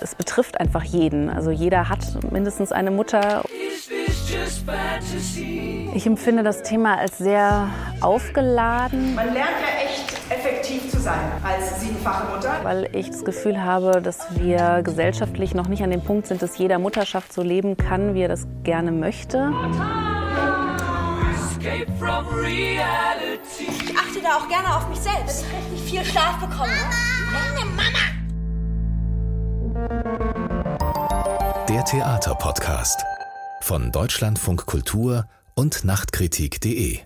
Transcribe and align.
Es 0.00 0.14
betrifft 0.14 0.60
einfach 0.60 0.84
jeden. 0.84 1.30
Also 1.30 1.50
jeder 1.50 1.88
hat 1.88 1.98
mindestens 2.30 2.70
eine 2.70 2.90
Mutter. 2.90 3.42
Ich 5.94 6.06
empfinde 6.06 6.42
das 6.42 6.62
Thema 6.62 6.98
als 6.98 7.18
sehr 7.18 7.68
aufgeladen. 8.00 9.14
Man 9.14 9.32
lernt 9.32 9.50
ja 9.60 9.84
echt 9.84 10.16
effektiv 10.30 10.90
zu 10.90 11.00
sein 11.00 11.32
als 11.42 11.80
siebenfache 11.80 12.32
Mutter. 12.32 12.60
Weil 12.62 12.88
ich 12.92 13.10
das 13.10 13.24
Gefühl 13.24 13.62
habe, 13.62 14.02
dass 14.02 14.26
wir 14.36 14.82
gesellschaftlich 14.82 15.54
noch 15.54 15.68
nicht 15.68 15.82
an 15.82 15.90
dem 15.90 16.02
Punkt 16.02 16.26
sind, 16.26 16.42
dass 16.42 16.58
jeder 16.58 16.78
Mutterschaft 16.78 17.32
so 17.32 17.42
leben 17.42 17.76
kann, 17.76 18.14
wie 18.14 18.22
er 18.22 18.28
das 18.28 18.46
gerne 18.62 18.92
möchte. 18.92 19.52
Ich 23.58 23.98
achte 23.98 24.22
da 24.22 24.36
auch 24.36 24.48
gerne 24.48 24.76
auf 24.76 24.88
mich 24.88 25.00
selbst. 25.00 25.26
Dass 25.26 25.42
ich 25.42 25.72
richtig 25.72 25.90
viel 25.90 26.04
Schlaf 26.04 26.36
bekomme. 26.38 26.70
Meine 26.70 27.05
Mama. 27.74 28.06
Der 31.68 31.84
Theaterpodcast 31.84 33.04
von 33.62 33.90
Deutschlandfunk 33.92 34.66
Kultur 34.66 35.26
und 35.54 35.84
Nachtkritik.de. 35.84 37.00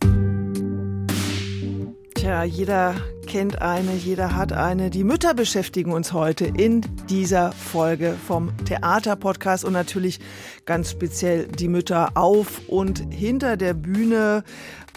Tja, 2.15 2.45
jeder 2.45 2.97
kennt 3.27 3.63
eine, 3.63 3.95
jeder 3.95 4.37
hat 4.37 4.53
eine. 4.53 4.91
Die 4.91 5.05
Mütter 5.05 5.33
beschäftigen 5.33 5.93
uns 5.93 6.13
heute 6.13 6.45
in 6.45 6.83
dieser 7.09 7.53
Folge 7.53 8.15
vom 8.27 8.53
Theaterpodcast 8.67 9.65
und 9.65 9.73
natürlich 9.73 10.21
ganz 10.67 10.91
speziell 10.91 11.47
die 11.47 11.69
Mütter 11.69 12.11
auf 12.17 12.69
und 12.69 12.99
hinter 13.11 13.57
der 13.57 13.73
Bühne. 13.73 14.45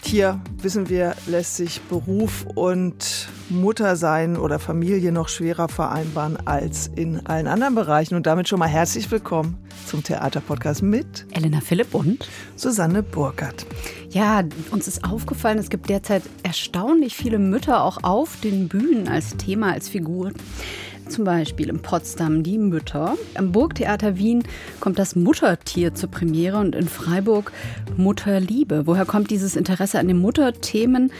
Hier 0.06 0.38
wissen 0.58 0.90
wir, 0.90 1.16
lässt 1.26 1.56
sich 1.56 1.80
Beruf 1.80 2.46
und 2.54 3.28
Muttersein 3.48 4.36
oder 4.36 4.58
Familie 4.58 5.12
noch 5.12 5.28
schwerer 5.28 5.68
vereinbaren 5.68 6.36
als 6.46 6.90
in 6.94 7.24
allen 7.26 7.46
anderen 7.46 7.74
Bereichen. 7.74 8.14
Und 8.14 8.26
damit 8.26 8.46
schon 8.46 8.58
mal 8.58 8.68
herzlich 8.68 9.10
willkommen 9.10 9.56
zum 9.86 10.04
Theaterpodcast 10.04 10.82
mit 10.82 11.26
Elena 11.32 11.60
Philipp 11.60 11.94
und 11.94 12.28
Susanne 12.54 13.02
Burkhardt. 13.02 13.66
Ja, 14.10 14.44
uns 14.70 14.86
ist 14.86 15.04
aufgefallen, 15.04 15.58
es 15.58 15.70
gibt 15.70 15.88
derzeit 15.88 16.22
erstaunlich 16.42 17.16
viele 17.16 17.38
Mütter 17.38 17.82
auch 17.82 18.04
auf 18.04 18.38
den 18.40 18.68
Bühnen 18.68 19.08
als 19.08 19.36
Thema, 19.38 19.72
als 19.72 19.88
Figur 19.88 20.32
zum 21.08 21.24
Beispiel 21.24 21.68
in 21.68 21.80
Potsdam 21.80 22.42
die 22.42 22.58
Mütter. 22.58 23.16
Am 23.34 23.52
Burgtheater 23.52 24.16
Wien 24.16 24.42
kommt 24.80 24.98
das 24.98 25.16
Muttertier 25.16 25.94
zur 25.94 26.10
Premiere 26.10 26.58
und 26.58 26.74
in 26.74 26.88
Freiburg 26.88 27.52
Mutterliebe. 27.96 28.86
Woher 28.86 29.04
kommt 29.04 29.30
dieses 29.30 29.56
Interesse 29.56 29.98
an 29.98 30.08
den 30.08 30.18
Mutterthemen? 30.18 31.12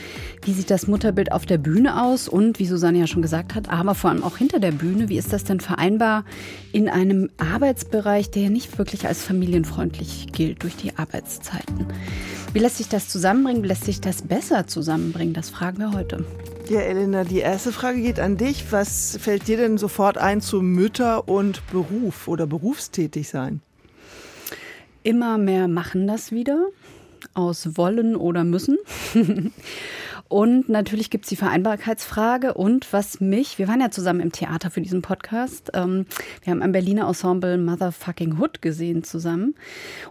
Wie 0.43 0.53
sieht 0.53 0.69
das 0.69 0.87
Mutterbild 0.87 1.31
auf 1.31 1.45
der 1.45 1.57
Bühne 1.57 2.01
aus? 2.01 2.27
Und 2.27 2.59
wie 2.59 2.65
Susanne 2.65 2.99
ja 2.99 3.07
schon 3.07 3.21
gesagt 3.21 3.55
hat, 3.55 3.69
aber 3.69 3.95
vor 3.95 4.09
allem 4.09 4.23
auch 4.23 4.37
hinter 4.37 4.59
der 4.59 4.71
Bühne, 4.71 5.09
wie 5.09 5.17
ist 5.17 5.33
das 5.33 5.43
denn 5.43 5.59
vereinbar 5.59 6.25
in 6.71 6.89
einem 6.89 7.29
Arbeitsbereich, 7.37 8.31
der 8.31 8.43
ja 8.43 8.49
nicht 8.49 8.77
wirklich 8.77 9.07
als 9.07 9.23
familienfreundlich 9.23 10.27
gilt 10.31 10.63
durch 10.63 10.75
die 10.75 10.97
Arbeitszeiten? 10.97 11.85
Wie 12.55 12.59
lässt 12.59 12.77
sich 12.77 12.87
das 12.87 13.09
zusammenbringen? 13.09 13.63
Wie 13.63 13.67
lässt 13.67 13.83
sich 13.83 13.99
das 13.99 14.21
besser 14.21 14.65
zusammenbringen? 14.65 15.33
Das 15.33 15.49
fragen 15.49 15.77
wir 15.77 15.91
heute. 15.91 16.23
Ja, 16.69 16.79
Elena, 16.79 17.25
die 17.25 17.39
erste 17.39 17.73
Frage 17.73 18.01
geht 18.01 18.17
an 18.17 18.37
dich. 18.37 18.71
Was 18.71 19.17
fällt 19.21 19.49
dir 19.49 19.57
denn 19.57 19.77
sofort 19.77 20.17
ein 20.17 20.39
zu 20.39 20.61
Mütter 20.61 21.27
und 21.27 21.67
Beruf 21.69 22.29
oder 22.29 22.47
berufstätig 22.47 23.27
sein? 23.27 23.59
Immer 25.03 25.37
mehr 25.37 25.67
machen 25.67 26.07
das 26.07 26.31
wieder 26.31 26.67
aus 27.33 27.75
wollen 27.75 28.15
oder 28.15 28.45
müssen. 28.45 28.77
Und 30.27 30.69
natürlich 30.69 31.11
gibt 31.11 31.25
es 31.25 31.29
die 31.29 31.35
Vereinbarkeitsfrage 31.35 32.55
und 32.55 32.91
was 32.91 33.21
mich, 33.21 33.59
wir 33.59 33.67
waren 33.67 33.79
ja 33.79 33.91
zusammen 33.91 34.21
im 34.21 34.31
Theater 34.31 34.71
für 34.71 34.81
diesen 34.81 35.03
Podcast, 35.03 35.71
ähm, 35.75 36.07
wir 36.43 36.51
haben 36.51 36.63
am 36.63 36.71
Berliner 36.71 37.07
Ensemble 37.07 37.59
Motherfucking 37.59 38.39
Hood 38.39 38.61
gesehen 38.61 39.03
zusammen. 39.03 39.53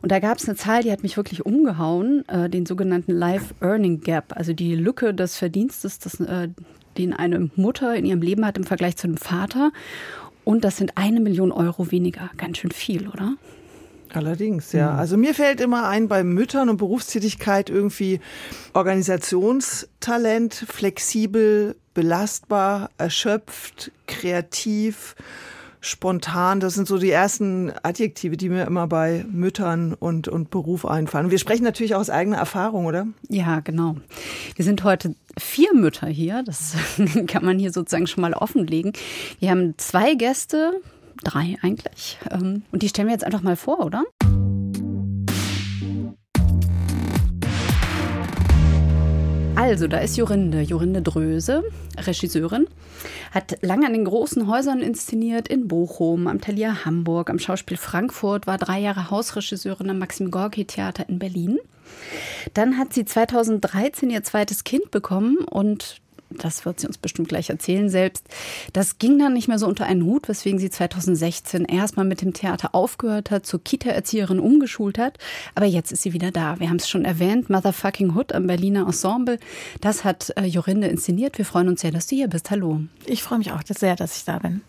Und 0.02 0.12
da 0.12 0.20
gab 0.20 0.38
es 0.38 0.48
eine 0.48 0.56
Zahl, 0.56 0.84
die 0.84 0.92
hat 0.92 1.02
mich 1.02 1.16
wirklich 1.16 1.44
umgehauen, 1.44 2.26
äh, 2.28 2.48
den 2.48 2.64
sogenannten 2.64 3.12
Life 3.12 3.54
Earning 3.60 4.00
Gap, 4.00 4.36
also 4.36 4.52
die 4.52 4.76
Lücke 4.76 5.14
des 5.14 5.36
Verdienstes, 5.36 5.98
das, 5.98 6.20
äh, 6.20 6.48
den 6.96 7.12
eine 7.12 7.50
Mutter 7.56 7.96
in 7.96 8.04
ihrem 8.04 8.22
Leben 8.22 8.46
hat 8.46 8.56
im 8.56 8.64
Vergleich 8.64 8.96
zu 8.96 9.08
einem 9.08 9.16
Vater. 9.16 9.72
Und 10.44 10.62
das 10.62 10.76
sind 10.76 10.96
eine 10.96 11.18
Million 11.20 11.50
Euro 11.50 11.90
weniger. 11.90 12.30
Ganz 12.36 12.58
schön 12.58 12.70
viel, 12.70 13.08
oder? 13.08 13.34
Allerdings, 14.16 14.72
ja. 14.72 14.92
Mhm. 14.92 14.98
Also 14.98 15.16
mir 15.16 15.34
fällt 15.34 15.60
immer 15.60 15.88
ein 15.88 16.08
bei 16.08 16.22
Müttern 16.24 16.68
und 16.68 16.76
Berufstätigkeit 16.76 17.68
irgendwie 17.68 18.20
Organisationstalent, 18.72 20.54
flexibel, 20.54 21.76
belastbar, 21.94 22.90
erschöpft, 22.98 23.92
kreativ, 24.06 25.16
spontan. 25.80 26.60
Das 26.60 26.74
sind 26.74 26.88
so 26.88 26.98
die 26.98 27.10
ersten 27.10 27.72
Adjektive, 27.82 28.36
die 28.36 28.48
mir 28.48 28.64
immer 28.66 28.86
bei 28.86 29.24
Müttern 29.30 29.94
und, 29.94 30.28
und 30.28 30.50
Beruf 30.50 30.86
einfallen. 30.86 31.30
Wir 31.30 31.38
sprechen 31.38 31.64
natürlich 31.64 31.94
auch 31.94 32.00
aus 32.00 32.10
eigener 32.10 32.38
Erfahrung, 32.38 32.86
oder? 32.86 33.06
Ja, 33.28 33.60
genau. 33.60 33.96
Wir 34.56 34.64
sind 34.64 34.84
heute 34.84 35.14
vier 35.38 35.74
Mütter 35.74 36.06
hier. 36.06 36.42
Das 36.44 36.74
kann 37.26 37.44
man 37.44 37.58
hier 37.58 37.72
sozusagen 37.72 38.06
schon 38.06 38.22
mal 38.22 38.34
offenlegen. 38.34 38.92
Wir 39.40 39.50
haben 39.50 39.74
zwei 39.76 40.14
Gäste, 40.14 40.80
drei 41.22 41.56
eigentlich. 41.62 42.18
Ähm, 42.30 42.62
und 42.72 42.82
die 42.82 42.88
stellen 42.88 43.08
wir 43.08 43.12
jetzt 43.12 43.24
einfach 43.24 43.42
mal 43.42 43.56
vor, 43.56 43.84
oder? 43.84 44.04
Also, 49.56 49.86
da 49.86 49.98
ist 49.98 50.16
Jorinde, 50.16 50.62
Jorinde 50.62 51.00
Dröse, 51.00 51.62
Regisseurin, 51.96 52.66
hat 53.30 53.56
lange 53.62 53.86
an 53.86 53.92
den 53.92 54.04
großen 54.04 54.48
Häusern 54.48 54.80
inszeniert, 54.80 55.46
in 55.46 55.68
Bochum, 55.68 56.26
am 56.26 56.40
Thalia 56.40 56.84
Hamburg, 56.84 57.30
am 57.30 57.38
Schauspiel 57.38 57.76
Frankfurt, 57.76 58.48
war 58.48 58.58
drei 58.58 58.80
Jahre 58.80 59.10
Hausregisseurin 59.10 59.90
am 59.90 59.98
Maxim 59.98 60.32
Gorki 60.32 60.64
Theater 60.64 61.08
in 61.08 61.20
Berlin. 61.20 61.58
Dann 62.52 62.76
hat 62.76 62.92
sie 62.92 63.04
2013 63.04 64.10
ihr 64.10 64.22
zweites 64.24 64.64
Kind 64.64 64.90
bekommen 64.90 65.38
und 65.38 66.00
das 66.38 66.64
wird 66.64 66.80
sie 66.80 66.86
uns 66.86 66.98
bestimmt 66.98 67.28
gleich 67.28 67.50
erzählen 67.50 67.88
selbst. 67.88 68.26
Das 68.72 68.98
ging 68.98 69.18
dann 69.18 69.34
nicht 69.34 69.48
mehr 69.48 69.58
so 69.58 69.66
unter 69.66 69.86
einen 69.86 70.04
Hut, 70.04 70.28
weswegen 70.28 70.58
sie 70.58 70.70
2016 70.70 71.64
erstmal 71.64 72.04
mit 72.04 72.22
dem 72.22 72.32
Theater 72.32 72.74
aufgehört 72.74 73.30
hat, 73.30 73.46
zur 73.46 73.62
Kita-Erzieherin 73.62 74.38
umgeschult 74.38 74.98
hat. 74.98 75.18
Aber 75.54 75.66
jetzt 75.66 75.92
ist 75.92 76.02
sie 76.02 76.12
wieder 76.12 76.30
da. 76.30 76.58
Wir 76.60 76.68
haben 76.68 76.76
es 76.76 76.88
schon 76.88 77.04
erwähnt, 77.04 77.50
Motherfucking 77.50 78.14
Hood 78.14 78.32
am 78.32 78.46
Berliner 78.46 78.86
Ensemble. 78.86 79.38
Das 79.80 80.04
hat 80.04 80.32
äh, 80.36 80.44
Jorinde 80.44 80.88
inszeniert. 80.88 81.38
Wir 81.38 81.44
freuen 81.44 81.68
uns 81.68 81.80
sehr, 81.80 81.92
dass 81.92 82.06
du 82.06 82.16
hier 82.16 82.28
bist. 82.28 82.50
Hallo. 82.50 82.80
Ich 83.06 83.22
freue 83.22 83.38
mich 83.38 83.52
auch 83.52 83.62
sehr, 83.66 83.96
dass 83.96 84.16
ich 84.16 84.24
da 84.24 84.38
bin. 84.38 84.62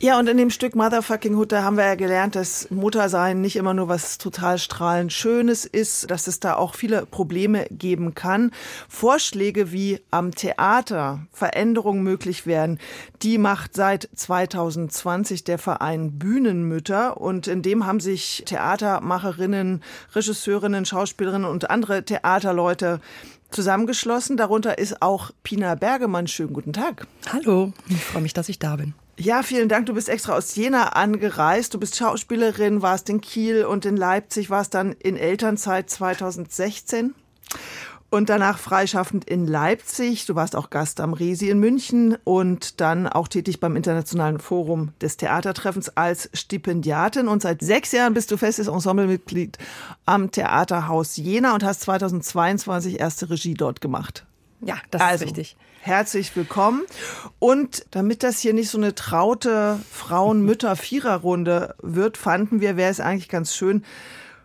Ja, 0.00 0.18
und 0.18 0.28
in 0.28 0.36
dem 0.36 0.50
Stück 0.50 0.74
Motherfucking 0.74 1.36
Hood, 1.36 1.52
da 1.52 1.62
haben 1.62 1.76
wir 1.76 1.84
ja 1.84 1.94
gelernt, 1.94 2.34
dass 2.34 2.70
Muttersein 2.70 3.40
nicht 3.40 3.56
immer 3.56 3.74
nur 3.74 3.88
was 3.88 4.18
total 4.18 4.58
strahlend 4.58 5.12
Schönes 5.12 5.64
ist, 5.64 6.10
dass 6.10 6.26
es 6.26 6.40
da 6.40 6.56
auch 6.56 6.74
viele 6.74 7.06
Probleme 7.06 7.66
geben 7.70 8.14
kann. 8.14 8.50
Vorschläge, 8.88 9.72
wie 9.72 10.00
am 10.10 10.34
Theater 10.34 11.26
Veränderungen 11.32 12.02
möglich 12.02 12.46
werden, 12.46 12.78
die 13.22 13.38
macht 13.38 13.74
seit 13.74 14.08
2020 14.14 15.44
der 15.44 15.58
Verein 15.58 16.18
Bühnenmütter. 16.18 17.20
Und 17.20 17.46
in 17.46 17.62
dem 17.62 17.86
haben 17.86 18.00
sich 18.00 18.42
Theatermacherinnen, 18.46 19.82
Regisseurinnen, 20.14 20.84
Schauspielerinnen 20.84 21.48
und 21.48 21.70
andere 21.70 22.04
Theaterleute 22.04 23.00
zusammengeschlossen. 23.50 24.36
Darunter 24.36 24.78
ist 24.78 25.02
auch 25.02 25.30
Pina 25.42 25.74
Bergemann. 25.74 26.26
Schönen 26.26 26.52
guten 26.52 26.72
Tag. 26.72 27.06
Hallo, 27.32 27.72
ich 27.88 28.02
freue 28.02 28.22
mich, 28.22 28.32
dass 28.32 28.48
ich 28.48 28.58
da 28.58 28.76
bin. 28.76 28.94
Ja, 29.18 29.42
vielen 29.42 29.68
Dank. 29.68 29.86
Du 29.86 29.94
bist 29.94 30.08
extra 30.08 30.34
aus 30.34 30.54
Jena 30.54 30.88
angereist. 30.88 31.74
Du 31.74 31.78
bist 31.78 31.96
Schauspielerin, 31.96 32.82
warst 32.82 33.08
in 33.10 33.20
Kiel 33.20 33.64
und 33.64 33.84
in 33.84 33.96
Leipzig, 33.96 34.50
warst 34.50 34.74
dann 34.74 34.92
in 34.92 35.16
Elternzeit 35.16 35.90
2016 35.90 37.14
und 38.12 38.28
danach 38.28 38.58
freischaffend 38.58 39.24
in 39.24 39.46
Leipzig. 39.46 40.26
Du 40.26 40.34
warst 40.34 40.54
auch 40.54 40.68
Gast 40.68 41.00
am 41.00 41.14
Resi 41.14 41.48
in 41.48 41.58
München 41.58 42.18
und 42.24 42.80
dann 42.82 43.06
auch 43.06 43.26
tätig 43.26 43.58
beim 43.58 43.74
Internationalen 43.74 44.38
Forum 44.38 44.92
des 45.00 45.16
Theatertreffens 45.16 45.96
als 45.96 46.28
Stipendiatin. 46.34 47.26
Und 47.26 47.40
seit 47.40 47.62
sechs 47.62 47.90
Jahren 47.92 48.12
bist 48.12 48.30
du 48.30 48.36
festes 48.36 48.68
Ensemblemitglied 48.68 49.56
am 50.04 50.30
Theaterhaus 50.30 51.16
Jena 51.16 51.54
und 51.54 51.64
hast 51.64 51.80
2022 51.80 53.00
erste 53.00 53.30
Regie 53.30 53.54
dort 53.54 53.80
gemacht. 53.80 54.26
Ja, 54.60 54.76
das 54.90 55.00
also, 55.00 55.24
ist 55.24 55.30
richtig. 55.30 55.56
Herzlich 55.84 56.36
willkommen. 56.36 56.84
Und 57.40 57.86
damit 57.90 58.22
das 58.22 58.38
hier 58.38 58.54
nicht 58.54 58.70
so 58.70 58.78
eine 58.78 58.94
traute 58.94 59.80
Frauen-Mütter-Viererrunde 59.90 61.74
wird, 61.82 62.16
fanden 62.16 62.60
wir, 62.60 62.76
wäre 62.76 62.92
es 62.92 63.00
eigentlich 63.00 63.28
ganz 63.28 63.52
schön, 63.52 63.84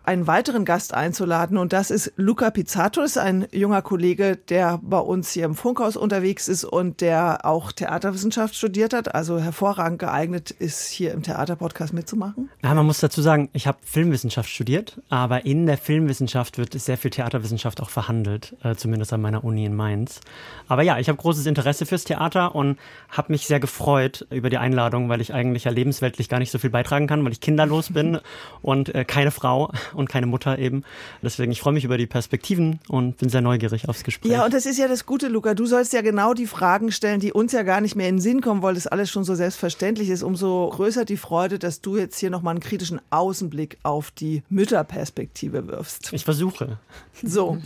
einen 0.08 0.26
weiteren 0.26 0.64
Gast 0.64 0.94
einzuladen 0.94 1.58
und 1.58 1.74
das 1.74 1.90
ist 1.90 2.14
Luca 2.16 2.50
Pizzatus, 2.50 3.18
ein 3.18 3.46
junger 3.52 3.82
Kollege, 3.82 4.36
der 4.36 4.80
bei 4.82 4.98
uns 4.98 5.32
hier 5.32 5.44
im 5.44 5.54
Funkhaus 5.54 5.98
unterwegs 5.98 6.48
ist 6.48 6.64
und 6.64 7.02
der 7.02 7.44
auch 7.44 7.72
Theaterwissenschaft 7.72 8.54
studiert 8.54 8.94
hat, 8.94 9.14
also 9.14 9.38
hervorragend 9.38 9.98
geeignet 9.98 10.50
ist, 10.50 10.86
hier 10.86 11.12
im 11.12 11.22
Theaterpodcast 11.22 11.92
mitzumachen. 11.92 12.48
Ja, 12.64 12.72
man 12.72 12.86
muss 12.86 13.00
dazu 13.00 13.20
sagen, 13.20 13.50
ich 13.52 13.66
habe 13.66 13.76
Filmwissenschaft 13.82 14.48
studiert, 14.48 14.98
aber 15.10 15.44
in 15.44 15.66
der 15.66 15.76
Filmwissenschaft 15.76 16.56
wird 16.56 16.72
sehr 16.72 16.96
viel 16.96 17.10
Theaterwissenschaft 17.10 17.82
auch 17.82 17.90
verhandelt, 17.90 18.56
äh, 18.62 18.76
zumindest 18.76 19.12
an 19.12 19.20
meiner 19.20 19.44
Uni 19.44 19.66
in 19.66 19.76
Mainz. 19.76 20.22
Aber 20.68 20.80
ja, 20.80 20.98
ich 20.98 21.10
habe 21.10 21.18
großes 21.18 21.44
Interesse 21.44 21.84
fürs 21.84 22.04
Theater 22.04 22.54
und 22.54 22.78
habe 23.10 23.30
mich 23.30 23.46
sehr 23.46 23.60
gefreut 23.60 24.26
über 24.30 24.48
die 24.48 24.56
Einladung, 24.56 25.10
weil 25.10 25.20
ich 25.20 25.34
eigentlich 25.34 25.64
ja 25.64 25.70
lebensweltlich 25.70 26.30
gar 26.30 26.38
nicht 26.38 26.50
so 26.50 26.58
viel 26.58 26.70
beitragen 26.70 27.06
kann, 27.06 27.22
weil 27.26 27.32
ich 27.32 27.42
kinderlos 27.42 27.92
bin 27.92 28.20
und 28.62 28.94
äh, 28.94 29.04
keine 29.04 29.32
Frau 29.32 29.70
und 29.98 30.08
keine 30.08 30.26
Mutter 30.26 30.58
eben. 30.58 30.84
Deswegen, 31.22 31.52
ich 31.52 31.60
freue 31.60 31.72
mich 31.72 31.84
über 31.84 31.98
die 31.98 32.06
Perspektiven 32.06 32.78
und 32.88 33.18
bin 33.18 33.28
sehr 33.28 33.40
neugierig 33.40 33.88
aufs 33.88 34.04
Gespräch. 34.04 34.30
Ja, 34.30 34.44
und 34.44 34.54
das 34.54 34.64
ist 34.64 34.78
ja 34.78 34.88
das 34.88 35.04
Gute, 35.04 35.28
Luca. 35.28 35.54
Du 35.54 35.66
sollst 35.66 35.92
ja 35.92 36.02
genau 36.02 36.34
die 36.34 36.46
Fragen 36.46 36.92
stellen, 36.92 37.20
die 37.20 37.32
uns 37.32 37.52
ja 37.52 37.62
gar 37.64 37.80
nicht 37.80 37.96
mehr 37.96 38.08
in 38.08 38.16
den 38.16 38.20
Sinn 38.20 38.40
kommen, 38.40 38.62
weil 38.62 38.74
das 38.74 38.86
alles 38.86 39.10
schon 39.10 39.24
so 39.24 39.34
selbstverständlich 39.34 40.08
ist. 40.08 40.22
Umso 40.22 40.70
größer 40.70 41.04
die 41.04 41.16
Freude, 41.16 41.58
dass 41.58 41.80
du 41.80 41.96
jetzt 41.96 42.18
hier 42.18 42.30
nochmal 42.30 42.52
einen 42.52 42.60
kritischen 42.60 43.00
Außenblick 43.10 43.78
auf 43.82 44.10
die 44.10 44.42
Mütterperspektive 44.48 45.66
wirfst. 45.66 46.12
Ich 46.12 46.24
versuche. 46.24 46.78
So. 47.22 47.58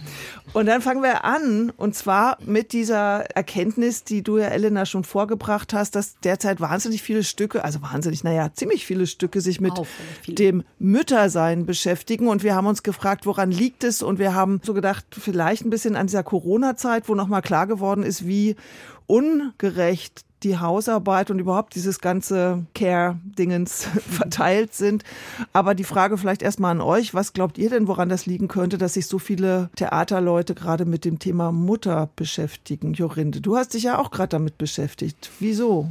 Und 0.54 0.66
dann 0.66 0.80
fangen 0.80 1.02
wir 1.02 1.24
an. 1.24 1.70
Und 1.76 1.94
zwar 1.94 2.38
mit 2.46 2.72
dieser 2.72 3.24
Erkenntnis, 3.36 4.04
die 4.04 4.22
du 4.22 4.38
ja, 4.38 4.46
Elena, 4.46 4.86
schon 4.86 5.04
vorgebracht 5.04 5.74
hast, 5.74 5.94
dass 5.96 6.14
derzeit 6.20 6.60
wahnsinnig 6.60 7.02
viele 7.02 7.24
Stücke, 7.24 7.62
also 7.62 7.82
wahnsinnig, 7.82 8.24
naja, 8.24 8.50
ziemlich 8.54 8.86
viele 8.86 9.06
Stücke 9.06 9.42
sich 9.42 9.60
mit 9.60 9.74
dem 10.26 10.64
Müttersein 10.78 11.66
beschäftigen. 11.66 12.11
Und 12.20 12.42
wir 12.42 12.54
haben 12.54 12.66
uns 12.66 12.82
gefragt, 12.82 13.26
woran 13.26 13.50
liegt 13.50 13.84
es? 13.84 14.02
Und 14.02 14.18
wir 14.18 14.34
haben 14.34 14.60
so 14.62 14.74
gedacht, 14.74 15.04
vielleicht 15.10 15.64
ein 15.64 15.70
bisschen 15.70 15.96
an 15.96 16.06
dieser 16.06 16.22
Corona-Zeit, 16.22 17.08
wo 17.08 17.14
nochmal 17.14 17.42
klar 17.42 17.66
geworden 17.66 18.02
ist, 18.02 18.26
wie 18.26 18.56
ungerecht 19.06 20.24
die 20.42 20.58
Hausarbeit 20.58 21.30
und 21.30 21.38
überhaupt 21.38 21.74
dieses 21.74 22.00
ganze 22.00 22.64
Care-Dingens 22.74 23.86
verteilt 24.10 24.74
sind. 24.74 25.04
Aber 25.52 25.74
die 25.74 25.84
Frage 25.84 26.18
vielleicht 26.18 26.42
erstmal 26.42 26.72
an 26.72 26.80
euch. 26.80 27.14
Was 27.14 27.32
glaubt 27.32 27.58
ihr 27.58 27.70
denn, 27.70 27.88
woran 27.88 28.08
das 28.08 28.26
liegen 28.26 28.48
könnte, 28.48 28.78
dass 28.78 28.94
sich 28.94 29.06
so 29.06 29.18
viele 29.18 29.70
Theaterleute 29.76 30.54
gerade 30.54 30.84
mit 30.84 31.04
dem 31.04 31.18
Thema 31.18 31.52
Mutter 31.52 32.10
beschäftigen? 32.16 32.94
Jorinde, 32.94 33.40
du 33.40 33.56
hast 33.56 33.74
dich 33.74 33.84
ja 33.84 33.98
auch 33.98 34.10
gerade 34.10 34.30
damit 34.30 34.58
beschäftigt. 34.58 35.30
Wieso? 35.38 35.88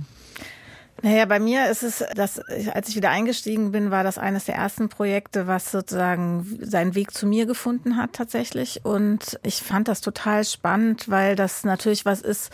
Naja, 1.04 1.26
bei 1.26 1.40
mir 1.40 1.70
ist 1.72 1.82
es, 1.82 2.04
dass 2.16 2.40
als 2.40 2.90
ich 2.90 2.96
wieder 2.96 3.10
eingestiegen 3.10 3.72
bin, 3.72 3.90
war 3.90 4.04
das 4.04 4.20
eines 4.20 4.46
der 4.46 4.56
ersten 4.56 4.88
Projekte, 4.88 5.48
was 5.48 5.72
sozusagen 5.72 6.60
seinen 6.62 6.94
Weg 6.94 7.12
zu 7.12 7.26
mir 7.26 7.48
gefunden 7.48 7.98
hat 7.98 8.14
tatsächlich. 8.14 8.82
Und 8.84 9.40
ich 9.42 9.64
fand 9.64 9.88
das 9.88 10.02
total 10.02 10.46
spannend, 10.46 11.10
weil 11.10 11.36
das 11.36 11.64
natürlich 11.64 12.06
was 12.06 12.22
ist, 12.22 12.52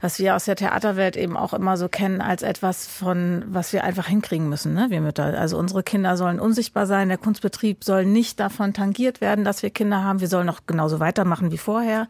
was 0.00 0.18
wir 0.18 0.34
aus 0.34 0.46
der 0.46 0.56
Theaterwelt 0.56 1.16
eben 1.16 1.36
auch 1.36 1.52
immer 1.52 1.76
so 1.76 1.88
kennen 1.88 2.22
als 2.22 2.42
etwas 2.42 2.86
von, 2.86 3.44
was 3.48 3.74
wir 3.74 3.84
einfach 3.84 4.06
hinkriegen 4.06 4.48
müssen, 4.48 4.72
ne? 4.72 4.86
wir 4.88 5.02
Mütter. 5.02 5.38
Also 5.38 5.58
unsere 5.58 5.82
Kinder 5.82 6.16
sollen 6.16 6.40
unsichtbar 6.40 6.86
sein, 6.86 7.08
der 7.08 7.18
Kunstbetrieb 7.18 7.84
soll 7.84 8.06
nicht 8.06 8.40
davon 8.40 8.72
tangiert 8.72 9.20
werden, 9.20 9.44
dass 9.44 9.62
wir 9.62 9.68
Kinder 9.68 10.02
haben. 10.02 10.20
Wir 10.20 10.28
sollen 10.28 10.46
noch 10.46 10.60
genauso 10.66 11.00
weitermachen 11.00 11.52
wie 11.52 11.58
vorher. 11.58 12.08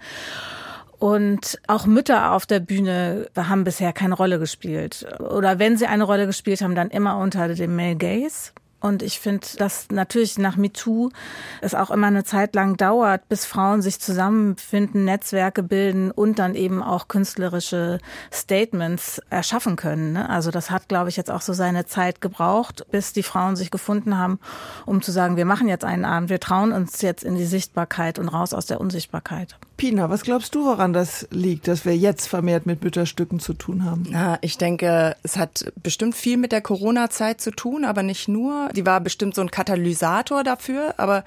Und 1.00 1.58
auch 1.66 1.86
Mütter 1.86 2.32
auf 2.32 2.44
der 2.44 2.60
Bühne 2.60 3.26
haben 3.34 3.64
bisher 3.64 3.94
keine 3.94 4.14
Rolle 4.14 4.38
gespielt. 4.38 5.06
Oder 5.18 5.58
wenn 5.58 5.78
sie 5.78 5.86
eine 5.86 6.04
Rolle 6.04 6.26
gespielt 6.26 6.60
haben, 6.60 6.74
dann 6.74 6.90
immer 6.90 7.16
unter 7.16 7.48
dem 7.54 7.74
Male 7.74 7.96
Gaze. 7.96 8.52
Und 8.80 9.02
ich 9.02 9.20
finde, 9.20 9.46
dass 9.58 9.88
natürlich 9.90 10.38
nach 10.38 10.56
MeToo 10.56 11.10
es 11.60 11.74
auch 11.74 11.90
immer 11.90 12.06
eine 12.06 12.24
Zeit 12.24 12.54
lang 12.54 12.76
dauert, 12.76 13.28
bis 13.28 13.44
Frauen 13.44 13.82
sich 13.82 14.00
zusammenfinden, 14.00 15.04
Netzwerke 15.04 15.62
bilden 15.62 16.10
und 16.10 16.38
dann 16.38 16.54
eben 16.54 16.82
auch 16.82 17.08
künstlerische 17.08 17.98
Statements 18.32 19.20
erschaffen 19.28 19.76
können. 19.76 20.14
Ne? 20.14 20.28
Also 20.28 20.50
das 20.50 20.70
hat, 20.70 20.88
glaube 20.88 21.10
ich, 21.10 21.16
jetzt 21.16 21.30
auch 21.30 21.42
so 21.42 21.52
seine 21.52 21.84
Zeit 21.86 22.20
gebraucht, 22.20 22.86
bis 22.90 23.12
die 23.12 23.22
Frauen 23.22 23.54
sich 23.56 23.70
gefunden 23.70 24.16
haben, 24.16 24.38
um 24.86 25.02
zu 25.02 25.12
sagen, 25.12 25.36
wir 25.36 25.44
machen 25.44 25.68
jetzt 25.68 25.84
einen 25.84 26.06
Abend, 26.06 26.30
wir 26.30 26.40
trauen 26.40 26.72
uns 26.72 27.02
jetzt 27.02 27.22
in 27.22 27.36
die 27.36 27.46
Sichtbarkeit 27.46 28.18
und 28.18 28.28
raus 28.28 28.54
aus 28.54 28.66
der 28.66 28.80
Unsichtbarkeit. 28.80 29.58
Pina, 29.76 30.10
was 30.10 30.22
glaubst 30.22 30.54
du, 30.54 30.64
woran 30.64 30.92
das 30.92 31.26
liegt, 31.30 31.68
dass 31.68 31.84
wir 31.84 31.96
jetzt 31.96 32.28
vermehrt 32.28 32.66
mit 32.66 32.82
Mütterstücken 32.82 33.40
zu 33.40 33.54
tun 33.54 33.84
haben? 33.84 34.06
Ja, 34.10 34.38
ich 34.40 34.58
denke, 34.58 35.16
es 35.22 35.36
hat 35.36 35.72
bestimmt 35.82 36.14
viel 36.14 36.36
mit 36.36 36.52
der 36.52 36.60
Corona-Zeit 36.60 37.40
zu 37.40 37.50
tun, 37.50 37.84
aber 37.84 38.02
nicht 38.02 38.28
nur. 38.28 38.69
Die 38.74 38.86
war 38.86 39.00
bestimmt 39.00 39.34
so 39.34 39.42
ein 39.42 39.50
Katalysator 39.50 40.44
dafür, 40.44 40.94
aber 40.96 41.24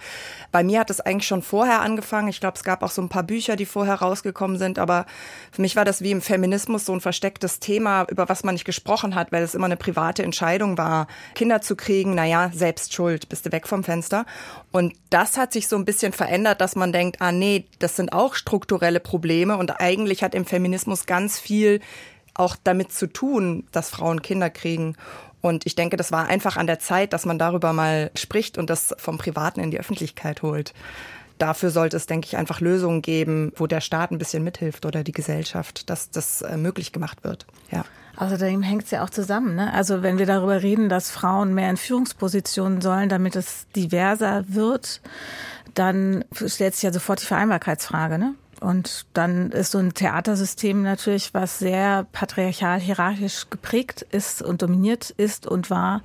bei 0.51 0.63
mir 0.63 0.79
hat 0.79 0.89
es 0.89 1.01
eigentlich 1.01 1.27
schon 1.27 1.41
vorher 1.41 1.81
angefangen. 1.81 2.27
Ich 2.27 2.39
glaube, 2.39 2.57
es 2.57 2.63
gab 2.63 2.83
auch 2.83 2.91
so 2.91 3.01
ein 3.01 3.09
paar 3.09 3.23
Bücher, 3.23 3.55
die 3.55 3.65
vorher 3.65 3.95
rausgekommen 3.95 4.57
sind, 4.57 4.79
aber 4.79 5.05
für 5.51 5.61
mich 5.61 5.75
war 5.75 5.85
das 5.85 6.01
wie 6.01 6.11
im 6.11 6.21
Feminismus 6.21 6.85
so 6.85 6.93
ein 6.93 7.01
verstecktes 7.01 7.59
Thema, 7.59 8.05
über 8.09 8.29
was 8.29 8.43
man 8.43 8.55
nicht 8.55 8.65
gesprochen 8.65 9.15
hat, 9.15 9.31
weil 9.31 9.43
es 9.43 9.55
immer 9.55 9.65
eine 9.65 9.77
private 9.77 10.23
Entscheidung 10.23 10.77
war, 10.77 11.07
Kinder 11.35 11.61
zu 11.61 11.75
kriegen. 11.75 12.15
Naja, 12.15 12.51
selbst 12.53 12.93
schuld, 12.93 13.29
bist 13.29 13.45
du 13.45 13.51
weg 13.51 13.67
vom 13.67 13.83
Fenster. 13.83 14.25
Und 14.71 14.93
das 15.09 15.37
hat 15.37 15.53
sich 15.53 15.67
so 15.67 15.75
ein 15.75 15.85
bisschen 15.85 16.13
verändert, 16.13 16.61
dass 16.61 16.75
man 16.75 16.91
denkt, 16.91 17.21
ah 17.21 17.31
nee, 17.31 17.65
das 17.79 17.95
sind 17.95 18.13
auch 18.13 18.35
strukturelle 18.35 18.99
Probleme 18.99 19.57
und 19.57 19.79
eigentlich 19.79 20.23
hat 20.23 20.35
im 20.35 20.45
Feminismus 20.45 21.05
ganz 21.05 21.39
viel 21.39 21.79
auch 22.33 22.55
damit 22.63 22.91
zu 22.91 23.07
tun, 23.07 23.67
dass 23.71 23.89
Frauen 23.89 24.21
Kinder 24.21 24.49
kriegen. 24.49 24.95
Und 25.43 25.65
ich 25.65 25.75
denke, 25.75 25.97
das 25.97 26.13
war 26.13 26.27
einfach 26.27 26.55
an 26.55 26.67
der 26.67 26.79
Zeit, 26.79 27.11
dass 27.11 27.25
man 27.25 27.37
darüber 27.37 27.73
mal 27.73 28.11
spricht 28.15 28.57
und 28.57 28.69
das 28.69 28.95
vom 28.97 29.17
Privaten 29.17 29.59
in 29.59 29.71
die 29.71 29.79
Öffentlichkeit 29.79 30.41
holt. 30.41 30.73
Dafür 31.37 31.69
sollte 31.69 31.97
es, 31.97 32.05
denke 32.05 32.27
ich, 32.27 32.37
einfach 32.37 32.61
Lösungen 32.61 33.01
geben, 33.01 33.51
wo 33.57 33.67
der 33.67 33.81
Staat 33.81 34.11
ein 34.11 34.17
bisschen 34.17 34.45
mithilft 34.45 34.85
oder 34.85 35.03
die 35.03 35.11
Gesellschaft, 35.11 35.89
dass 35.89 36.09
das 36.09 36.43
äh, 36.43 36.55
möglich 36.55 36.93
gemacht 36.93 37.25
wird. 37.25 37.45
Ja. 37.71 37.83
Außerdem 38.15 38.61
hängt 38.61 38.85
es 38.85 38.91
ja 38.91 39.03
auch 39.03 39.09
zusammen. 39.09 39.55
Ne? 39.55 39.73
Also 39.73 40.01
wenn 40.01 40.17
wir 40.17 40.25
darüber 40.25 40.63
reden, 40.63 40.87
dass 40.87 41.11
Frauen 41.11 41.53
mehr 41.53 41.69
in 41.69 41.75
Führungspositionen 41.75 42.79
sollen, 42.79 43.09
damit 43.09 43.35
es 43.35 43.67
diverser 43.75 44.45
wird, 44.47 45.01
dann 45.73 46.23
stellt 46.33 46.75
sich 46.75 46.83
ja 46.83 46.93
sofort 46.93 47.21
die 47.21 47.25
Vereinbarkeitsfrage. 47.25 48.17
Ne? 48.17 48.35
Und 48.63 49.07
dann 49.11 49.51
ist 49.51 49.71
so 49.71 49.77
ein 49.77 49.93
Theatersystem 49.93 50.83
natürlich, 50.83 51.33
was 51.33 51.59
sehr 51.59 52.07
patriarchal 52.13 52.79
hierarchisch 52.79 53.49
geprägt 53.49 54.05
ist 54.11 54.41
und 54.41 54.61
dominiert 54.61 55.09
ist 55.09 55.45
und 55.45 55.69
war, 55.69 56.01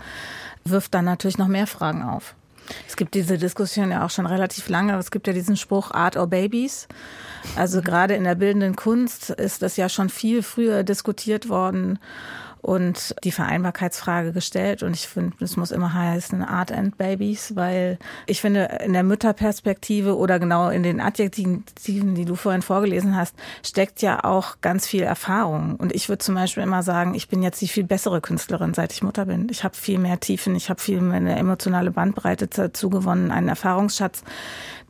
wirft 0.64 0.93
dann 0.93 1.05
natürlich 1.05 1.38
noch 1.38 1.46
mehr 1.46 1.69
Fragen 1.69 2.02
auf. 2.02 2.34
Es 2.88 2.96
gibt 2.96 3.14
diese 3.14 3.38
Diskussion 3.38 3.93
ja 3.93 4.05
auch 4.05 4.10
schon 4.10 4.26
relativ 4.26 4.69
lange. 4.69 4.99
Es 4.99 5.12
gibt 5.12 5.28
ja 5.28 5.32
diesen 5.32 5.56
Spruch 5.56 5.93
Art 5.93 6.16
or 6.16 6.26
Babies. 6.26 6.88
Also 7.55 7.81
gerade 7.81 8.14
in 8.14 8.25
der 8.25 8.34
bildenden 8.34 8.75
Kunst 8.75 9.31
ist 9.31 9.62
das 9.62 9.76
ja 9.76 9.88
schon 9.88 10.08
viel 10.08 10.43
früher 10.43 10.82
diskutiert 10.82 11.49
worden 11.49 12.00
und 12.68 13.14
die 13.24 13.32
Vereinbarkeitsfrage 13.32 14.34
gestellt. 14.34 14.82
Und 14.82 14.94
ich 14.94 15.08
finde, 15.08 15.42
es 15.42 15.56
muss 15.56 15.70
immer 15.70 15.94
heißen 15.94 16.42
Art 16.42 16.70
and 16.70 16.98
Babies, 16.98 17.56
weil 17.56 17.98
ich 18.26 18.42
finde, 18.42 18.80
in 18.84 18.92
der 18.92 19.04
Mütterperspektive 19.04 20.14
oder 20.14 20.38
genau 20.38 20.68
in 20.68 20.82
den 20.82 21.00
Adjektiven, 21.00 21.64
die 22.14 22.26
du 22.26 22.34
vorhin 22.34 22.60
vorgelesen 22.60 23.16
hast, 23.16 23.34
steckt 23.64 24.02
ja 24.02 24.22
auch 24.22 24.60
ganz 24.60 24.86
viel 24.86 25.02
Erfahrung. 25.02 25.76
Und 25.76 25.94
ich 25.94 26.10
würde 26.10 26.18
zum 26.18 26.34
Beispiel 26.34 26.62
immer 26.62 26.82
sagen, 26.82 27.14
ich 27.14 27.28
bin 27.28 27.42
jetzt 27.42 27.62
die 27.62 27.68
viel 27.68 27.84
bessere 27.84 28.20
Künstlerin, 28.20 28.74
seit 28.74 28.92
ich 28.92 29.02
Mutter 29.02 29.24
bin. 29.24 29.48
Ich 29.50 29.64
habe 29.64 29.74
viel 29.74 29.98
mehr 29.98 30.20
Tiefen, 30.20 30.54
ich 30.54 30.68
habe 30.68 30.78
viel 30.78 31.00
mehr 31.00 31.16
eine 31.16 31.38
emotionale 31.38 31.90
Bandbreite 31.90 32.48
dazu 32.48 32.90
gewonnen, 32.90 33.30
einen 33.30 33.48
Erfahrungsschatz, 33.48 34.25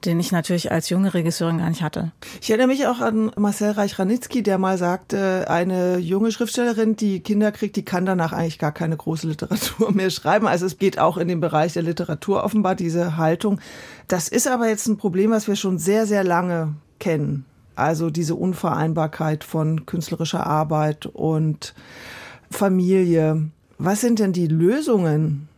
den 0.05 0.21
ich 0.21 0.31
natürlich 0.31 0.71
als 0.71 0.89
junge 0.89 1.13
Regisseurin 1.13 1.59
gar 1.59 1.69
nicht 1.69 1.83
hatte. 1.83 2.13
Ich 2.41 2.51
erinnere 2.51 2.69
mich 2.69 2.87
auch 2.87 3.01
an 3.01 3.33
Marcel 3.37 3.73
Reich-Ranitzky, 3.73 4.43
der 4.43 4.59
mal 4.59 4.79
sagte, 4.79 5.51
eine 5.51 5.99
junge 5.99 6.31
Schriftstellerin, 6.31 6.95
die 6.95 7.21
Kinder 7.21 7.51
kriegt, 7.51 7.77
die 7.77 7.85
kann 7.85 8.07
danach 8.07 8.33
eigentlich 8.33 8.59
gar 8.59 8.73
keine 8.73 8.97
große 8.97 9.27
Literatur 9.27 9.93
mehr 9.93 10.11
schreiben. 10.11 10.47
Also 10.47 10.67
es 10.67 10.79
geht 10.79 10.99
auch 10.99 11.17
in 11.17 11.29
den 11.29 11.41
Bereich 11.41 11.73
der 11.73 11.83
Literatur 11.83 12.45
offenbar, 12.45 12.75
diese 12.75 13.17
Haltung. 13.17 13.61
Das 14.07 14.29
ist 14.29 14.47
aber 14.47 14.69
jetzt 14.69 14.87
ein 14.87 14.99
Problem, 14.99 15.31
was 15.31 15.49
wir 15.49 15.57
schon 15.57 15.79
sehr, 15.79 16.07
sehr 16.07 16.23
lange 16.23 16.75
kennen. 17.01 17.45
Also 17.75 18.11
diese 18.11 18.35
Unvereinbarkeit 18.35 19.45
von 19.45 19.87
künstlerischer 19.87 20.47
Arbeit 20.47 21.07
und 21.07 21.75
Familie. 22.51 23.51
Was 23.79 24.01
sind 24.01 24.19
denn 24.19 24.33
die 24.33 24.49
Lösungen 24.49 25.49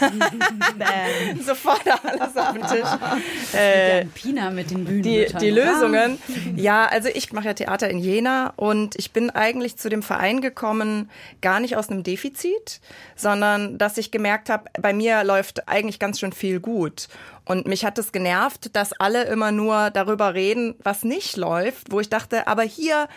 Sofort 1.44 1.82
alles 1.86 2.36
auf 2.36 2.52
den 2.52 2.66
Tisch. 2.66 3.58
Äh, 3.58 4.04
Pina 4.06 4.50
mit 4.50 4.70
den 4.70 4.84
Bühnen. 4.84 5.02
Die, 5.02 5.26
die 5.40 5.50
Lösungen. 5.50 6.18
Ja, 6.56 6.86
also 6.86 7.08
ich 7.12 7.32
mache 7.32 7.46
ja 7.46 7.54
Theater 7.54 7.88
in 7.88 7.98
Jena 7.98 8.52
und 8.56 8.96
ich 8.96 9.12
bin 9.12 9.30
eigentlich 9.30 9.76
zu 9.76 9.88
dem 9.88 10.02
Verein 10.02 10.40
gekommen, 10.40 11.10
gar 11.40 11.60
nicht 11.60 11.76
aus 11.76 11.88
einem 11.88 12.02
Defizit, 12.02 12.80
sondern 13.16 13.78
dass 13.78 13.98
ich 13.98 14.10
gemerkt 14.10 14.50
habe, 14.50 14.64
bei 14.80 14.92
mir 14.92 15.24
läuft 15.24 15.68
eigentlich 15.68 15.98
ganz 15.98 16.20
schön 16.20 16.32
viel 16.32 16.60
gut. 16.60 17.08
Und 17.44 17.66
mich 17.66 17.84
hat 17.84 17.98
es 17.98 18.12
genervt, 18.12 18.74
dass 18.76 18.92
alle 18.92 19.24
immer 19.24 19.50
nur 19.50 19.90
darüber 19.90 20.34
reden, 20.34 20.74
was 20.82 21.02
nicht 21.04 21.36
läuft, 21.36 21.90
wo 21.90 22.00
ich 22.00 22.08
dachte, 22.08 22.46
aber 22.46 22.62
hier 22.62 23.08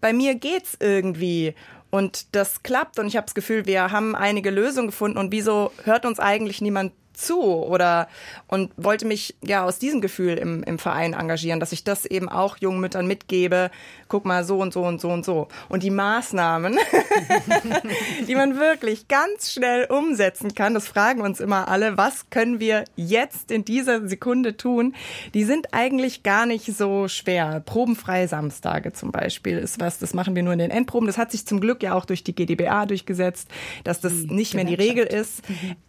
bei 0.00 0.12
mir 0.12 0.34
geht's 0.34 0.76
irgendwie. 0.80 1.54
Und 1.90 2.34
das 2.34 2.62
klappt 2.62 2.98
und 2.98 3.06
ich 3.06 3.16
habe 3.16 3.24
das 3.24 3.34
Gefühl, 3.34 3.66
wir 3.66 3.90
haben 3.90 4.14
einige 4.14 4.50
Lösungen 4.50 4.88
gefunden. 4.88 5.18
Und 5.18 5.32
wieso 5.32 5.72
hört 5.84 6.04
uns 6.04 6.20
eigentlich 6.20 6.60
niemand 6.60 6.92
zu 7.18 7.42
oder 7.42 8.08
und 8.46 8.70
wollte 8.76 9.06
mich 9.06 9.36
ja 9.42 9.64
aus 9.64 9.78
diesem 9.78 10.00
Gefühl 10.00 10.34
im, 10.38 10.62
im 10.62 10.78
Verein 10.78 11.12
engagieren, 11.12 11.60
dass 11.60 11.72
ich 11.72 11.84
das 11.84 12.06
eben 12.06 12.28
auch 12.28 12.56
jungen 12.58 12.80
Müttern 12.80 13.06
mitgebe. 13.06 13.70
Guck 14.08 14.24
mal, 14.24 14.44
so 14.44 14.58
und 14.58 14.72
so 14.72 14.82
und 14.82 15.00
so 15.00 15.10
und 15.10 15.24
so. 15.24 15.48
Und 15.68 15.82
die 15.82 15.90
Maßnahmen, 15.90 16.78
die 18.28 18.34
man 18.34 18.58
wirklich 18.58 19.08
ganz 19.08 19.52
schnell 19.52 19.84
umsetzen 19.86 20.54
kann, 20.54 20.74
das 20.74 20.88
fragen 20.88 21.20
uns 21.20 21.40
immer 21.40 21.68
alle, 21.68 21.98
was 21.98 22.30
können 22.30 22.60
wir 22.60 22.84
jetzt 22.96 23.50
in 23.50 23.64
dieser 23.64 24.08
Sekunde 24.08 24.56
tun? 24.56 24.94
Die 25.34 25.44
sind 25.44 25.74
eigentlich 25.74 26.22
gar 26.22 26.46
nicht 26.46 26.64
so 26.74 27.08
schwer. 27.08 27.60
Probenfreie 27.64 28.28
Samstage 28.28 28.92
zum 28.92 29.12
Beispiel 29.12 29.58
ist 29.58 29.80
was, 29.80 29.98
das 29.98 30.14
machen 30.14 30.34
wir 30.34 30.42
nur 30.42 30.52
in 30.52 30.58
den 30.58 30.70
Endproben. 30.70 31.06
Das 31.06 31.18
hat 31.18 31.32
sich 31.32 31.46
zum 31.46 31.60
Glück 31.60 31.82
ja 31.82 31.94
auch 31.94 32.04
durch 32.04 32.24
die 32.24 32.34
GdBA 32.34 32.86
durchgesetzt, 32.86 33.48
dass 33.84 34.00
das 34.00 34.12
nicht 34.12 34.54
mehr 34.54 34.64
die 34.64 34.74
Regel 34.74 35.04
ist. 35.04 35.42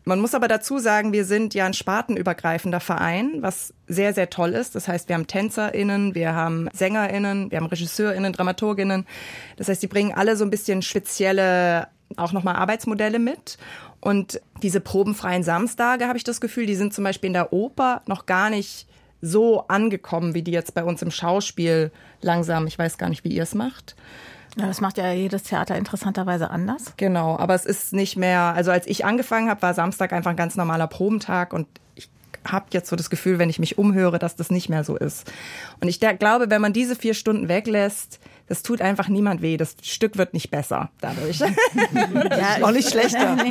Man 0.05 0.19
muss 0.19 0.33
aber 0.33 0.47
dazu 0.47 0.79
sagen, 0.79 1.13
wir 1.13 1.18
sind 1.25 1.53
ja 1.53 1.65
ein 1.65 1.73
spartenübergreifender 1.73 2.79
Verein, 2.79 3.37
was 3.41 3.73
sehr, 3.87 4.13
sehr 4.13 4.29
toll 4.29 4.51
ist. 4.51 4.75
Das 4.75 4.87
heißt, 4.87 5.09
wir 5.09 5.15
haben 5.15 5.27
TänzerInnen, 5.27 6.15
wir 6.15 6.33
haben 6.33 6.69
SängerInnen, 6.73 7.51
wir 7.51 7.57
haben 7.57 7.67
RegisseurInnen, 7.67 8.33
DramaturgInnen. 8.33 9.05
Das 9.57 9.67
heißt, 9.67 9.81
die 9.81 9.87
bringen 9.87 10.13
alle 10.13 10.35
so 10.35 10.43
ein 10.43 10.49
bisschen 10.49 10.81
spezielle 10.81 11.87
auch 12.17 12.31
nochmal 12.31 12.55
Arbeitsmodelle 12.55 13.19
mit. 13.19 13.57
Und 14.01 14.41
diese 14.63 14.79
probenfreien 14.79 15.43
Samstage, 15.43 16.07
habe 16.07 16.17
ich 16.17 16.23
das 16.23 16.41
Gefühl, 16.41 16.65
die 16.65 16.75
sind 16.75 16.93
zum 16.93 17.03
Beispiel 17.03 17.27
in 17.27 17.33
der 17.33 17.53
Oper 17.53 18.01
noch 18.07 18.25
gar 18.25 18.49
nicht 18.49 18.87
so 19.21 19.67
angekommen, 19.67 20.33
wie 20.33 20.41
die 20.41 20.51
jetzt 20.51 20.73
bei 20.73 20.83
uns 20.83 21.01
im 21.01 21.11
Schauspiel 21.11 21.91
langsam. 22.21 22.67
Ich 22.67 22.79
weiß 22.79 22.97
gar 22.97 23.09
nicht, 23.09 23.23
wie 23.23 23.29
ihr 23.29 23.43
es 23.43 23.53
macht. 23.53 23.95
Ja, 24.57 24.67
das 24.67 24.81
macht 24.81 24.97
ja 24.97 25.11
jedes 25.11 25.43
Theater 25.43 25.75
interessanterweise 25.75 26.49
anders. 26.49 26.93
Genau, 26.97 27.37
aber 27.37 27.55
es 27.55 27.65
ist 27.65 27.93
nicht 27.93 28.17
mehr, 28.17 28.41
also 28.55 28.71
als 28.71 28.87
ich 28.87 29.05
angefangen 29.05 29.49
habe, 29.49 29.61
war 29.61 29.73
Samstag 29.73 30.13
einfach 30.13 30.31
ein 30.31 30.37
ganz 30.37 30.55
normaler 30.55 30.87
Probentag 30.87 31.53
und 31.53 31.67
ich 31.95 32.09
habe 32.45 32.65
jetzt 32.71 32.89
so 32.89 32.95
das 32.95 33.09
Gefühl, 33.09 33.37
wenn 33.39 33.49
ich 33.49 33.59
mich 33.59 33.77
umhöre, 33.77 34.19
dass 34.19 34.35
das 34.35 34.49
nicht 34.49 34.69
mehr 34.69 34.83
so 34.83 34.95
ist. 34.97 35.31
Und 35.81 35.87
ich 35.87 35.99
glaube, 35.99 36.49
wenn 36.49 36.61
man 36.61 36.73
diese 36.73 36.95
vier 36.95 37.13
Stunden 37.13 37.47
weglässt, 37.47 38.19
das 38.47 38.63
tut 38.63 38.81
einfach 38.81 39.07
niemand 39.07 39.41
weh. 39.41 39.57
Das 39.57 39.75
Stück 39.83 40.17
wird 40.17 40.33
nicht 40.33 40.49
besser 40.49 40.89
dadurch. 41.01 41.39
ja, 41.39 42.65
auch 42.65 42.71
nicht 42.71 42.89
schlechter. 42.89 43.37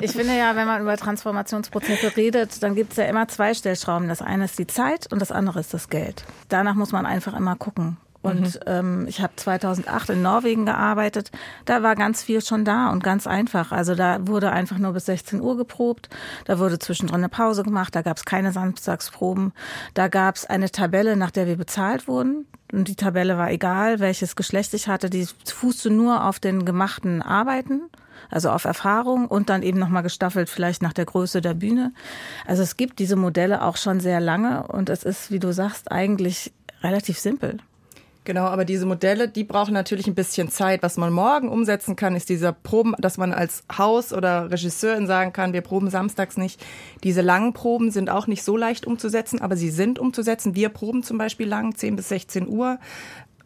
Ich 0.00 0.12
finde 0.12 0.36
ja, 0.36 0.54
wenn 0.54 0.66
man 0.66 0.82
über 0.82 0.96
Transformationsprozesse 0.96 2.16
redet, 2.16 2.62
dann 2.62 2.74
gibt 2.74 2.92
es 2.92 2.98
ja 2.98 3.04
immer 3.04 3.26
zwei 3.28 3.54
Stellschrauben. 3.54 4.08
Das 4.08 4.20
eine 4.20 4.44
ist 4.44 4.58
die 4.58 4.66
Zeit 4.66 5.10
und 5.10 5.20
das 5.20 5.32
andere 5.32 5.60
ist 5.60 5.72
das 5.72 5.88
Geld. 5.88 6.24
Danach 6.48 6.74
muss 6.74 6.92
man 6.92 7.06
einfach 7.06 7.34
immer 7.34 7.56
gucken. 7.56 7.96
Und 8.24 8.54
mhm. 8.54 8.60
ähm, 8.66 9.06
ich 9.06 9.20
habe 9.20 9.34
2008 9.36 10.08
in 10.08 10.22
Norwegen 10.22 10.64
gearbeitet. 10.64 11.30
Da 11.66 11.82
war 11.82 11.94
ganz 11.94 12.22
viel 12.22 12.42
schon 12.42 12.64
da 12.64 12.90
und 12.90 13.04
ganz 13.04 13.26
einfach. 13.26 13.70
Also 13.70 13.94
da 13.94 14.26
wurde 14.26 14.50
einfach 14.50 14.78
nur 14.78 14.94
bis 14.94 15.04
16 15.04 15.42
Uhr 15.42 15.58
geprobt. 15.58 16.08
Da 16.46 16.58
wurde 16.58 16.78
zwischendrin 16.78 17.18
eine 17.18 17.28
Pause 17.28 17.64
gemacht. 17.64 17.94
Da 17.94 18.00
gab 18.00 18.16
es 18.16 18.24
keine 18.24 18.50
Samstagsproben. 18.50 19.52
Da 19.92 20.08
gab 20.08 20.36
es 20.36 20.46
eine 20.46 20.70
Tabelle, 20.70 21.16
nach 21.16 21.30
der 21.30 21.46
wir 21.46 21.56
bezahlt 21.56 22.08
wurden. 22.08 22.46
Und 22.72 22.88
die 22.88 22.96
Tabelle 22.96 23.36
war 23.36 23.50
egal, 23.50 24.00
welches 24.00 24.36
Geschlecht 24.36 24.72
ich 24.72 24.88
hatte. 24.88 25.10
Die 25.10 25.28
fußte 25.44 25.90
nur 25.90 26.24
auf 26.24 26.40
den 26.40 26.64
gemachten 26.64 27.20
Arbeiten 27.20 27.82
also 28.30 28.50
auf 28.50 28.64
Erfahrung 28.64 29.28
und 29.28 29.50
dann 29.50 29.62
eben 29.62 29.78
nochmal 29.78 30.02
gestaffelt 30.02 30.48
vielleicht 30.48 30.82
nach 30.82 30.94
der 30.94 31.04
Größe 31.04 31.42
der 31.42 31.52
Bühne. 31.52 31.92
Also 32.46 32.62
es 32.62 32.78
gibt 32.78 32.98
diese 33.00 33.16
Modelle 33.16 33.62
auch 33.62 33.76
schon 33.76 34.00
sehr 34.00 34.18
lange 34.18 34.66
und 34.68 34.88
es 34.88 35.02
ist, 35.02 35.30
wie 35.30 35.38
du 35.38 35.52
sagst, 35.52 35.92
eigentlich 35.92 36.52
relativ 36.82 37.18
simpel. 37.18 37.58
Genau, 38.24 38.44
aber 38.44 38.64
diese 38.64 38.86
Modelle, 38.86 39.28
die 39.28 39.44
brauchen 39.44 39.74
natürlich 39.74 40.06
ein 40.06 40.14
bisschen 40.14 40.48
Zeit. 40.48 40.82
Was 40.82 40.96
man 40.96 41.12
morgen 41.12 41.50
umsetzen 41.50 41.94
kann, 41.94 42.16
ist 42.16 42.30
dieser 42.30 42.52
Proben, 42.52 42.94
dass 42.98 43.18
man 43.18 43.34
als 43.34 43.64
Haus 43.76 44.14
oder 44.14 44.50
Regisseurin 44.50 45.06
sagen 45.06 45.34
kann, 45.34 45.52
wir 45.52 45.60
proben 45.60 45.90
samstags 45.90 46.38
nicht. 46.38 46.64
Diese 47.02 47.20
langen 47.20 47.52
Proben 47.52 47.90
sind 47.90 48.08
auch 48.08 48.26
nicht 48.26 48.42
so 48.42 48.56
leicht 48.56 48.86
umzusetzen, 48.86 49.42
aber 49.42 49.56
sie 49.56 49.68
sind 49.68 49.98
umzusetzen. 49.98 50.54
Wir 50.54 50.70
proben 50.70 51.02
zum 51.02 51.18
Beispiel 51.18 51.46
lang, 51.46 51.74
10 51.74 51.96
bis 51.96 52.08
16 52.08 52.48
Uhr, 52.48 52.78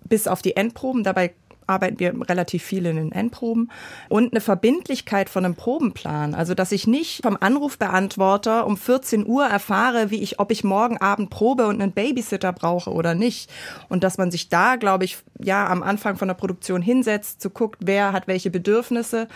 bis 0.05 0.29
auf 0.29 0.43
die 0.43 0.55
Endproben. 0.55 1.03
Dabei 1.03 1.35
arbeiten 1.69 1.99
wir 2.01 2.15
relativ 2.29 2.63
viel 2.63 2.87
in 2.87 2.97
den 2.97 3.13
Endproben. 3.13 3.71
Und 4.09 4.33
eine 4.33 4.41
Verbindlichkeit 4.41 5.29
von 5.29 5.45
einem 5.45 5.55
Probenplan. 5.55 6.35
Also, 6.35 6.55
dass 6.55 6.73
ich 6.73 6.87
nicht 6.87 7.23
vom 7.23 7.37
Anrufbeantworter 7.39 8.67
um 8.67 8.77
14 8.77 9.27
Uhr 9.27 9.47
erfahre, 9.47 10.11
wie 10.11 10.23
ich, 10.23 10.41
ob 10.41 10.51
ich 10.51 10.65
morgen 10.65 10.99
Abend 10.99 11.31
probe 11.31 11.67
und 11.67 11.81
einen 11.81 11.93
Babysitter 11.93 12.53
brauche 12.53 12.91
oder 12.91 13.15
nicht. 13.15 13.51
Und 13.89 14.05
dass 14.05 14.19
man 14.19 14.31
sich 14.31 14.49
da, 14.49 14.77
glaube 14.77 15.05
ich, 15.05 15.19
ja, 15.39 15.67
am 15.69 15.83
Anfang 15.83 16.17
von 16.17 16.29
der 16.29 16.35
Produktion 16.35 16.83
hinsetzt, 16.83 17.41
zu 17.41 17.51
guckt, 17.51 17.79
wer 17.85 18.13
hat 18.13 18.27
welche 18.27 18.51
Bedürfnisse 18.51 19.29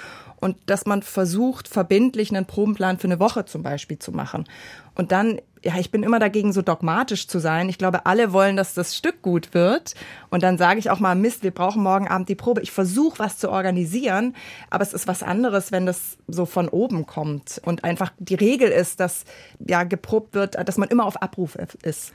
und 0.42 0.56
dass 0.66 0.86
man 0.86 1.02
versucht, 1.02 1.68
verbindlich 1.68 2.34
einen 2.34 2.46
Probenplan 2.46 2.98
für 2.98 3.06
eine 3.06 3.20
Woche 3.20 3.44
zum 3.44 3.62
Beispiel 3.62 4.00
zu 4.00 4.10
machen. 4.10 4.44
Und 4.96 5.12
dann, 5.12 5.40
ja, 5.64 5.76
ich 5.78 5.90
bin 5.90 6.02
immer 6.02 6.18
dagegen, 6.18 6.52
so 6.52 6.62
dogmatisch 6.62 7.28
zu 7.28 7.38
sein. 7.38 7.68
Ich 7.68 7.78
glaube, 7.78 8.06
alle 8.06 8.32
wollen, 8.32 8.56
dass 8.56 8.74
das 8.74 8.96
Stück 8.96 9.22
gut 9.22 9.54
wird. 9.54 9.94
Und 10.30 10.42
dann 10.42 10.58
sage 10.58 10.78
ich 10.78 10.90
auch 10.90 10.98
mal, 10.98 11.14
Mist, 11.14 11.42
wir 11.42 11.52
brauchen 11.52 11.82
morgen 11.82 12.08
Abend 12.08 12.28
die 12.28 12.34
Probe. 12.34 12.62
Ich 12.62 12.72
versuche, 12.72 13.18
was 13.18 13.38
zu 13.38 13.50
organisieren, 13.50 14.34
aber 14.70 14.82
es 14.82 14.92
ist 14.92 15.06
was 15.06 15.22
anderes, 15.22 15.70
wenn 15.70 15.86
das 15.86 16.18
so 16.26 16.46
von 16.46 16.68
oben 16.68 17.06
kommt 17.06 17.60
und 17.64 17.84
einfach 17.84 18.12
die 18.18 18.34
Regel 18.34 18.70
ist, 18.70 18.98
dass 18.98 19.24
ja 19.64 19.84
geprobt 19.84 20.34
wird, 20.34 20.56
dass 20.68 20.78
man 20.78 20.88
immer 20.88 21.06
auf 21.06 21.22
Abruf 21.22 21.56
ist. 21.82 22.12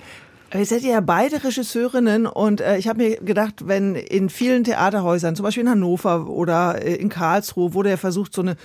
Ihr 0.54 0.66
seid 0.66 0.84
ja 0.84 1.02
beide 1.02 1.44
Regisseurinnen 1.44 2.26
und 2.26 2.62
äh, 2.62 2.78
ich 2.78 2.88
habe 2.88 3.04
mir 3.04 3.18
gedacht, 3.18 3.68
wenn 3.68 3.96
in 3.96 4.30
vielen 4.30 4.64
Theaterhäusern, 4.64 5.36
zum 5.36 5.44
Beispiel 5.44 5.64
in 5.64 5.70
Hannover 5.70 6.30
oder 6.30 6.82
äh, 6.82 6.96
in 6.96 7.10
Karlsruhe, 7.10 7.74
wurde 7.74 7.90
ja 7.90 7.98
versucht, 7.98 8.34
so 8.34 8.44
eine 8.44 8.56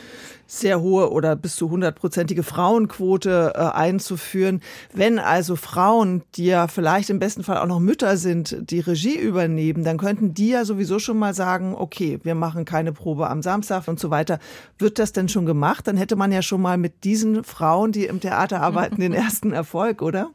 sehr 0.47 0.81
hohe 0.81 1.11
oder 1.11 1.35
bis 1.35 1.57
zu 1.57 1.71
hundertprozentige 1.71 2.45
Frauenquote 2.45 3.55
äh, 3.57 3.59
einzuführen. 3.59 4.61
Wenn 4.93 5.19
also 5.19 5.57
Frauen, 5.57 6.23
die 6.37 6.47
ja 6.47 6.69
vielleicht 6.69 7.11
im 7.11 7.19
besten 7.19 7.43
Fall 7.43 7.59
auch 7.59 7.67
noch 7.67 7.81
Mütter 7.81 8.17
sind, 8.17 8.71
die 8.71 8.79
Regie 8.81 9.19
übernehmen, 9.19 9.83
dann 9.83 9.99
könnten 9.99 10.35
die 10.35 10.51
ja 10.51 10.65
sowieso 10.65 11.01
schon 11.01 11.19
mal 11.19 11.35
sagen, 11.35 11.75
okay, 11.77 12.21
wir 12.23 12.37
machen 12.37 12.65
keine 12.65 12.93
Probe 12.93 13.29
am 13.29 13.43
Samstag 13.43 13.89
und 13.89 13.99
so 13.99 14.09
weiter. 14.09 14.39
Wird 14.79 15.01
das 15.01 15.13
denn 15.13 15.29
schon 15.29 15.47
gemacht? 15.47 15.89
Dann 15.89 15.97
hätte 15.97 16.15
man 16.15 16.31
ja 16.31 16.43
schon 16.43 16.63
mal 16.63 16.79
mit 16.79 17.03
diesen 17.03 17.43
Frauen, 17.43 17.91
die 17.91 18.05
im 18.05 18.21
Theater 18.21 18.61
arbeiten, 18.61 19.01
den 19.01 19.13
ersten 19.15 19.53
Erfolg, 19.53 20.01
oder? 20.01 20.31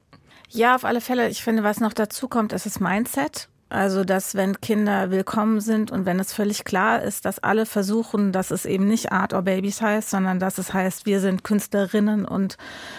Ja, 0.50 0.76
auf 0.76 0.86
alle 0.86 1.02
Fälle. 1.02 1.30
Ich 1.30 1.44
finde, 1.44 1.64
was 1.64 1.80
noch 1.80 1.94
dazu 1.94 2.28
kommt, 2.28 2.54
ist 2.54 2.66
das 2.66 2.80
Mindset. 2.80 3.50
Also, 3.70 4.06
dass 4.06 4.36
wenn 4.36 4.62
Kinder 4.62 5.12
willkommen 5.12 5.60
sind 5.60 5.92
und 5.92 6.06
wenn 6.06 6.22
es 6.22 6.32
völlig 6.32 6.64
klar 6.64 7.04
ist, 7.04 7.26
dass 7.26 7.40
alle 7.40 7.66
versuchen, 7.66 8.32
dass 8.32 8.50
es 8.50 8.66
eben 8.66 8.88
nicht 8.88 9.12
Art 9.12 9.34
or 9.34 9.42
Babies 9.42 9.82
heißt, 9.82 10.10
sondern 10.10 10.40
dass 10.40 10.58
es 10.58 10.74
heißt, 10.74 11.06
wir 11.06 11.20
sind 11.20 11.44
Künstlerinnen 11.44 12.24
und 12.24 12.58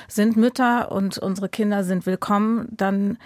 sind 0.09 0.37
Mütter 0.37 0.93
und 0.93 1.17
unsere 1.17 1.49
Kinder 1.49 1.85
sind 1.85 2.05
willkommen, 2.05 2.69
dann 2.71 3.17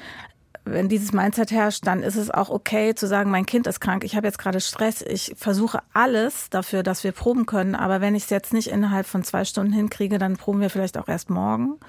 wenn 0.65 0.89
dieses 0.89 1.13
Mindset 1.13 1.51
herrscht, 1.51 1.85
dann 1.89 2.05
ist 2.05 2.15
es 2.15 2.31
auch 2.31 2.49
okay 2.49 2.95
zu 2.95 3.09
sagen, 3.09 3.33
mein 3.33 3.47
Kind 3.47 3.67
ist 3.67 3.81
krank, 3.81 4.05
ich 4.05 4.15
habe 4.15 4.29
jetzt 4.29 4.39
gerade 4.39 4.61
Stress, 4.61 5.03
ich 5.03 5.35
versuche 5.37 5.81
alles 5.93 6.51
dafür, 6.51 6.85
dass 6.85 7.03
wir 7.03 7.11
proben 7.11 7.47
können, 7.47 7.75
aber 7.75 8.01
wenn 8.01 8.15
ich 8.15 8.25
es 8.25 8.31
jetzt 8.31 8.53
nicht 8.53 8.69
innerhalb 8.69 9.07
von 9.07 9.25
zwei 9.25 9.45
Stunden 9.45 9.73
hinkriege, 9.73 10.19
dann 10.19 10.37
proben 10.37 10.61
wir 10.61 10.71
vielleicht 10.71 10.99
auch 10.99 11.09
erst 11.09 11.31
morgen. 11.31 11.81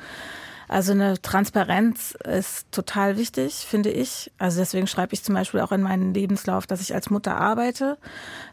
Also 0.67 0.91
eine 0.91 1.21
Transparenz 1.21 2.17
ist 2.25 2.71
total 2.71 3.17
wichtig, 3.17 3.65
finde 3.67 3.89
ich. 3.89 4.31
Also 4.37 4.59
deswegen 4.59 4.87
schreibe 4.87 5.13
ich 5.13 5.23
zum 5.23 5.35
Beispiel 5.35 5.59
auch 5.59 5.71
in 5.71 5.81
meinen 5.81 6.13
Lebenslauf, 6.13 6.65
dass 6.67 6.81
ich 6.81 6.93
als 6.93 7.09
Mutter 7.09 7.37
arbeite, 7.37 7.97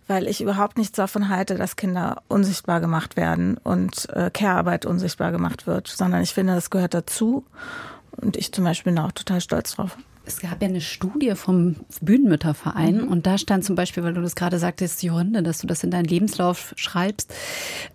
weil 0.07 0.27
ich 0.27 0.41
überhaupt 0.41 0.79
nichts 0.79 0.97
davon 0.97 1.29
halte, 1.29 1.57
dass 1.57 1.77
Kinder 1.77 2.23
unsichtbar 2.29 2.81
gemacht 2.81 3.17
werden 3.17 3.59
und 3.59 4.09
äh, 4.11 4.31
Care-Arbeit 4.33 4.87
unsichtbar 4.87 5.33
gemacht 5.33 5.67
wird, 5.67 5.89
sondern 5.89 6.23
ich 6.23 6.35
finde, 6.35 6.55
das 6.55 6.71
gehört 6.71 6.95
dazu. 6.95 7.45
Und 8.17 8.37
ich 8.37 8.53
zum 8.53 8.65
Beispiel 8.65 8.93
bin 8.93 9.03
auch 9.03 9.13
total 9.13 9.41
stolz 9.41 9.77
drauf 9.77 9.97
es 10.27 10.41
gab 10.41 10.63
ja 10.63 10.69
eine 10.69 10.81
Studie 10.81 11.33
vom 11.35 11.77
Bühnenmütterverein 12.01 13.03
mhm. 13.03 13.09
und 13.09 13.27
da 13.27 13.39
stand 13.39 13.65
zum 13.65 13.75
Beispiel, 13.75 14.03
weil 14.05 14.13
du 14.13 14.21
das 14.21 14.37
gerade 14.37 14.59
sagtest, 14.59 15.03
Jorinde, 15.03 15.43
dass 15.43 15.59
du 15.59 15.67
das 15.67 15.83
in 15.83 15.91
deinen 15.91 16.05
Lebenslauf 16.05 16.73
schreibst. 16.77 17.35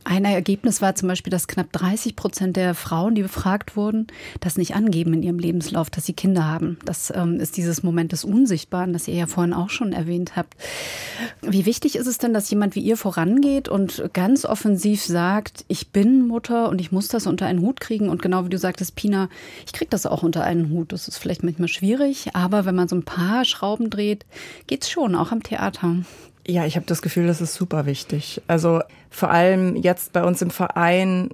Ein 0.03 0.25
Ergebnis 0.25 0.81
war 0.81 0.95
zum 0.95 1.07
Beispiel, 1.07 1.31
dass 1.31 1.47
knapp 1.47 1.71
30 1.71 2.15
Prozent 2.15 2.57
der 2.57 2.73
Frauen, 2.73 3.15
die 3.15 3.21
befragt 3.21 3.75
wurden, 3.75 4.07
das 4.39 4.57
nicht 4.57 4.75
angeben 4.75 5.13
in 5.13 5.23
ihrem 5.23 5.39
Lebenslauf, 5.39 5.89
dass 5.89 6.05
sie 6.05 6.13
Kinder 6.13 6.45
haben. 6.45 6.77
Das 6.83 7.13
ähm, 7.15 7.39
ist 7.39 7.57
dieses 7.57 7.83
Moment 7.83 8.11
des 8.11 8.23
Unsichtbaren, 8.23 8.91
das 8.91 9.07
ihr 9.07 9.15
ja 9.15 9.27
vorhin 9.27 9.53
auch 9.53 9.69
schon 9.69 9.93
erwähnt 9.93 10.35
habt. 10.35 10.55
Wie 11.41 11.65
wichtig 11.65 11.95
ist 11.95 12.07
es 12.07 12.17
denn, 12.17 12.33
dass 12.33 12.49
jemand 12.49 12.75
wie 12.75 12.81
ihr 12.81 12.97
vorangeht 12.97 13.69
und 13.69 14.09
ganz 14.13 14.45
offensiv 14.45 15.03
sagt, 15.03 15.63
ich 15.67 15.91
bin 15.91 16.27
Mutter 16.27 16.69
und 16.69 16.81
ich 16.81 16.91
muss 16.91 17.07
das 17.07 17.27
unter 17.27 17.45
einen 17.45 17.61
Hut 17.61 17.79
kriegen 17.79 18.09
und 18.09 18.21
genau 18.21 18.45
wie 18.45 18.49
du 18.49 18.57
sagtest, 18.57 18.95
Pina, 18.95 19.29
ich 19.65 19.73
krieg 19.73 19.89
das 19.89 20.05
auch 20.05 20.23
unter 20.23 20.43
einen 20.43 20.69
Hut. 20.69 20.91
Das 20.91 21.07
ist 21.07 21.17
vielleicht 21.17 21.43
manchmal 21.43 21.69
schwierig, 21.69 22.24
aber 22.33 22.65
wenn 22.65 22.75
man 22.75 22.87
so 22.87 22.95
ein 22.95 23.03
paar 23.03 23.45
Schrauben 23.45 23.89
dreht, 23.89 24.25
geht's 24.67 24.89
schon, 24.89 25.15
auch 25.15 25.31
am 25.31 25.43
Theater. 25.43 25.97
Ja, 26.47 26.65
ich 26.65 26.75
habe 26.75 26.85
das 26.85 27.01
Gefühl, 27.01 27.27
das 27.27 27.41
ist 27.41 27.55
super 27.55 27.85
wichtig. 27.85 28.41
Also 28.47 28.81
vor 29.09 29.31
allem 29.31 29.75
jetzt 29.75 30.13
bei 30.13 30.23
uns 30.23 30.41
im 30.41 30.51
Verein 30.51 31.29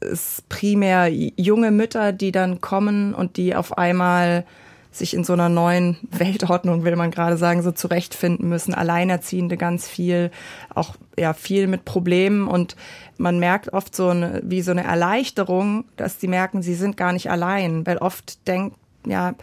ist 0.00 0.48
primär 0.48 1.08
junge 1.10 1.70
Mütter, 1.70 2.12
die 2.12 2.32
dann 2.32 2.60
kommen 2.60 3.14
und 3.14 3.36
die 3.36 3.54
auf 3.54 3.76
einmal 3.78 4.44
sich 4.92 5.14
in 5.14 5.24
so 5.24 5.32
einer 5.32 5.48
neuen 5.48 5.96
Weltordnung, 6.10 6.84
will 6.84 6.96
man 6.96 7.10
gerade 7.10 7.36
sagen, 7.36 7.62
so 7.62 7.70
zurechtfinden 7.70 8.48
müssen. 8.48 8.74
Alleinerziehende 8.74 9.56
ganz 9.56 9.88
viel, 9.88 10.30
auch 10.74 10.96
ja 11.16 11.32
viel 11.32 11.68
mit 11.68 11.84
Problemen 11.84 12.48
und 12.48 12.76
man 13.16 13.38
merkt 13.38 13.72
oft 13.72 13.94
so 13.94 14.08
eine, 14.08 14.40
wie 14.44 14.62
so 14.62 14.72
eine 14.72 14.84
Erleichterung, 14.84 15.84
dass 15.96 16.18
die 16.18 16.28
merken, 16.28 16.62
sie 16.62 16.74
sind 16.74 16.96
gar 16.96 17.12
nicht 17.12 17.30
allein, 17.30 17.86
weil 17.86 17.98
oft 17.98 18.46
denkt, 18.48 18.76
ja, 19.06 19.34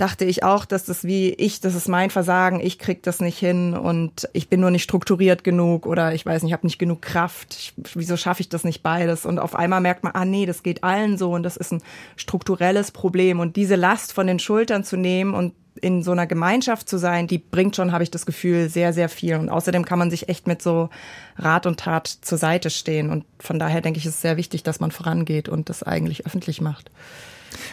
dachte 0.00 0.24
ich 0.24 0.42
auch, 0.44 0.64
dass 0.64 0.86
das 0.86 1.04
wie 1.04 1.30
ich, 1.30 1.60
das 1.60 1.74
ist 1.74 1.88
mein 1.88 2.10
Versagen, 2.10 2.60
ich 2.60 2.78
krieg 2.78 3.02
das 3.02 3.20
nicht 3.20 3.38
hin 3.38 3.74
und 3.74 4.28
ich 4.32 4.48
bin 4.48 4.60
nur 4.60 4.70
nicht 4.70 4.82
strukturiert 4.82 5.44
genug 5.44 5.86
oder 5.86 6.14
ich 6.14 6.24
weiß 6.24 6.42
nicht, 6.42 6.50
ich 6.50 6.54
habe 6.54 6.66
nicht 6.66 6.78
genug 6.78 7.02
Kraft. 7.02 7.54
Ich, 7.54 7.74
wieso 7.94 8.16
schaffe 8.16 8.40
ich 8.40 8.48
das 8.48 8.64
nicht 8.64 8.82
beides? 8.82 9.26
Und 9.26 9.38
auf 9.38 9.54
einmal 9.54 9.80
merkt 9.80 10.02
man, 10.02 10.14
ah 10.14 10.24
nee, 10.24 10.46
das 10.46 10.62
geht 10.62 10.82
allen 10.84 11.18
so 11.18 11.32
und 11.32 11.42
das 11.42 11.56
ist 11.56 11.72
ein 11.72 11.82
strukturelles 12.16 12.92
Problem 12.92 13.40
und 13.40 13.56
diese 13.56 13.76
Last 13.76 14.12
von 14.12 14.26
den 14.26 14.38
Schultern 14.38 14.84
zu 14.84 14.96
nehmen 14.96 15.34
und 15.34 15.52
in 15.80 16.02
so 16.02 16.12
einer 16.12 16.26
Gemeinschaft 16.26 16.88
zu 16.88 16.98
sein, 16.98 17.26
die 17.26 17.38
bringt 17.38 17.76
schon, 17.76 17.92
habe 17.92 18.02
ich 18.02 18.10
das 18.10 18.26
Gefühl, 18.26 18.68
sehr, 18.68 18.92
sehr 18.92 19.08
viel. 19.08 19.36
Und 19.36 19.48
außerdem 19.48 19.84
kann 19.84 19.98
man 19.98 20.10
sich 20.10 20.28
echt 20.28 20.46
mit 20.46 20.60
so 20.60 20.90
Rat 21.36 21.64
und 21.64 21.80
Tat 21.80 22.06
zur 22.06 22.38
Seite 22.38 22.70
stehen. 22.70 23.08
Und 23.08 23.24
von 23.38 23.58
daher 23.58 23.80
denke 23.80 23.98
ich, 23.98 24.04
ist 24.04 24.16
es 24.16 24.20
sehr 24.20 24.36
wichtig, 24.36 24.62
dass 24.62 24.80
man 24.80 24.90
vorangeht 24.90 25.48
und 25.48 25.68
das 25.68 25.82
eigentlich 25.82 26.26
öffentlich 26.26 26.60
macht. 26.60 26.90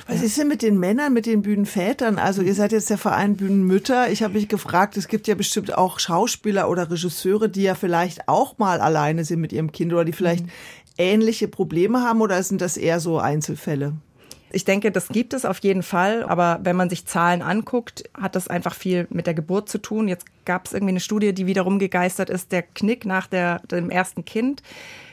Was 0.08 0.22
ist 0.22 0.38
denn 0.38 0.48
mit 0.48 0.62
den 0.62 0.80
Männern, 0.80 1.14
mit 1.14 1.26
den 1.26 1.42
Bühnenvätern? 1.42 2.18
Also 2.18 2.42
ihr 2.42 2.54
seid 2.56 2.72
jetzt 2.72 2.90
der 2.90 2.98
Verein 2.98 3.36
Bühnenmütter. 3.36 4.10
Ich 4.10 4.24
habe 4.24 4.34
mich 4.36 4.48
gefragt, 4.48 4.98
es 4.98 5.08
gibt 5.08 5.28
ja 5.28 5.36
bestimmt 5.36 5.78
auch 5.78 6.00
Schauspieler 6.00 6.70
oder 6.70 6.90
Regisseure, 6.90 7.50
die 7.50 7.64
ja 7.64 7.76
vielleicht 7.76 8.28
auch 8.28 8.58
mal 8.58 8.80
alleine 8.80 9.26
sind 9.26 9.42
mit 9.42 9.54
ihrem 9.54 9.72
Kind 9.72 9.94
oder 9.94 10.06
die 10.06 10.14
vielleicht 10.14 10.46
mhm. 10.46 10.52
ähnliche 10.98 11.48
Probleme 11.48 12.02
haben 12.02 12.22
oder 12.22 12.42
sind 12.44 12.62
das 12.62 12.78
eher 12.78 13.00
so 13.00 13.20
Einzelfälle? 13.20 13.94
Ich 14.50 14.64
denke, 14.64 14.92
das 14.92 15.10
gibt 15.10 15.34
es 15.34 15.44
auf 15.44 15.60
jeden 15.60 15.84
Fall, 15.84 16.24
aber 16.24 16.60
wenn 16.64 16.78
man 16.78 16.90
sich 16.90 17.06
Zahlen 17.06 17.42
anguckt, 17.42 18.06
hat 18.14 18.36
das 18.36 18.48
einfach 18.48 18.74
viel 18.74 19.06
mit 19.10 19.28
der 19.28 19.34
Geburt 19.34 19.68
zu 19.68 19.78
tun. 19.78 20.08
Jetzt 20.08 20.26
gab 20.46 20.66
es 20.66 20.74
irgendwie 20.74 20.94
eine 20.94 21.00
Studie, 21.02 21.34
die 21.34 21.48
wiederum 21.48 21.80
gegeistert 21.80 22.30
ist, 22.30 22.54
der 22.54 22.62
Knick 22.62 23.06
nach 23.06 23.28
der, 23.28 23.60
dem 23.70 23.90
ersten 23.90 24.24
Kind 24.24 24.64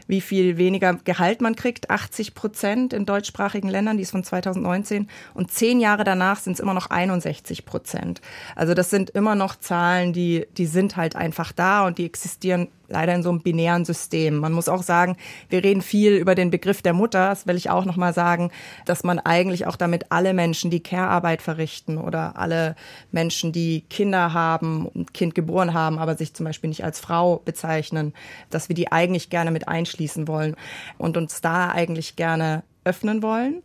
wie 0.07 0.21
viel 0.21 0.57
weniger 0.57 0.95
Gehalt 1.05 1.41
man 1.41 1.57
kriegt. 1.57 1.91
80 1.91 2.35
Prozent 2.35 2.93
in 2.93 3.07
deutschsprachigen 3.07 3.69
Ländern, 3.69 3.97
die 3.97 4.03
ist 4.03 4.11
von 4.11 4.25
2019. 4.25 5.09
Und 5.35 5.51
zehn 5.51 5.81
Jahre 5.81 6.05
danach 6.05 6.39
sind 6.39 6.55
es 6.55 6.61
immer 6.61 6.75
noch 6.75 6.91
61 6.91 7.65
Prozent. 7.65 8.21
Also 8.57 8.75
das 8.75 8.91
sind 8.91 9.11
immer 9.11 9.35
noch 9.35 9.57
Zahlen, 9.57 10.13
die, 10.13 10.47
die 10.57 10.67
sind 10.67 10.97
halt 10.97 11.17
einfach 11.17 11.53
da 11.53 11.87
und 11.87 11.99
die 11.99 12.07
existieren 12.07 12.69
leider 12.89 13.15
in 13.15 13.23
so 13.23 13.31
einem 13.31 13.41
binären 13.41 13.85
System. 13.85 14.37
Man 14.37 14.53
muss 14.53 14.69
auch 14.69 14.83
sagen, 14.83 15.17
wir 15.49 15.65
reden 15.65 15.83
viel 15.83 16.15
über 16.15 16.35
den 16.35 16.51
Begriff 16.51 16.83
der 16.83 16.93
Mutter. 16.93 17.29
Das 17.29 17.47
will 17.47 17.57
ich 17.57 17.71
auch 17.71 17.85
nochmal 17.85 18.13
sagen, 18.13 18.51
dass 18.85 19.05
man 19.05 19.19
eigentlich 19.19 19.67
auch 19.67 19.77
damit 19.77 20.11
alle 20.11 20.35
Menschen, 20.35 20.71
die 20.71 20.83
Care-Arbeit 20.83 21.43
verrichten 21.43 21.99
oder 21.99 22.37
alle 22.37 22.77
Menschen, 23.13 23.53
die 23.53 23.83
Kinder 23.89 24.33
haben, 24.33 24.89
ein 24.95 25.07
Kind 25.13 25.35
geboren 25.35 25.75
haben, 25.75 25.99
aber 25.99 26.17
sich 26.17 26.35
zum 26.35 26.45
Beispiel 26.45 26.69
nicht 26.69 26.85
als 26.85 27.01
Frau 27.01 27.41
bezeichnen, 27.45 28.13
dass 28.51 28.69
wir 28.69 28.75
die 28.75 28.93
eigentlich 28.93 29.31
gerne 29.31 29.51
mit 29.51 29.69
einschließen 29.69 30.29
wollen 30.29 30.57
und 30.99 31.17
uns 31.17 31.41
da 31.41 31.71
eigentlich 31.71 32.17
gerne 32.17 32.63
öffnen 32.85 33.23
wollen. 33.23 33.63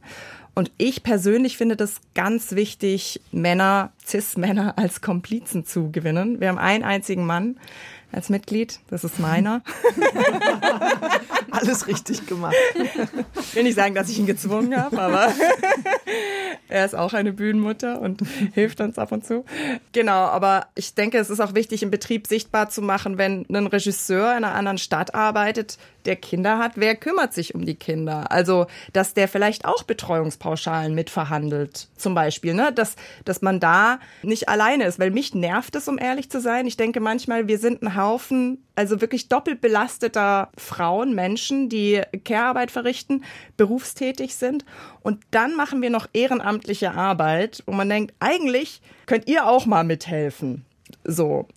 Und 0.55 0.71
ich 0.77 1.03
persönlich 1.03 1.57
finde 1.57 1.77
das 1.77 2.01
ganz 2.15 2.51
wichtig, 2.53 3.21
Männer, 3.31 3.93
Cis-Männer 4.05 4.77
als 4.77 4.99
Komplizen 4.99 5.65
zu 5.65 5.91
gewinnen. 5.91 6.41
Wir 6.41 6.49
haben 6.49 6.57
einen 6.57 6.83
einzigen 6.83 7.25
Mann, 7.25 7.57
als 8.12 8.30
Mitglied. 8.30 8.80
Das 8.89 9.04
ist 9.04 9.20
meiner. 9.20 9.62
Alles 11.51 11.88
richtig 11.88 12.25
gemacht. 12.28 12.56
Ich 13.36 13.56
will 13.56 13.63
nicht 13.63 13.75
sagen, 13.75 13.96
dass 13.96 14.10
ich 14.10 14.20
ihn 14.20 14.25
gezwungen 14.25 14.75
habe, 14.75 15.00
aber 15.00 15.34
er 16.70 16.86
ist 16.86 16.96
auch 16.96 17.13
eine 17.13 17.34
Bühnenmutter 17.34 18.01
und 18.01 18.22
hilft 18.54 18.82
uns 18.82 18.98
ab 18.98 19.12
und 19.12 19.25
zu. 19.25 19.46
Genau, 19.92 20.25
aber 20.25 20.68
ich 20.75 20.94
denke, 20.94 21.18
es 21.18 21.30
ist 21.30 21.39
auch 21.39 21.56
wichtig, 21.56 21.84
im 21.84 21.92
Betrieb 21.92 22.28
sichtbar 22.28 22.70
zu 22.70 22.82
machen, 22.82 23.18
wenn 23.18 23.46
ein 23.50 23.68
Regisseur 23.68 24.32
in 24.38 24.44
einer 24.44 24.56
anderen 24.56 24.78
Stadt 24.78 25.16
arbeitet, 25.16 25.78
der 26.06 26.16
Kinder 26.16 26.58
hat, 26.58 26.74
wer 26.75 26.96
kümmert 26.96 27.34
sich 27.34 27.56
um 27.56 27.66
die 27.66 27.75
Kinder? 27.75 28.32
Also, 28.32 28.68
dass 28.94 29.13
der 29.13 29.28
vielleicht 29.28 29.66
auch 29.66 29.84
Betreuungspauschalen 29.84 30.96
mitverhandelt, 30.96 31.89
zum 31.98 32.16
Beispiel, 32.16 32.54
ne? 32.54 32.72
Dass, 32.74 32.96
dass 33.25 33.42
man 33.42 33.60
da 33.60 34.00
nicht 34.24 34.48
alleine 34.50 34.86
ist, 34.86 35.00
weil 35.00 35.12
mich 35.12 35.36
nervt 35.36 35.75
es, 35.75 35.88
um 35.88 35.98
ehrlich 36.00 36.32
zu 36.32 36.39
sein. 36.39 36.68
Ich 36.68 36.78
denke 36.78 37.00
manchmal, 37.00 37.48
wir 37.48 37.60
sind 37.60 37.82
ein 37.82 37.96
Haufen, 38.00 38.63
also 38.75 39.01
wirklich 39.01 39.29
doppelt 39.29 39.62
belasteter 39.62 40.50
Frauen, 40.58 41.13
Menschen, 41.13 41.70
die 41.70 42.01
Care-Arbeit 42.24 42.72
verrichten, 42.72 43.24
berufstätig 43.58 44.36
sind. 44.36 44.65
Und 45.01 45.24
dann 45.32 45.56
machen 45.56 45.82
wir 45.82 45.89
noch 45.89 46.08
ehrenamtliche 46.13 46.94
Arbeit, 46.94 47.63
wo 47.65 47.74
man 47.74 47.89
denkt, 47.89 48.13
eigentlich 48.20 48.82
könnt 49.06 49.27
ihr 49.27 49.48
auch 49.48 49.65
mal 49.65 49.84
mithelfen. 49.84 50.65
So 51.03 51.48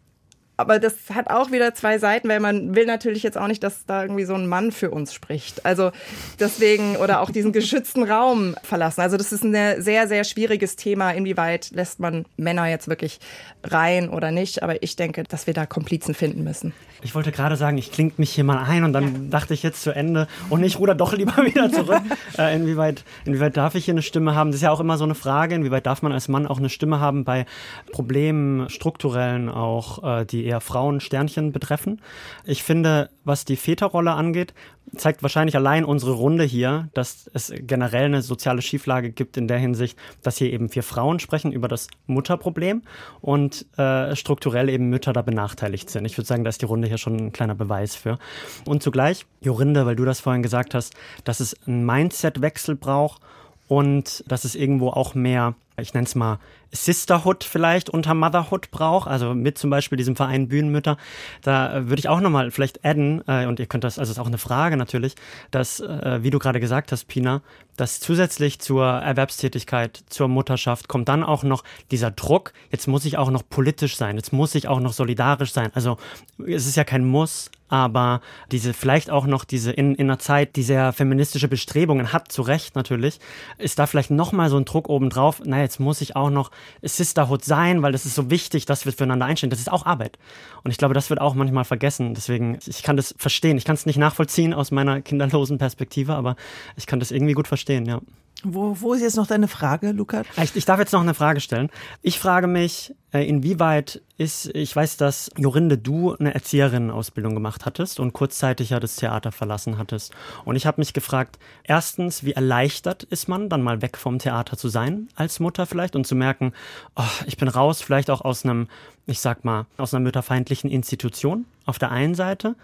aber 0.63 0.79
das 0.79 0.95
hat 1.15 1.29
auch 1.29 1.51
wieder 1.51 1.75
zwei 1.75 1.99
Seiten, 1.99 2.29
weil 2.29 2.41
man 2.41 2.75
will 2.75 2.87
natürlich 2.87 3.23
jetzt 3.23 3.37
auch 3.37 3.49
nicht, 3.49 3.63
dass 3.63 3.85
da 3.85 4.03
irgendwie 4.03 4.25
so 4.25 4.35
ein 4.35 4.47
Mann 4.47 4.73
für 4.73 4.91
uns 4.91 5.13
spricht. 5.13 5.67
Also 5.67 5.93
deswegen 6.41 6.97
oder 6.97 7.21
auch 7.21 7.31
diesen 7.31 7.53
geschützten 7.53 8.05
Raum 8.05 8.55
verlassen. 8.63 9.03
Also 9.03 9.17
das 9.17 9.33
ist 9.33 9.45
ein 9.45 9.83
sehr, 9.83 10.09
sehr 10.09 10.25
schwieriges 10.25 10.77
Thema. 10.77 11.11
Inwieweit 11.11 11.71
lässt 11.73 12.01
man 12.01 12.25
Männer 12.37 12.67
jetzt 12.69 12.89
wirklich 12.89 13.21
rein 13.65 14.09
oder 14.09 14.31
nicht? 14.31 14.63
Aber 14.63 14.83
ich 14.83 14.97
denke, 14.97 15.25
dass 15.25 15.47
wir 15.47 15.55
da 15.55 15.67
Komplizen 15.67 16.15
finden 16.15 16.45
müssen. 16.45 16.73
Ich 17.05 17.17
wollte 17.17 17.33
gerade 17.33 17.57
sagen, 17.57 17.79
ich 17.79 17.91
klinge 17.91 18.13
mich 18.17 18.31
hier 18.31 18.45
mal 18.45 18.59
ein 18.63 18.85
und 18.85 18.93
dann 18.93 19.05
ja. 19.05 19.11
dachte 19.31 19.55
ich 19.55 19.65
jetzt 19.65 19.83
zu 19.83 19.91
Ende 19.91 20.29
und 20.51 20.63
ich 20.63 20.79
ruder 20.79 20.95
doch 20.95 21.13
lieber 21.13 21.37
wieder 21.45 21.71
zurück. 21.71 22.03
äh, 22.39 22.55
inwieweit, 22.55 23.05
inwieweit 23.25 23.57
darf 23.57 23.75
ich 23.75 23.87
hier 23.87 23.95
eine 23.95 24.03
Stimme 24.03 24.37
haben? 24.37 24.51
Das 24.51 24.57
ist 24.57 24.63
ja 24.63 24.71
auch 24.71 24.81
immer 24.81 24.97
so 24.97 25.05
eine 25.05 25.17
Frage, 25.17 25.57
inwieweit 25.57 25.87
darf 25.87 26.03
man 26.03 26.13
als 26.13 26.29
Mann 26.29 26.47
auch 26.47 26.59
eine 26.59 26.69
Stimme 26.69 27.01
haben 27.01 27.25
bei 27.25 27.45
Problemen, 27.91 28.69
strukturellen 28.69 29.49
auch, 29.49 30.21
äh, 30.21 30.25
die 30.25 30.45
eher 30.53 30.61
Frauen-Sternchen 30.61 31.53
betreffen. 31.53 32.01
Ich 32.45 32.63
finde, 32.63 33.11
was 33.25 33.45
die 33.45 33.57
Väterrolle 33.57 34.13
angeht, 34.13 34.55
zeigt 34.97 35.23
wahrscheinlich 35.23 35.57
allein 35.57 35.85
unsere 35.85 36.13
Runde 36.13 36.45
hier, 36.45 36.89
dass 36.93 37.31
es 37.33 37.53
generell 37.57 38.07
eine 38.07 38.23
soziale 38.23 38.63
Schieflage 38.63 39.11
gibt 39.11 39.37
in 39.37 39.49
der 39.49 39.59
Hinsicht, 39.59 39.99
dass 40.23 40.37
hier 40.37 40.53
eben 40.53 40.69
vier 40.69 40.83
Frauen 40.83 41.19
sprechen 41.19 41.53
über 41.53 41.69
das 41.69 41.89
Mutterproblem 42.07 42.83
und 43.21 43.67
äh, 43.79 44.15
strukturell 44.15 44.69
eben 44.69 44.91
Mütter 44.91 45.13
da 45.13 45.23
benachteiligt 45.23 45.89
sind. 45.89 46.05
Ich 46.05 46.19
würde 46.19 46.27
sagen, 46.27 46.45
da 46.45 46.51
ist 46.51 46.61
die 46.61 46.67
Runde 46.67 46.89
hier 46.89 46.99
schon 46.99 47.17
ein 47.17 47.33
kleiner 47.33 47.55
Beweis 47.55 47.97
für. 47.97 48.19
Und 48.67 48.83
zugleich, 48.83 49.25
Jorinde, 49.41 49.87
weil 49.87 49.97
du 49.97 50.05
das 50.05 50.21
vorhin 50.21 50.43
gesagt 50.43 50.75
hast, 50.75 50.95
dass 51.25 51.41
es 51.41 51.57
einen 51.67 51.87
Mindset-Wechsel 51.87 52.77
braucht 52.77 53.23
und 53.69 54.23
dass 54.27 54.45
es 54.45 54.55
irgendwo 54.55 54.89
auch 54.91 55.15
mehr, 55.15 55.55
ich 55.79 55.95
nenne 55.95 56.05
es 56.05 56.15
mal, 56.15 56.39
Sisterhood 56.73 57.45
vielleicht 57.45 57.91
unter 57.91 58.15
Motherhood 58.15 58.71
braucht, 58.71 59.09
also 59.09 59.35
mit 59.35 59.59
zum 59.59 59.71
Beispiel 59.71 59.99
diesem 59.99 60.17
Verein 60.17 60.49
Bühnenmütter, 60.49 60.97
da 61.43 61.77
äh, 61.77 61.89
würde 61.89 62.01
ich 62.01 62.09
auch 62.09 62.21
nochmal 62.21 62.51
vielleicht 62.51 62.85
adden, 62.85 63.23
äh, 63.29 63.47
und 63.47 63.61
ihr 63.61 63.67
könnt 63.67 63.85
das, 63.85 63.99
also 63.99 64.11
ist 64.11 64.19
auch 64.19 64.27
eine 64.27 64.39
Frage 64.39 64.77
natürlich, 64.77 65.15
dass, 65.51 65.81
äh, 65.81 66.21
wie 66.23 66.31
du 66.31 66.39
gerade 66.39 66.61
gesagt 66.61 66.91
hast, 66.91 67.07
Pina, 67.09 67.43
dass 67.77 68.01
zusätzlich 68.01 68.59
zur 68.59 68.87
Erwerbstätigkeit, 68.87 70.03
zur 70.09 70.29
Mutterschaft 70.29 70.89
kommt 70.89 71.09
dann 71.09 71.23
auch 71.23 71.43
noch 71.43 71.63
dieser 71.91 72.11
Druck, 72.11 72.53
jetzt 72.71 72.89
muss 72.89 73.05
ich 73.05 73.19
auch 73.19 73.31
noch 73.31 73.43
politisch 73.49 73.97
sein, 73.97 74.17
jetzt 74.17 74.33
muss 74.33 74.55
ich 74.55 74.69
auch 74.69 74.81
noch 74.81 74.93
solidarisch 74.93 75.53
sein. 75.53 75.71
Also 75.75 75.99
es 76.39 76.67
ist 76.67 76.77
ja 76.77 76.85
kein 76.85 77.05
Muss, 77.05 77.51
aber 77.73 78.21
diese 78.51 78.75
vielleicht 78.75 79.11
auch 79.11 79.25
noch 79.25 79.45
diese 79.45 79.73
in, 79.73 79.95
in 79.95 80.11
einer 80.11 80.19
Zeit, 80.19 80.57
die 80.57 80.63
sehr 80.63 80.93
feministische 80.93 81.49
Bestrebungen 81.49 82.13
hat, 82.13 82.31
zu 82.31 82.43
Recht 82.43 82.77
natürlich, 82.77 83.19
ist 83.57 83.79
da 83.79 83.87
vielleicht 83.87 84.11
nochmal 84.11 84.51
so 84.51 84.59
ein 84.59 84.67
Druck 84.67 84.91
obendrauf, 84.91 85.41
na 85.43 85.63
jetzt 85.63 85.81
muss 85.81 86.03
ich 86.03 86.15
auch 86.15 86.29
noch 86.29 86.51
Sisterhood 86.83 87.45
sein, 87.45 87.83
weil 87.83 87.93
das 87.93 88.07
ist 88.07 88.15
so 88.15 88.31
wichtig, 88.31 88.67
dass 88.67 88.85
wir 88.85 88.93
füreinander 88.93 89.27
einstehen. 89.27 89.51
Das 89.51 89.61
ist 89.61 89.71
auch 89.71 89.87
Arbeit. 89.87 90.19
Und 90.65 90.71
ich 90.71 90.79
glaube, 90.79 90.95
das 90.95 91.11
wird 91.11 91.21
auch 91.21 91.35
manchmal 91.35 91.65
vergessen. 91.65 92.15
Deswegen, 92.15 92.59
ich 92.67 92.83
kann 92.83 92.97
das 92.97 93.15
verstehen. 93.19 93.57
Ich 93.57 93.65
kann 93.65 93.75
es 93.75 93.87
nicht 93.87 93.99
nachvollziehen 93.99 94.55
aus 94.55 94.71
meiner 94.71 95.01
kinderlosen 95.01 95.59
Perspektive, 95.59 96.15
aber 96.15 96.37
ich 96.77 96.87
kann 96.87 97.01
das 97.01 97.11
irgendwie 97.11 97.35
gut 97.35 97.49
verstehen, 97.49 97.87
ja. 97.87 98.01
Wo, 98.45 98.77
wo 98.81 98.93
ist 98.95 99.03
jetzt 99.03 99.17
noch 99.17 99.27
deine 99.27 99.47
Frage, 99.47 99.93
Lukas? 99.93 100.27
Ich, 100.43 100.57
ich 100.57 100.65
darf 100.65 100.81
jetzt 100.81 100.93
noch 100.93 101.01
eine 101.01 101.15
Frage 101.15 101.41
stellen. 101.41 101.71
Ich 102.03 102.19
frage 102.19 102.47
mich, 102.47 102.95
äh, 103.13 103.27
inwieweit 103.29 104.03
ist, 104.19 104.47
ich 104.55 104.75
weiß, 104.75 104.97
dass 104.97 105.31
Jorinde, 105.37 105.79
du 105.79 106.15
eine 106.15 106.35
Erzieherinnenausbildung 106.35 107.35
gemacht 107.35 107.67
hattest 107.67 108.01
und 108.01 108.13
kurzzeitig 108.13 108.71
ja 108.71 108.81
das 108.81 108.97
Theater 108.97 109.31
verlassen 109.31 109.79
hattest. 109.79 110.13
Und 110.45 110.57
ich 110.57 110.67
habe 110.67 110.81
mich 110.81 110.93
gefragt, 110.93 111.39
erstens, 111.63 112.25
wie 112.25 112.33
erleichtert 112.33 113.05
ist 113.05 113.29
man, 113.29 113.49
dann 113.49 113.63
mal 113.63 113.81
weg 113.81 113.97
vom 113.97 114.19
Theater 114.19 114.57
zu 114.57 114.69
sein, 114.69 115.09
als 115.15 115.39
Mutter 115.39 115.67
vielleicht, 115.67 115.95
und 115.95 116.07
zu 116.07 116.15
merken, 116.15 116.53
oh, 116.97 117.03
ich 117.27 117.37
bin 117.37 117.49
raus, 117.49 117.81
vielleicht 117.81 118.11
auch 118.11 118.23
aus 118.23 118.45
einem, 118.45 118.69
ich 119.07 119.21
sag 119.21 119.45
mal, 119.45 119.67
aus 119.77 119.95
einer 119.95 120.03
mütterfeindlichen 120.03 120.71
Institution 120.71 121.45
auf 121.65 121.79
der 121.79 121.91
einen 121.91 122.15
Seite. 122.15 122.57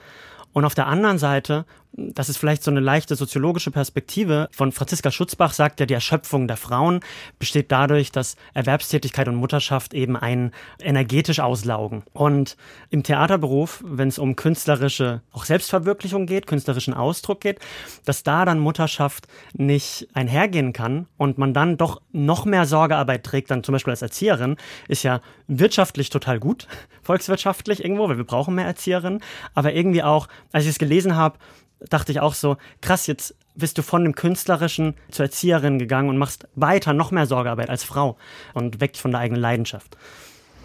Und 0.53 0.65
auf 0.65 0.75
der 0.75 0.87
anderen 0.87 1.19
Seite, 1.19 1.65
das 1.93 2.29
ist 2.29 2.37
vielleicht 2.37 2.63
so 2.63 2.71
eine 2.71 2.81
leichte 2.81 3.17
soziologische 3.17 3.71
Perspektive. 3.71 4.49
Von 4.53 4.73
Franziska 4.73 5.11
Schutzbach 5.11 5.53
sagt 5.53 5.81
ja, 5.81 5.87
die 5.87 5.95
Erschöpfung 5.95 6.47
der 6.47 6.57
Frauen 6.57 7.01
besteht 7.39 7.73
dadurch, 7.73 8.13
dass 8.13 8.37
Erwerbstätigkeit 8.55 9.27
und 9.27 9.37
Mutterschaft 9.37 9.95
eben 9.95 10.17
einen 10.17 10.53
energetisch 10.81 11.41
auslaugen. 11.41 12.05
Und 12.13 12.57
im 12.91 13.03
Theaterberuf, 13.03 13.83
wenn 13.85 14.09
es 14.09 14.19
um 14.19 14.37
künstlerische, 14.37 15.23
auch 15.33 15.45
Selbstverwirklichung 15.45 16.27
geht, 16.27 16.47
künstlerischen 16.47 16.95
Ausdruck 16.95 17.41
geht, 17.41 17.59
dass 18.05 18.23
da 18.23 18.45
dann 18.45 18.61
Mutterschaft 18.61 19.27
nicht 19.55 20.09
einhergehen 20.15 20.73
kann 20.73 21.07
und 21.17 21.39
man 21.39 21.53
dann 21.53 21.79
doch 21.79 22.01
noch 22.13 22.45
mehr 22.45 22.67
Sorgearbeit 22.67 23.25
trägt, 23.25 23.51
dann 23.51 23.65
zum 23.65 23.73
Beispiel 23.73 23.93
als 23.93 24.03
Erzieherin, 24.03 24.57
ist 24.87 25.03
ja 25.03 25.21
wirtschaftlich 25.49 26.11
total 26.11 26.39
gut, 26.39 26.69
volkswirtschaftlich 27.03 27.83
irgendwo, 27.83 28.09
weil 28.09 28.19
wir 28.19 28.25
brauchen 28.25 28.55
mehr 28.55 28.67
Erzieherinnen, 28.67 29.21
aber 29.55 29.73
irgendwie 29.73 30.03
auch, 30.03 30.29
als 30.53 30.65
ich 30.65 30.71
es 30.71 30.79
gelesen 30.79 31.17
habe, 31.17 31.39
dachte 31.81 32.13
ich 32.13 32.21
auch 32.21 32.35
so, 32.35 32.57
krass, 32.81 33.07
jetzt 33.07 33.35
bist 33.55 33.79
du 33.79 33.83
von 33.83 34.05
dem 34.05 34.15
Künstlerischen 34.15 34.95
zur 35.11 35.27
Erzieherin 35.27 35.79
gegangen 35.79 36.09
und 36.09 36.19
machst 36.19 36.49
weiter 36.55 36.93
noch 36.93 37.11
mehr 37.11 37.27
Sorgearbeit 37.27 37.71
als 37.71 37.85
Frau 37.85 38.17
und 38.55 38.81
weckt 38.81 38.97
von 38.97 39.11
der 39.11 39.21
eigenen 39.21 39.41
Leidenschaft. 39.41 39.97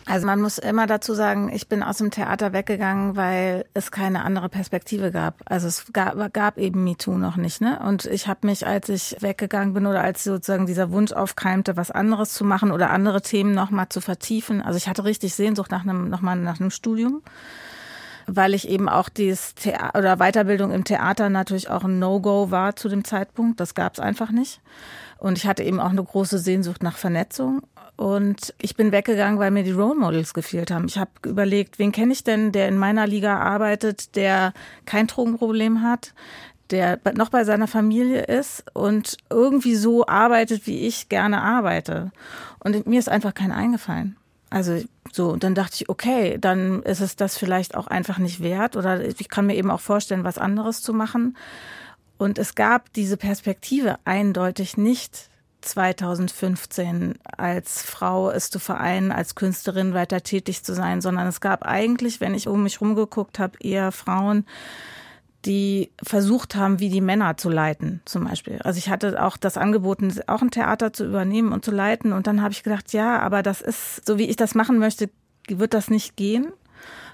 Also 0.06 0.26
man 0.26 0.41
muss 0.41 0.58
immer 0.58 0.86
dazu 0.86 1.13
sagen, 1.13 1.50
ich 1.54 1.69
bin 1.69 1.82
aus 1.82 1.98
dem 1.98 2.12
Theater 2.12 2.52
weggegangen, 2.52 3.15
weil 3.15 3.65
es 3.74 3.89
keine 3.89 4.24
andere 4.26 4.50
Perspektive 4.50 5.12
gab. 5.12 5.36
Also 5.46 5.67
es 5.67 5.86
gab, 5.93 6.34
gab 6.34 6.58
eben 6.58 6.84
MeToo 6.84 7.17
noch 7.17 7.38
nicht, 7.38 7.62
ne? 7.62 7.80
Und 7.80 8.06
ich 8.06 8.28
habe 8.28 8.46
mich, 8.46 8.67
als 8.67 8.89
ich 8.89 9.15
weggegangen 9.22 9.74
bin 9.74 9.86
oder 9.86 10.02
als 10.02 10.26
sozusagen 10.26 10.65
dieser 10.65 10.91
Wunsch 10.91 11.13
aufkeimte, 11.13 11.78
was 11.78 11.89
anderes 11.89 12.34
zu 12.34 12.43
machen 12.43 12.72
oder 12.72 12.89
andere 12.89 13.22
Themen 13.22 13.54
nochmal 13.54 13.88
zu 13.88 14.02
vertiefen. 14.02 14.62
Also 14.62 14.76
ich 14.76 14.89
hatte 14.89 15.06
richtig 15.06 15.36
Sehnsucht 15.36 15.72
nach 15.72 15.84
einem 15.84 16.10
nochmal 16.10 16.36
nach 16.36 16.60
einem 16.60 16.72
Studium 16.72 17.22
weil 18.28 18.54
ich 18.54 18.68
eben 18.68 18.90
auch 18.90 19.10
dieses 19.10 19.56
Theater 19.56 19.98
oder 19.98 20.18
Weiterbildung 20.18 20.72
im 20.72 20.84
Theater 20.84 21.30
natürlich 21.30 21.70
auch 21.70 21.84
ein 21.84 22.00
No-Go 22.00 22.52
war 22.52 22.76
zu 22.76 22.90
dem 22.90 23.04
Zeitpunkt. 23.04 23.60
Das 23.60 23.76
gab 23.76 23.94
es 23.94 24.00
einfach 24.00 24.32
nicht. 24.32 24.62
Und 25.18 25.38
ich 25.38 25.48
hatte 25.48 25.64
eben 25.64 25.80
auch 25.80 25.92
eine 25.92 26.04
große 26.04 26.38
Sehnsucht 26.38 26.84
nach 26.84 26.98
Vernetzung. 26.98 27.62
Und 27.96 28.54
ich 28.60 28.76
bin 28.76 28.92
weggegangen, 28.92 29.40
weil 29.40 29.52
mir 29.52 29.64
die 29.64 29.72
Role 29.72 29.96
Models 29.96 30.34
gefehlt 30.34 30.72
haben. 30.72 30.86
Ich 30.86 30.98
habe 30.98 31.12
überlegt, 31.26 31.80
wen 31.80 31.92
kenne 31.92 32.12
ich 32.12 32.24
denn, 32.24 32.52
der 32.52 32.68
in 32.68 32.78
meiner 32.78 33.08
Liga 33.08 33.38
arbeitet, 33.38 34.16
der 34.16 34.54
kein 34.86 35.08
Drogenproblem 35.08 35.82
hat, 35.82 36.14
der 36.72 37.00
noch 37.16 37.30
bei 37.30 37.44
seiner 37.44 37.68
Familie 37.68 38.24
ist 38.24 38.66
und 38.74 39.18
irgendwie 39.30 39.76
so 39.76 40.08
arbeitet, 40.08 40.66
wie 40.66 40.88
ich 40.88 41.08
gerne 41.08 41.42
arbeite. 41.42 42.12
Und 42.60 42.88
mir 42.88 43.00
ist 43.00 43.10
einfach 43.10 43.34
kein 43.34 43.52
eingefallen. 43.52 44.18
Also 44.54 44.84
so, 45.12 45.30
und 45.30 45.44
dann 45.44 45.56
dachte 45.56 45.78
ich, 45.78 45.89
okay, 45.89 46.38
dann 46.39 46.84
ist 46.84 47.02
es 47.02 47.16
das 47.16 47.39
vielleicht 47.39 47.74
auch 47.74 47.88
einfach 47.88 48.20
nicht 48.20 48.39
wert 48.39 48.78
oder 48.78 49.04
ich 49.04 49.28
kann 49.28 49.48
mir 49.48 49.56
eben 49.56 49.72
auch 49.72 49.80
vorstellen, 49.80 50.24
was 50.24 50.38
anderes 50.38 50.84
zu 50.84 50.94
machen. 50.94 51.36
Und 52.20 52.38
es 52.38 52.54
gab 52.54 52.94
diese 52.94 53.18
Perspektive 53.18 53.98
eindeutig 54.06 54.78
nicht 54.78 55.30
2015 55.62 57.16
als 57.36 57.82
Frau 57.82 58.30
es 58.30 58.52
zu 58.52 58.60
vereinen, 58.60 59.12
als 59.12 59.34
Künstlerin 59.34 59.96
weiter 59.96 60.22
tätig 60.22 60.63
zu 60.63 60.76
sein, 60.76 61.02
sondern 61.02 61.26
es 61.26 61.42
gab 61.42 61.66
eigentlich, 61.66 62.22
wenn 62.22 62.36
ich 62.36 62.48
um 62.48 62.62
mich 62.62 62.80
rumgeguckt 62.80 63.39
habe, 63.39 63.58
eher 63.60 63.92
Frauen, 63.92 64.46
die 65.46 65.92
versucht 66.02 66.56
haben, 66.56 66.80
wie 66.80 66.90
die 66.90 67.02
Männer 67.02 67.38
zu 67.38 67.50
leiten, 67.50 68.02
zum 68.06 68.26
Beispiel. 68.26 68.60
Also 68.64 68.78
ich 68.78 68.90
hatte 68.90 69.24
auch 69.24 69.38
das 69.38 69.58
angeboten, 69.58 70.14
auch 70.28 70.42
ein 70.42 70.52
Theater 70.52 70.94
zu 70.94 71.06
übernehmen 71.06 71.52
und 71.52 71.66
zu 71.66 71.72
leiten. 71.72 72.14
Und 72.14 72.28
dann 72.28 72.42
habe 72.42 72.54
ich 72.54 72.64
gedacht, 72.64 72.94
ja, 72.94 73.20
aber 73.20 73.44
das 73.44 73.62
ist, 73.62 74.06
so 74.06 74.18
wie 74.18 74.30
ich 74.30 74.36
das 74.36 74.56
machen 74.56 74.78
möchte, 74.78 75.10
wird 75.48 75.74
das 75.74 75.90
nicht 75.90 76.16
gehen. 76.16 76.54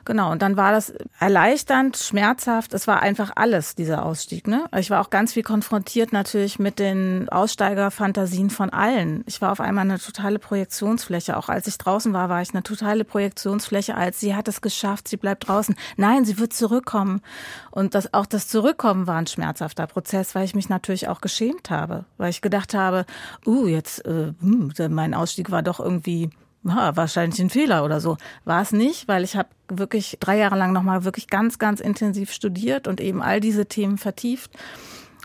Genau, 0.09 0.31
und 0.31 0.41
dann 0.41 0.57
war 0.57 0.71
das 0.71 0.91
erleichternd, 1.19 1.95
schmerzhaft. 1.95 2.73
Es 2.73 2.87
war 2.87 2.99
einfach 2.99 3.33
alles, 3.35 3.75
dieser 3.75 4.03
Ausstieg. 4.03 4.47
Ne? 4.47 4.65
Ich 4.75 4.89
war 4.89 5.01
auch 5.01 5.11
ganz 5.11 5.33
viel 5.33 5.43
konfrontiert 5.43 6.13
natürlich 6.13 6.57
mit 6.57 6.79
den 6.79 7.29
Aussteigerfantasien 7.29 8.49
von 8.49 8.71
allen. 8.71 9.23
Ich 9.27 9.39
war 9.39 9.51
auf 9.51 9.59
einmal 9.59 9.83
eine 9.83 9.99
totale 9.99 10.39
Projektionsfläche. 10.39 11.37
Auch 11.37 11.47
als 11.47 11.67
ich 11.67 11.77
draußen 11.77 12.11
war, 12.11 12.27
war 12.27 12.41
ich 12.41 12.49
eine 12.55 12.63
totale 12.63 13.05
Projektionsfläche, 13.05 13.93
als 13.93 14.19
sie 14.19 14.33
hat 14.33 14.47
es 14.47 14.61
geschafft, 14.61 15.07
sie 15.07 15.17
bleibt 15.17 15.47
draußen. 15.47 15.75
Nein, 15.95 16.25
sie 16.25 16.39
wird 16.39 16.53
zurückkommen. 16.53 17.21
Und 17.69 17.93
das, 17.93 18.11
auch 18.11 18.25
das 18.25 18.47
Zurückkommen 18.47 19.05
war 19.05 19.17
ein 19.17 19.27
schmerzhafter 19.27 19.85
Prozess, 19.85 20.33
weil 20.33 20.45
ich 20.45 20.55
mich 20.55 20.69
natürlich 20.69 21.07
auch 21.07 21.21
geschämt 21.21 21.69
habe. 21.69 22.05
Weil 22.17 22.31
ich 22.31 22.41
gedacht 22.41 22.73
habe, 22.73 23.05
uh, 23.45 23.67
jetzt, 23.67 24.03
äh, 24.07 24.33
hm, 24.41 24.73
mein 24.89 25.13
Ausstieg 25.13 25.51
war 25.51 25.61
doch 25.61 25.79
irgendwie 25.79 26.31
ja, 26.63 26.95
wahrscheinlich 26.95 27.39
ein 27.39 27.49
Fehler 27.49 27.85
oder 27.85 27.99
so. 27.99 28.17
War 28.45 28.61
es 28.61 28.71
nicht, 28.71 29.07
weil 29.07 29.23
ich 29.23 29.35
habe 29.35 29.49
wirklich 29.69 30.17
drei 30.19 30.37
Jahre 30.37 30.57
lang 30.57 30.73
nochmal 30.73 31.05
wirklich 31.05 31.27
ganz, 31.27 31.59
ganz 31.59 31.79
intensiv 31.79 32.31
studiert 32.31 32.87
und 32.87 32.99
eben 32.99 33.21
all 33.21 33.39
diese 33.39 33.65
Themen 33.65 33.97
vertieft. 33.97 34.51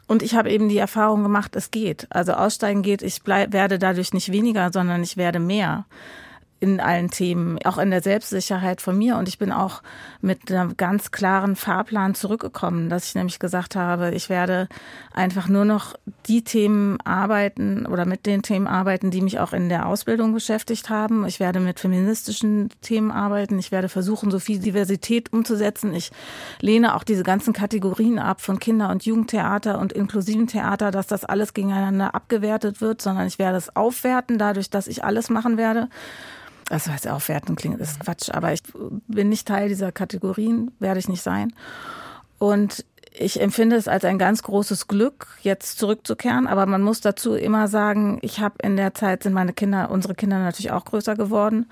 Und 0.07 0.23
ich 0.23 0.35
habe 0.35 0.51
eben 0.51 0.69
die 0.69 0.79
Erfahrung 0.79 1.23
gemacht, 1.23 1.57
es 1.57 1.71
geht. 1.71 2.07
Also 2.11 2.35
aussteigen 2.35 2.83
geht, 2.83 3.03
ich 3.03 3.23
bleib, 3.23 3.53
werde 3.53 3.79
dadurch 3.79 4.13
nicht 4.13 4.31
weniger, 4.33 4.71
sondern 4.73 5.03
ich 5.03 5.17
werde 5.17 5.41
mehr 5.41 5.87
in 6.65 6.81
allen 6.81 7.11
Themen, 7.11 7.59
auch 7.65 7.77
in 7.77 7.91
der 7.91 8.01
Selbstsicherheit 8.01 8.81
von 8.81 8.97
mir. 8.97 9.19
Und 9.19 9.29
ich 9.29 9.39
bin 9.39 9.53
auch 9.53 9.83
mit 10.23 10.51
einem 10.51 10.79
ganz 10.79 11.11
klaren 11.11 11.57
Fahrplan 11.57 12.15
zurückgekommen, 12.15 12.89
dass 12.89 13.09
ich 13.09 13.15
nämlich 13.15 13.39
gesagt 13.39 13.77
habe, 13.77 14.13
ich 14.15 14.31
werde 14.31 14.69
einfach 15.13 15.47
nur 15.47 15.67
noch 15.67 15.95
die 16.27 16.43
Themen 16.43 16.99
arbeiten 17.03 17.85
oder 17.85 18.07
mit 18.07 18.25
den 18.25 18.41
Themen 18.41 18.67
arbeiten, 18.67 19.11
die 19.11 19.21
mich 19.21 19.39
auch 19.41 19.53
in 19.53 19.69
der 19.69 19.87
Ausbildung 19.87 20.33
beschäftigt 20.33 20.89
haben. 20.89 21.27
Ich 21.27 21.39
werde 21.39 21.61
mit 21.61 21.81
feministischen 21.81 22.71
Themen 22.81 23.11
arbeiten. 23.11 23.59
Ich 23.59 23.71
werde 23.71 23.91
versuchen, 23.91 24.31
so 24.31 24.39
viel 24.39 24.59
Diversität 24.59 25.35
umzusetzen. 25.35 25.93
Ich 25.93 26.13
lehne 26.61 26.95
auch 26.95 27.05
diese 27.05 27.25
ganzen 27.25 27.53
Kategorien 27.53 28.19
ab 28.19 28.41
von 28.41 28.59
Kinder- 28.59 28.89
und 28.89 29.05
Jugendtheater 29.05 29.79
und 29.79 29.93
inklusiven 29.93 30.47
Theater, 30.47 30.91
dass 30.91 31.09
das 31.09 31.27
alles 31.27 31.53
gegeneinander 31.53 32.15
abgewertet 32.15 32.81
wird, 32.81 33.03
sondern 33.03 33.27
ich 33.27 33.39
werde 33.39 33.59
es 33.59 33.77
aufwerten, 33.77 34.39
dadurch, 34.39 34.71
dass 34.71 34.87
ich 34.87 35.05
alles 35.05 35.29
machen 35.29 35.59
werde. 35.59 35.91
Das 36.69 36.89
heißt, 36.89 37.09
aufwerten 37.09 37.57
klingt, 37.57 37.81
ist 37.81 38.01
Quatsch, 38.01 38.31
aber 38.31 38.53
ich 38.53 38.63
bin 39.07 39.29
nicht 39.29 39.47
Teil 39.47 39.69
dieser 39.69 39.93
Kategorien, 39.93 40.71
werde 40.79 40.99
ich 40.99 41.09
nicht 41.09 41.23
sein. 41.23 41.53
Und 42.39 42.85
ich 43.17 43.41
empfinde 43.41 43.77
es 43.77 43.87
als 43.87 44.05
ein 44.05 44.19
ganz 44.19 44.43
großes 44.43 44.89
Glück, 44.89 45.29
jetzt 45.43 45.79
zurückzukehren. 45.79 46.47
Aber 46.47 46.67
man 46.67 46.83
muss 46.83 47.01
dazu 47.01 47.35
immer 47.35 47.69
sagen, 47.69 48.19
ich 48.23 48.41
habe 48.41 48.57
in 48.63 48.77
der 48.77 48.95
Zeit 48.95 49.23
sind 49.23 49.33
meine 49.33 49.53
Kinder, 49.53 49.91
unsere 49.91 50.15
Kinder 50.15 50.39
natürlich 50.41 50.73
auch 50.73 50.85
größer 50.85 51.15
geworden. 51.15 51.67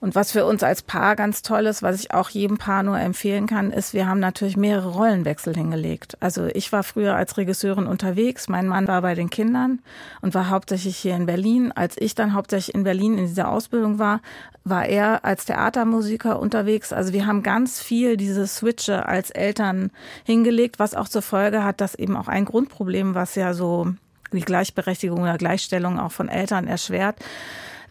Und 0.00 0.14
was 0.14 0.32
für 0.32 0.46
uns 0.46 0.62
als 0.62 0.80
Paar 0.82 1.14
ganz 1.14 1.42
toll 1.42 1.66
ist, 1.66 1.82
was 1.82 2.00
ich 2.00 2.14
auch 2.14 2.30
jedem 2.30 2.56
Paar 2.56 2.82
nur 2.82 2.98
empfehlen 2.98 3.46
kann, 3.46 3.70
ist, 3.70 3.92
wir 3.92 4.06
haben 4.06 4.18
natürlich 4.18 4.56
mehrere 4.56 4.88
Rollenwechsel 4.88 5.54
hingelegt. 5.54 6.16
Also 6.20 6.46
ich 6.46 6.72
war 6.72 6.82
früher 6.82 7.16
als 7.16 7.36
Regisseurin 7.36 7.86
unterwegs, 7.86 8.48
mein 8.48 8.66
Mann 8.66 8.88
war 8.88 9.02
bei 9.02 9.14
den 9.14 9.28
Kindern 9.28 9.80
und 10.22 10.34
war 10.34 10.48
hauptsächlich 10.48 10.96
hier 10.96 11.16
in 11.16 11.26
Berlin. 11.26 11.70
Als 11.72 11.96
ich 11.98 12.14
dann 12.14 12.32
hauptsächlich 12.32 12.74
in 12.74 12.84
Berlin 12.84 13.18
in 13.18 13.26
dieser 13.26 13.50
Ausbildung 13.50 13.98
war, 13.98 14.22
war 14.64 14.86
er 14.86 15.24
als 15.24 15.44
Theatermusiker 15.44 16.40
unterwegs. 16.40 16.94
Also 16.94 17.12
wir 17.12 17.26
haben 17.26 17.42
ganz 17.42 17.80
viel 17.80 18.16
diese 18.16 18.46
Switche 18.46 19.06
als 19.06 19.30
Eltern 19.30 19.90
hingelegt, 20.24 20.78
was 20.78 20.94
auch 20.94 21.08
zur 21.08 21.22
Folge 21.22 21.62
hat, 21.62 21.82
dass 21.82 21.94
eben 21.94 22.16
auch 22.16 22.28
ein 22.28 22.46
Grundproblem, 22.46 23.14
was 23.14 23.34
ja 23.34 23.52
so 23.52 23.92
die 24.32 24.40
Gleichberechtigung 24.40 25.22
oder 25.22 25.36
Gleichstellung 25.36 25.98
auch 25.98 26.12
von 26.12 26.28
Eltern 26.28 26.68
erschwert, 26.68 27.16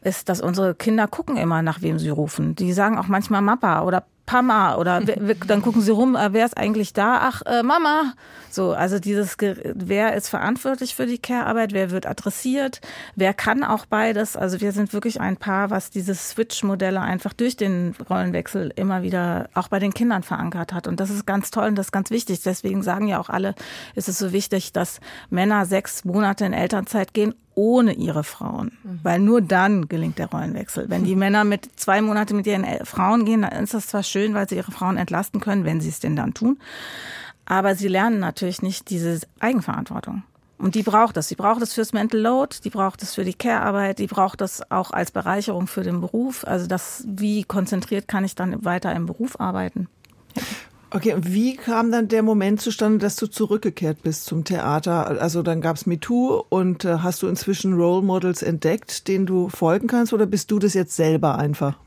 ist, 0.02 0.30
dass 0.30 0.42
unsere 0.42 0.76
Kinder 0.76 1.08
gucken 1.08 1.38
immer, 1.38 1.62
nach 1.62 1.82
wem 1.82 2.00
sie 2.00 2.10
rufen. 2.10 2.56
Die 2.56 2.74
sagen 2.74 2.98
auch 2.98 3.08
manchmal 3.08 3.42
Mappa 3.42 3.84
oder 3.84 4.06
Pama 4.30 4.76
oder 4.76 5.02
dann 5.02 5.64
gucken 5.64 5.82
sie 5.82 5.92
rum, 5.92 6.16
äh, 6.16 6.32
wer 6.34 6.46
ist 6.46 6.56
eigentlich 6.56 6.94
da? 6.94 7.20
Ach, 7.24 7.42
äh, 7.48 7.64
Mama. 7.64 8.14
So, 8.52 8.74
also 8.74 9.00
dieses, 9.00 9.38
wer 9.40 10.14
ist 10.14 10.30
verantwortlich 10.30 10.94
für 10.94 11.08
die 11.08 11.18
Care-Arbeit, 11.18 11.74
wer 11.74 11.90
wird 11.90 12.06
adressiert, 12.06 12.80
wer 13.16 13.34
kann 13.34 13.64
auch 13.64 13.88
beides. 13.88 14.36
Also 14.36 14.62
wir 14.62 14.72
sind 14.72 14.94
wirklich 14.94 15.20
ein 15.20 15.38
Paar, 15.38 15.72
was 15.72 15.90
diese 15.90 16.14
Switch-Modelle 16.14 17.02
einfach 17.02 17.34
durch 17.34 17.58
den 17.58 17.96
Rollenwechsel 18.08 18.72
immer 18.76 19.02
wieder 19.02 19.50
auch 19.56 19.68
bei 19.68 19.80
den 19.80 19.96
Kindern 19.96 20.22
verankert 20.22 20.74
hat. 20.74 20.86
Und 20.86 21.00
das 21.00 21.10
ist 21.10 21.26
ganz 21.26 21.50
toll 21.50 21.70
und 21.70 21.76
das 21.76 21.88
ist 21.88 21.92
ganz 21.92 22.12
wichtig. 22.12 22.42
Deswegen 22.44 22.84
sagen 22.84 23.08
ja 23.08 23.20
auch 23.20 23.30
alle, 23.30 23.56
ist 23.96 24.10
es 24.10 24.20
so 24.20 24.32
wichtig, 24.32 24.74
dass 24.74 25.00
Männer 25.32 25.66
sechs 25.66 26.06
Monate 26.06 26.46
in 26.46 26.54
Elternzeit 26.54 27.16
gehen 27.16 27.34
ohne 27.60 27.92
ihre 27.92 28.24
Frauen. 28.24 28.72
Mhm. 28.84 29.00
Weil 29.04 29.20
nur 29.20 29.42
dann 29.42 29.90
gelingt 29.90 30.18
der 30.18 30.28
Rollenwechsel. 30.28 30.90
Wenn 30.90 31.04
die 31.04 31.18
Männer 31.18 31.44
mit 31.44 31.70
zwei 31.78 32.02
Monate 32.02 32.34
mit 32.34 32.48
ihren 32.48 32.66
Frauen 32.86 33.26
gehen, 33.26 33.42
dann 33.42 33.52
ist 33.64 33.74
das 33.74 33.88
zwar 33.88 34.04
schön, 34.04 34.34
weil 34.34 34.48
sie 34.48 34.56
ihre 34.56 34.72
Frauen 34.72 34.96
entlasten 34.96 35.42
können, 35.42 35.66
wenn 35.66 35.82
sie 35.82 35.90
es 35.90 36.00
denn 36.00 36.16
dann 36.16 36.34
tun. 36.34 36.58
Aber 37.44 37.76
sie 37.76 37.90
lernen 37.90 38.20
natürlich 38.20 38.62
nicht 38.62 38.90
diese 38.90 39.20
Eigenverantwortung. 39.42 40.24
Und 40.58 40.76
die 40.76 40.84
braucht 40.84 41.18
es. 41.18 41.28
Sie 41.28 41.36
braucht 41.36 41.62
es 41.62 41.74
fürs 41.74 41.92
Mental 41.92 42.22
Load, 42.22 42.58
die 42.64 42.70
braucht 42.70 43.04
es 43.04 43.16
für 43.16 43.26
die 43.26 43.34
Care-Arbeit, 43.34 44.00
die 44.00 44.08
braucht 44.08 44.40
es 44.40 44.72
auch 44.72 44.92
als 44.92 45.12
Bereicherung 45.12 45.68
für 45.68 45.84
den 45.84 46.00
Beruf. 46.00 46.48
Also 46.48 46.66
das, 46.66 47.04
wie 47.08 47.44
konzentriert 47.44 48.08
kann 48.08 48.24
ich 48.24 48.36
dann 48.36 48.64
weiter 48.64 48.94
im 48.96 49.06
Beruf 49.06 49.40
arbeiten? 49.40 49.90
Okay, 50.92 51.14
und 51.14 51.32
wie 51.32 51.56
kam 51.56 51.92
dann 51.92 52.08
der 52.08 52.24
Moment 52.24 52.62
zustande, 52.62 52.98
dass 52.98 53.16
du 53.16 53.28
zurückgekehrt 53.28 54.02
bist 54.02 54.26
zum 54.26 54.44
Theater? 54.44 55.22
Also 55.22 55.44
dann 55.44 55.62
gab's 55.62 55.86
MeToo 55.86 56.44
und 56.50 56.84
äh, 56.84 57.00
hast 57.00 57.22
du 57.22 57.28
inzwischen 57.28 57.74
Role 57.74 58.02
Models 58.02 58.42
entdeckt, 58.42 59.08
denen 59.08 59.28
du 59.28 59.50
folgen 59.50 59.88
kannst 59.88 60.14
oder 60.14 60.26
bist 60.26 60.50
du 60.50 60.58
das 60.58 60.74
jetzt 60.74 60.96
selber 60.96 61.38
einfach? 61.38 61.78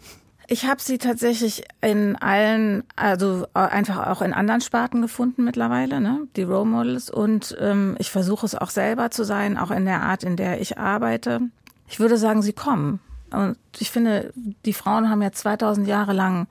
Ich 0.46 0.66
habe 0.66 0.80
sie 0.80 0.98
tatsächlich 0.98 1.64
in 1.80 2.14
allen, 2.16 2.84
also 2.94 3.46
einfach 3.54 4.06
auch 4.06 4.22
in 4.22 4.32
anderen 4.32 4.60
Sparten 4.60 5.02
gefunden 5.02 5.44
mittlerweile, 5.44 6.00
ne? 6.00 6.28
die 6.36 6.42
Role 6.42 6.66
Models. 6.66 7.10
Und 7.10 7.56
ähm, 7.58 7.96
ich 7.98 8.10
versuche 8.10 8.46
es 8.46 8.54
auch 8.54 8.70
selber 8.70 9.10
zu 9.10 9.24
sein, 9.24 9.56
auch 9.56 9.70
in 9.70 9.84
der 9.84 10.02
Art, 10.02 10.22
in 10.22 10.36
der 10.36 10.60
ich 10.60 10.78
arbeite. 10.78 11.40
Ich 11.88 12.00
würde 12.00 12.18
sagen, 12.18 12.42
sie 12.42 12.52
kommen. 12.52 13.00
Und 13.32 13.56
ich 13.78 13.90
finde, 13.90 14.32
die 14.64 14.72
Frauen 14.72 15.08
haben 15.08 15.22
ja 15.22 15.32
2000 15.32 15.86
Jahre 15.86 16.12
lang 16.12 16.46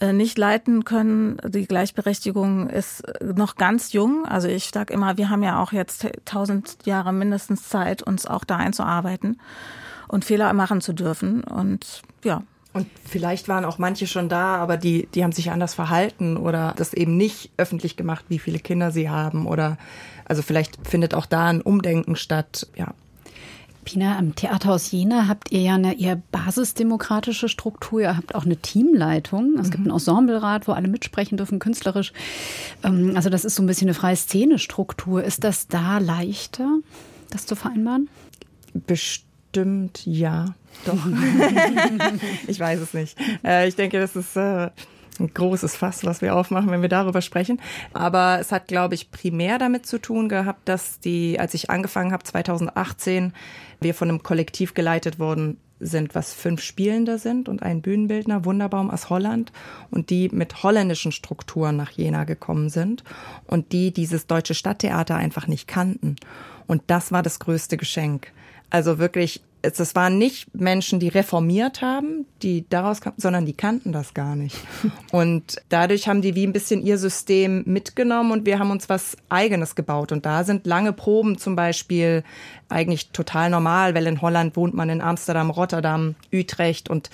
äh, 0.00 0.12
nicht 0.12 0.38
leiten 0.38 0.84
können. 0.84 1.38
Die 1.46 1.66
Gleichberechtigung 1.66 2.68
ist 2.70 3.02
noch 3.22 3.56
ganz 3.56 3.92
jung. 3.92 4.24
Also 4.26 4.48
ich 4.48 4.70
sage 4.72 4.94
immer, 4.94 5.16
wir 5.16 5.30
haben 5.30 5.42
ja 5.42 5.62
auch 5.62 5.72
jetzt 5.72 6.04
1000 6.04 6.86
Jahre 6.86 7.12
mindestens 7.12 7.68
Zeit, 7.68 8.02
uns 8.02 8.26
auch 8.26 8.44
da 8.44 8.56
einzuarbeiten 8.56 9.40
und 10.08 10.24
Fehler 10.24 10.52
machen 10.52 10.80
zu 10.80 10.92
dürfen. 10.92 11.44
Und 11.44 12.02
ja, 12.24 12.42
und 12.72 12.86
vielleicht 13.04 13.48
waren 13.48 13.64
auch 13.64 13.78
manche 13.78 14.06
schon 14.06 14.28
da, 14.28 14.56
aber 14.56 14.76
die, 14.76 15.08
die 15.14 15.24
haben 15.24 15.32
sich 15.32 15.50
anders 15.50 15.74
verhalten 15.74 16.36
oder 16.36 16.72
das 16.76 16.94
eben 16.94 17.16
nicht 17.16 17.50
öffentlich 17.56 17.96
gemacht, 17.96 18.26
wie 18.28 18.38
viele 18.38 18.60
Kinder 18.60 18.92
sie 18.92 19.10
haben 19.10 19.46
oder 19.46 19.76
also 20.24 20.42
vielleicht 20.42 20.86
findet 20.86 21.14
auch 21.14 21.26
da 21.26 21.48
ein 21.48 21.60
Umdenken 21.60 22.14
statt, 22.14 22.68
ja. 22.76 22.94
Pina, 23.84 24.18
am 24.18 24.34
Theaterhaus 24.34 24.90
Jena 24.90 25.26
habt 25.28 25.52
ihr 25.52 25.60
ja 25.60 25.74
eine 25.74 25.98
eher 25.98 26.20
basisdemokratische 26.30 27.48
Struktur. 27.48 28.00
Ihr 28.00 28.16
habt 28.16 28.34
auch 28.34 28.44
eine 28.44 28.56
Teamleitung. 28.56 29.54
Es 29.58 29.68
mhm. 29.68 29.70
gibt 29.70 29.84
einen 29.84 29.90
Ensemblerat, 29.90 30.68
wo 30.68 30.72
alle 30.72 30.88
mitsprechen 30.88 31.36
dürfen, 31.36 31.58
künstlerisch. 31.58 32.12
Ähm, 32.82 33.12
also 33.16 33.30
das 33.30 33.44
ist 33.44 33.54
so 33.54 33.62
ein 33.62 33.66
bisschen 33.66 33.88
eine 33.88 33.94
freie 33.94 34.16
Szene-Struktur. 34.16 35.24
Ist 35.24 35.44
das 35.44 35.68
da 35.68 35.98
leichter, 35.98 36.78
das 37.30 37.46
zu 37.46 37.56
vereinbaren? 37.56 38.08
Bestimmt 38.74 40.04
ja. 40.04 40.54
Doch. 40.84 40.98
ich 42.46 42.60
weiß 42.60 42.80
es 42.80 42.94
nicht. 42.94 43.18
Äh, 43.44 43.68
ich 43.68 43.76
denke, 43.76 43.98
das 43.98 44.16
ist 44.16 44.36
äh, 44.36 44.70
ein 45.20 45.32
großes 45.34 45.76
Fass, 45.76 46.04
was 46.04 46.22
wir 46.22 46.34
aufmachen, 46.34 46.70
wenn 46.70 46.82
wir 46.82 46.88
darüber 46.88 47.22
sprechen. 47.22 47.60
Aber 47.92 48.38
es 48.40 48.52
hat, 48.52 48.68
glaube 48.68 48.94
ich, 48.94 49.10
primär 49.10 49.58
damit 49.58 49.86
zu 49.86 49.98
tun 49.98 50.28
gehabt, 50.28 50.68
dass 50.68 51.00
die, 51.00 51.38
als 51.38 51.54
ich 51.54 51.70
angefangen 51.70 52.12
habe, 52.12 52.24
2018, 52.24 53.32
wir 53.80 53.94
von 53.94 54.08
einem 54.08 54.22
Kollektiv 54.22 54.74
geleitet 54.74 55.18
worden 55.18 55.58
sind, 55.80 56.14
was 56.14 56.34
fünf 56.34 56.60
Spielende 56.60 57.18
sind 57.18 57.48
und 57.48 57.62
ein 57.62 57.80
Bühnenbildner, 57.80 58.44
Wunderbaum 58.44 58.90
aus 58.90 59.08
Holland 59.08 59.50
und 59.90 60.10
die 60.10 60.28
mit 60.28 60.62
holländischen 60.62 61.10
Strukturen 61.10 61.76
nach 61.76 61.90
Jena 61.90 62.24
gekommen 62.24 62.68
sind 62.68 63.02
und 63.46 63.72
die 63.72 63.90
dieses 63.92 64.26
deutsche 64.26 64.54
Stadttheater 64.54 65.16
einfach 65.16 65.46
nicht 65.46 65.66
kannten. 65.66 66.16
Und 66.66 66.82
das 66.86 67.10
war 67.12 67.22
das 67.22 67.40
größte 67.40 67.78
Geschenk. 67.78 68.32
Also 68.68 68.98
wirklich 68.98 69.42
es 69.62 69.94
waren 69.94 70.18
nicht 70.18 70.54
Menschen, 70.54 71.00
die 71.00 71.08
reformiert 71.08 71.82
haben, 71.82 72.26
die 72.42 72.68
daraus 72.68 73.00
kamen, 73.00 73.16
sondern 73.18 73.46
die 73.46 73.52
kannten 73.52 73.92
das 73.92 74.14
gar 74.14 74.36
nicht. 74.36 74.56
Und 75.12 75.60
dadurch 75.68 76.08
haben 76.08 76.22
die 76.22 76.34
wie 76.34 76.46
ein 76.46 76.52
bisschen 76.52 76.82
ihr 76.82 76.98
System 76.98 77.62
mitgenommen 77.66 78.32
und 78.32 78.46
wir 78.46 78.58
haben 78.58 78.70
uns 78.70 78.88
was 78.88 79.16
Eigenes 79.28 79.74
gebaut. 79.74 80.12
Und 80.12 80.24
da 80.24 80.44
sind 80.44 80.66
lange 80.66 80.92
Proben 80.92 81.38
zum 81.38 81.56
Beispiel 81.56 82.24
eigentlich 82.68 83.10
total 83.10 83.50
normal, 83.50 83.94
weil 83.94 84.06
in 84.06 84.22
Holland 84.22 84.56
wohnt 84.56 84.74
man 84.74 84.88
in 84.88 85.00
Amsterdam, 85.00 85.50
Rotterdam, 85.50 86.14
Utrecht 86.32 86.88
und 86.88 87.10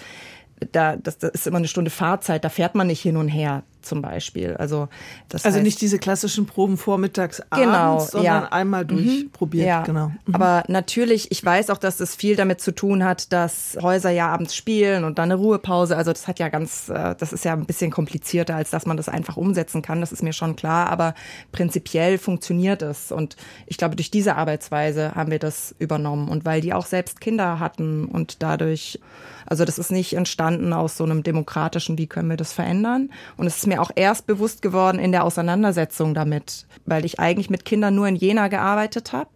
da, 0.72 0.96
das, 0.96 1.18
das 1.18 1.30
ist 1.32 1.46
immer 1.46 1.58
eine 1.58 1.68
Stunde 1.68 1.90
Fahrzeit, 1.90 2.44
da 2.44 2.48
fährt 2.48 2.74
man 2.74 2.86
nicht 2.86 3.02
hin 3.02 3.16
und 3.16 3.28
her 3.28 3.62
zum 3.86 4.02
Beispiel. 4.02 4.54
Also, 4.56 4.88
das 5.28 5.44
also 5.44 5.56
heißt, 5.56 5.64
nicht 5.64 5.80
diese 5.80 5.98
klassischen 5.98 6.46
Proben 6.46 6.76
vormittags, 6.76 7.42
genau, 7.50 7.72
abends, 7.72 8.10
sondern 8.10 8.42
ja. 8.42 8.48
einmal 8.52 8.84
Mhm. 8.84 8.88
durchprobiert. 8.88 9.66
Ja. 9.66 9.82
Genau. 9.82 10.12
Mhm. 10.26 10.34
Aber 10.34 10.64
natürlich, 10.68 11.30
ich 11.30 11.44
weiß 11.44 11.70
auch, 11.70 11.78
dass 11.78 11.96
das 11.96 12.14
viel 12.14 12.36
damit 12.36 12.60
zu 12.60 12.74
tun 12.74 13.04
hat, 13.04 13.32
dass 13.32 13.78
Häuser 13.80 14.10
ja 14.10 14.28
abends 14.28 14.54
spielen 14.54 15.04
und 15.04 15.18
dann 15.18 15.30
eine 15.30 15.40
Ruhepause. 15.40 15.96
Also 15.96 16.12
das 16.12 16.28
hat 16.28 16.38
ja 16.38 16.48
ganz, 16.48 16.88
äh, 16.88 17.14
das 17.16 17.32
ist 17.32 17.44
ja 17.44 17.52
ein 17.52 17.66
bisschen 17.66 17.90
komplizierter, 17.90 18.56
als 18.56 18.70
dass 18.70 18.86
man 18.86 18.96
das 18.96 19.08
einfach 19.08 19.36
umsetzen 19.36 19.82
kann. 19.82 20.00
Das 20.00 20.12
ist 20.12 20.22
mir 20.22 20.32
schon 20.32 20.56
klar. 20.56 20.90
Aber 20.90 21.14
prinzipiell 21.52 22.18
funktioniert 22.18 22.82
es. 22.82 23.12
Und 23.12 23.36
ich 23.66 23.76
glaube, 23.76 23.96
durch 23.96 24.10
diese 24.10 24.36
Arbeitsweise 24.36 25.14
haben 25.14 25.30
wir 25.30 25.38
das 25.38 25.74
übernommen. 25.78 26.28
Und 26.28 26.44
weil 26.44 26.60
die 26.60 26.72
auch 26.72 26.86
selbst 26.86 27.20
Kinder 27.20 27.60
hatten 27.60 28.06
und 28.06 28.42
dadurch 28.42 28.98
also 29.46 29.64
das 29.64 29.78
ist 29.78 29.92
nicht 29.92 30.14
entstanden 30.14 30.72
aus 30.72 30.96
so 30.96 31.04
einem 31.04 31.22
demokratischen, 31.22 31.98
wie 31.98 32.06
können 32.06 32.28
wir 32.28 32.36
das 32.36 32.52
verändern? 32.52 33.10
Und 33.36 33.46
es 33.46 33.58
ist 33.58 33.66
mir 33.76 33.82
auch 33.82 33.90
erst 33.94 34.26
bewusst 34.26 34.62
geworden 34.62 34.98
in 34.98 35.12
der 35.12 35.24
Auseinandersetzung 35.24 36.14
damit, 36.14 36.66
weil 36.86 37.04
ich 37.04 37.20
eigentlich 37.20 37.50
mit 37.50 37.64
Kindern 37.64 37.94
nur 37.94 38.08
in 38.08 38.16
Jena 38.16 38.48
gearbeitet 38.48 39.12
habe 39.12 39.30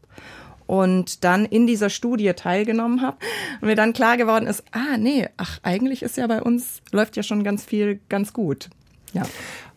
und 0.66 1.24
dann 1.24 1.44
in 1.44 1.66
dieser 1.66 1.90
Studie 1.90 2.32
teilgenommen 2.32 3.02
habe 3.02 3.18
und 3.60 3.68
mir 3.68 3.74
dann 3.74 3.92
klar 3.92 4.16
geworden 4.16 4.46
ist, 4.46 4.64
ah 4.72 4.96
nee, 4.98 5.28
ach 5.36 5.58
eigentlich 5.62 6.02
ist 6.02 6.16
ja 6.16 6.26
bei 6.26 6.42
uns 6.42 6.80
läuft 6.90 7.16
ja 7.16 7.22
schon 7.22 7.44
ganz 7.44 7.64
viel 7.64 8.00
ganz 8.08 8.32
gut. 8.32 8.70
Ja. 9.12 9.24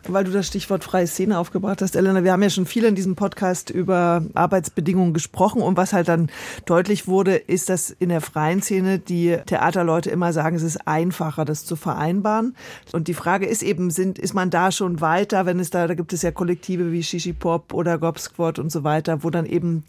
Weil 0.07 0.25
du 0.25 0.31
das 0.31 0.47
Stichwort 0.47 0.83
freie 0.83 1.07
Szene 1.07 1.37
aufgebracht 1.37 1.81
hast, 1.81 1.95
Elena, 1.95 2.23
wir 2.23 2.33
haben 2.33 2.43
ja 2.43 2.49
schon 2.49 2.65
viel 2.65 2.83
in 2.83 2.95
diesem 2.95 3.15
Podcast 3.15 3.69
über 3.69 4.23
Arbeitsbedingungen 4.33 5.13
gesprochen 5.13 5.61
und 5.61 5.77
was 5.77 5.93
halt 5.93 6.09
dann 6.09 6.29
deutlich 6.65 7.07
wurde, 7.07 7.35
ist, 7.35 7.69
dass 7.69 7.89
in 7.89 8.09
der 8.09 8.21
freien 8.21 8.61
Szene 8.61 8.99
die 8.99 9.37
Theaterleute 9.45 10.09
immer 10.09 10.33
sagen, 10.33 10.55
es 10.55 10.63
ist 10.63 10.87
einfacher, 10.87 11.45
das 11.45 11.65
zu 11.65 11.75
vereinbaren. 11.75 12.55
Und 12.91 13.07
die 13.07 13.13
Frage 13.13 13.45
ist 13.45 13.63
eben, 13.63 13.91
sind, 13.91 14.19
ist 14.19 14.33
man 14.33 14.49
da 14.49 14.71
schon 14.71 14.99
weiter, 14.99 15.45
wenn 15.45 15.59
es 15.59 15.69
da, 15.69 15.87
da 15.87 15.93
gibt 15.93 16.11
es 16.11 16.21
ja 16.21 16.31
Kollektive 16.31 16.91
wie 16.91 17.03
Shishi 17.03 17.33
Pop 17.33 17.73
oder 17.73 17.97
Gob 17.97 18.19
Squad 18.19 18.59
und 18.59 18.71
so 18.71 18.83
weiter, 18.83 19.23
wo 19.23 19.29
dann 19.29 19.45
eben 19.45 19.83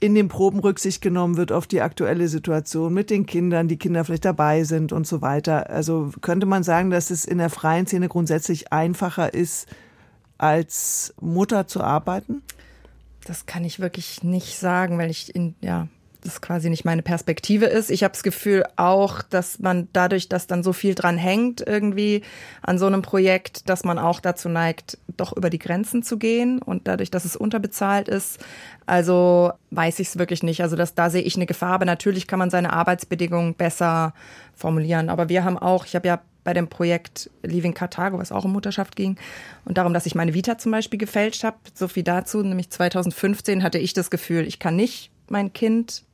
in 0.00 0.14
den 0.14 0.28
Proben 0.28 0.60
Rücksicht 0.60 1.00
genommen 1.00 1.36
wird 1.36 1.52
auf 1.52 1.66
die 1.66 1.80
aktuelle 1.80 2.28
Situation 2.28 2.92
mit 2.92 3.10
den 3.10 3.26
Kindern, 3.26 3.68
die 3.68 3.78
Kinder 3.78 4.04
vielleicht 4.04 4.24
dabei 4.24 4.64
sind 4.64 4.92
und 4.92 5.06
so 5.06 5.22
weiter. 5.22 5.70
Also 5.70 6.12
könnte 6.20 6.46
man 6.46 6.62
sagen, 6.62 6.90
dass 6.90 7.10
es 7.10 7.24
in 7.24 7.38
der 7.38 7.50
freien 7.50 7.86
Szene 7.86 8.08
grundsätzlich 8.08 8.72
einfacher 8.72 9.32
ist, 9.32 9.68
als 10.38 11.14
Mutter 11.20 11.66
zu 11.66 11.82
arbeiten? 11.82 12.42
Das 13.24 13.46
kann 13.46 13.64
ich 13.64 13.80
wirklich 13.80 14.22
nicht 14.22 14.58
sagen, 14.58 14.98
weil 14.98 15.10
ich 15.10 15.34
in, 15.34 15.54
ja, 15.60 15.88
das 16.26 16.40
quasi 16.40 16.70
nicht 16.70 16.84
meine 16.84 17.02
Perspektive 17.02 17.66
ist. 17.66 17.90
Ich 17.90 18.02
habe 18.02 18.12
das 18.12 18.22
Gefühl 18.22 18.64
auch, 18.76 19.22
dass 19.22 19.58
man 19.58 19.88
dadurch, 19.92 20.28
dass 20.28 20.46
dann 20.46 20.62
so 20.62 20.72
viel 20.72 20.94
dran 20.94 21.16
hängt 21.16 21.60
irgendwie 21.66 22.22
an 22.62 22.78
so 22.78 22.86
einem 22.86 23.02
Projekt, 23.02 23.68
dass 23.68 23.84
man 23.84 23.98
auch 23.98 24.20
dazu 24.20 24.48
neigt, 24.48 24.98
doch 25.16 25.36
über 25.36 25.50
die 25.50 25.58
Grenzen 25.58 26.02
zu 26.02 26.18
gehen 26.18 26.60
und 26.60 26.88
dadurch, 26.88 27.10
dass 27.10 27.24
es 27.24 27.36
unterbezahlt 27.36 28.08
ist. 28.08 28.44
Also 28.86 29.52
weiß 29.70 29.98
ich 29.98 30.08
es 30.08 30.18
wirklich 30.18 30.42
nicht. 30.42 30.62
Also 30.62 30.76
das, 30.76 30.94
da 30.94 31.10
sehe 31.10 31.22
ich 31.22 31.36
eine 31.36 31.46
Gefahr. 31.46 31.72
Aber 31.72 31.84
natürlich 31.84 32.26
kann 32.26 32.38
man 32.38 32.50
seine 32.50 32.72
Arbeitsbedingungen 32.72 33.54
besser 33.54 34.14
formulieren. 34.54 35.08
Aber 35.08 35.28
wir 35.28 35.44
haben 35.44 35.58
auch, 35.58 35.86
ich 35.86 35.94
habe 35.94 36.08
ja 36.08 36.20
bei 36.46 36.54
dem 36.54 36.68
Projekt 36.68 37.28
Leaving 37.42 37.74
Carthago, 37.74 38.18
was 38.18 38.30
auch 38.30 38.44
um 38.44 38.52
Mutterschaft 38.52 38.94
ging, 38.94 39.16
und 39.64 39.78
darum, 39.78 39.92
dass 39.92 40.06
ich 40.06 40.14
meine 40.14 40.32
Vita 40.32 40.56
zum 40.58 40.70
Beispiel 40.70 40.98
gefälscht 40.98 41.42
habe. 41.42 41.56
So 41.74 41.88
viel 41.88 42.04
dazu. 42.04 42.40
Nämlich 42.40 42.70
2015 42.70 43.64
hatte 43.64 43.78
ich 43.78 43.94
das 43.94 44.10
Gefühl, 44.10 44.46
ich 44.46 44.60
kann 44.60 44.76
nicht 44.76 45.10
mein 45.28 45.52
Kind 45.52 46.04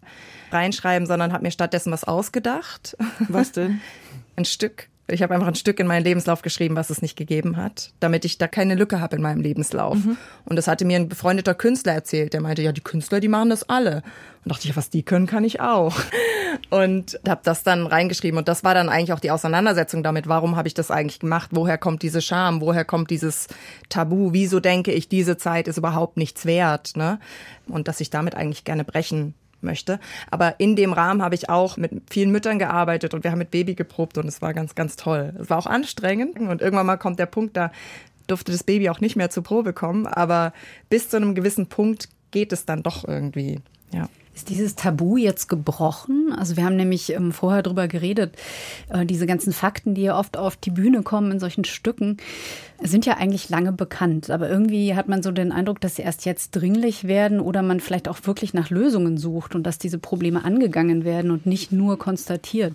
reinschreiben, 0.51 1.07
sondern 1.07 1.33
habe 1.33 1.45
mir 1.45 1.51
stattdessen 1.51 1.93
was 1.93 2.05
ausgedacht. 2.05 2.97
Was 3.29 3.53
denn? 3.53 3.81
ein 4.37 4.45
Stück. 4.45 4.89
Ich 5.09 5.23
habe 5.23 5.35
einfach 5.35 5.49
ein 5.49 5.57
Stück 5.57 5.81
in 5.81 5.87
meinen 5.87 6.05
Lebenslauf 6.05 6.43
geschrieben, 6.43 6.77
was 6.77 6.89
es 6.89 7.03
nicht 7.03 7.17
gegeben 7.17 7.57
hat, 7.57 7.93
damit 8.01 8.25
ich 8.25 8.39
da 8.39 8.47
keine 8.47 8.77
Lücke 8.77 9.01
habe 9.01 9.17
in 9.17 9.23
meinem 9.23 9.41
Lebenslauf. 9.41 9.97
Mhm. 9.97 10.17
Und 10.45 10.57
das 10.57 10.69
hatte 10.69 10.85
mir 10.85 10.97
ein 10.97 11.09
befreundeter 11.09 11.55
Künstler 11.55 11.93
erzählt, 11.93 12.33
der 12.33 12.41
meinte, 12.41 12.63
ja, 12.63 12.73
die 12.73 12.81
Künstler, 12.81 13.19
die 13.19 13.29
machen 13.29 13.51
das 13.51 13.69
alle. 13.69 14.03
Und 14.45 14.53
dachte 14.53 14.69
ich, 14.69 14.77
was 14.77 14.91
die 14.91 15.03
können, 15.03 15.27
kann 15.27 15.45
ich 15.45 15.61
auch. 15.61 15.97
Und 16.71 17.19
habe 17.29 17.41
das 17.45 17.63
dann 17.63 17.87
reingeschrieben. 17.87 18.39
Und 18.39 18.49
das 18.49 18.63
war 18.65 18.75
dann 18.75 18.89
eigentlich 18.89 19.13
auch 19.13 19.21
die 19.21 19.31
Auseinandersetzung 19.31 20.03
damit, 20.03 20.29
warum 20.29 20.57
habe 20.57 20.69
ich 20.69 20.75
das 20.75 20.91
eigentlich 20.91 21.21
gemacht? 21.21 21.51
Woher 21.53 21.79
kommt 21.79 22.03
diese 22.03 22.23
Scham? 22.23 22.61
Woher 22.61 22.85
kommt 22.85 23.11
dieses 23.11 23.49
Tabu? 23.89 24.33
Wieso 24.33 24.61
denke 24.61 24.93
ich, 24.93 25.09
diese 25.09 25.37
Zeit 25.37 25.69
ist 25.69 25.79
überhaupt 25.79 26.17
nichts 26.17 26.47
wert? 26.47 26.97
Ne? 26.97 27.19
Und 27.67 27.89
dass 27.89 28.01
ich 28.01 28.11
damit 28.11 28.35
eigentlich 28.35 28.65
gerne 28.65 28.85
brechen 28.85 29.35
möchte. 29.63 30.01
Aber 30.31 30.59
in 30.59 30.77
dem 30.77 30.93
Rahmen 30.93 31.23
habe 31.23 31.35
ich 31.35 31.49
auch 31.49 31.77
mit 31.77 31.93
vielen 32.11 32.31
Müttern 32.31 32.59
gearbeitet 32.59 33.15
und 33.15 33.25
wir 33.25 33.31
haben 33.31 33.39
mit 33.39 33.51
Baby 33.51 33.75
geprobt 33.75 34.19
und 34.19 34.27
es 34.27 34.43
war 34.43 34.55
ganz, 34.55 34.75
ganz 34.75 34.97
toll. 34.97 35.35
Es 35.41 35.51
war 35.51 35.59
auch 35.59 35.67
anstrengend 35.67 36.39
und 36.39 36.61
irgendwann 36.61 36.87
mal 36.87 36.97
kommt 36.97 37.19
der 37.19 37.27
Punkt, 37.27 37.57
da 37.57 37.71
durfte 38.27 38.53
das 38.53 38.65
Baby 38.65 38.89
auch 38.91 39.01
nicht 39.01 39.17
mehr 39.17 39.31
zur 39.31 39.43
Probe 39.43 39.73
kommen, 39.73 40.07
aber 40.07 40.53
bis 40.89 41.09
zu 41.09 41.17
einem 41.17 41.35
gewissen 41.35 41.67
Punkt 41.67 42.09
geht 42.31 42.53
es 42.53 42.65
dann 42.65 42.83
doch 42.83 43.07
irgendwie, 43.07 43.61
ja. 43.93 44.09
Ist 44.35 44.49
dieses 44.49 44.77
Tabu 44.77 45.19
jetzt 45.19 45.49
gebrochen? 45.49 46.35
Also 46.35 46.57
wir 46.57 46.65
haben 46.65 46.77
nämlich 46.77 47.13
ähm, 47.13 47.33
vorher 47.33 47.63
drüber 47.63 47.87
geredet, 47.87 48.35
äh, 48.89 49.05
diese 49.05 49.27
ganzen 49.27 49.53
Fakten, 49.53 49.95
die 49.95 50.03
ja 50.03 50.19
oft 50.19 50.39
auf 50.39 50.57
die 50.57 50.71
Bühne 50.71 51.03
kommen 51.03 51.33
in 51.33 51.39
solchen 51.39 51.65
Stücken, 51.65 52.17
sind 52.81 53.05
ja 53.05 53.19
eigentlich 53.19 53.51
lange 53.51 53.73
bekannt. 53.73 54.31
Aber 54.31 54.49
irgendwie 54.49 54.95
hat 54.95 55.07
man 55.07 55.23
so 55.23 55.33
den 55.33 55.53
Eindruck, 55.53 55.83
dass 55.83 55.97
sie 55.97 56.03
erst 56.03 56.25
jetzt 56.25 56.53
dringlich 56.53 57.05
werden 57.05 57.41
oder 57.41 57.61
man 57.61 57.81
vielleicht 57.81 58.09
auch 58.09 58.19
wirklich 58.25 58.55
nach 58.55 58.71
Lösungen 58.71 59.19
sucht 59.19 59.55
und 59.55 59.65
dass 59.65 59.79
diese 59.79 59.99
Probleme 59.99 60.45
angegangen 60.45 61.05
werden 61.05 61.31
und 61.31 61.45
nicht 61.45 61.71
nur 61.71 61.99
konstatiert. 61.99 62.75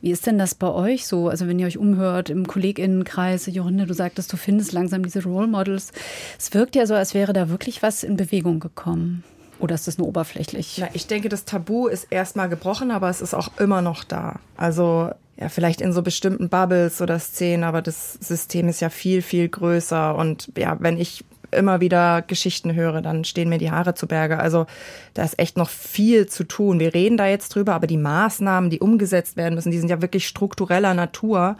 Wie 0.00 0.10
ist 0.10 0.26
denn 0.26 0.38
das 0.38 0.54
bei 0.54 0.72
euch 0.72 1.06
so? 1.06 1.28
Also 1.28 1.46
wenn 1.46 1.58
ihr 1.58 1.66
euch 1.66 1.78
umhört 1.78 2.30
im 2.30 2.46
KollegInnenkreis, 2.46 3.46
Jorinde, 3.46 3.84
du 3.84 3.92
sagtest, 3.92 4.32
du 4.32 4.38
findest 4.38 4.72
langsam 4.72 5.02
diese 5.02 5.22
Role 5.24 5.46
Models. 5.46 5.92
Es 6.38 6.54
wirkt 6.54 6.74
ja 6.74 6.86
so, 6.86 6.94
als 6.94 7.12
wäre 7.12 7.34
da 7.34 7.50
wirklich 7.50 7.82
was 7.82 8.02
in 8.02 8.16
Bewegung 8.16 8.60
gekommen. 8.60 9.22
Oder 9.58 9.74
ist 9.74 9.86
das 9.86 9.98
nur 9.98 10.08
oberflächlich? 10.08 10.78
Na, 10.80 10.88
ich 10.92 11.06
denke, 11.06 11.28
das 11.28 11.44
Tabu 11.44 11.86
ist 11.86 12.08
erstmal 12.10 12.48
gebrochen, 12.48 12.90
aber 12.90 13.08
es 13.08 13.20
ist 13.20 13.34
auch 13.34 13.48
immer 13.58 13.82
noch 13.82 14.04
da. 14.04 14.38
Also 14.56 15.10
ja, 15.38 15.48
vielleicht 15.48 15.80
in 15.80 15.92
so 15.92 16.02
bestimmten 16.02 16.48
Bubbles 16.48 17.00
oder 17.00 17.18
Szenen, 17.18 17.64
aber 17.64 17.82
das 17.82 18.14
System 18.14 18.68
ist 18.68 18.80
ja 18.80 18.88
viel, 18.88 19.20
viel 19.22 19.48
größer. 19.48 20.14
Und 20.14 20.50
ja, 20.56 20.76
wenn 20.80 20.98
ich 20.98 21.24
immer 21.50 21.80
wieder 21.80 22.22
Geschichten 22.22 22.74
höre, 22.74 23.02
dann 23.02 23.24
stehen 23.24 23.48
mir 23.48 23.58
die 23.58 23.70
Haare 23.70 23.94
zu 23.94 24.06
Berge. 24.06 24.38
Also 24.38 24.66
da 25.14 25.22
ist 25.22 25.38
echt 25.38 25.56
noch 25.56 25.68
viel 25.68 26.26
zu 26.26 26.44
tun. 26.44 26.80
Wir 26.80 26.94
reden 26.94 27.16
da 27.16 27.26
jetzt 27.26 27.54
drüber, 27.54 27.74
aber 27.74 27.86
die 27.86 27.96
Maßnahmen, 27.96 28.70
die 28.70 28.80
umgesetzt 28.80 29.36
werden 29.36 29.54
müssen, 29.54 29.70
die 29.70 29.78
sind 29.78 29.88
ja 29.88 30.02
wirklich 30.02 30.26
struktureller 30.26 30.94
Natur. 30.94 31.56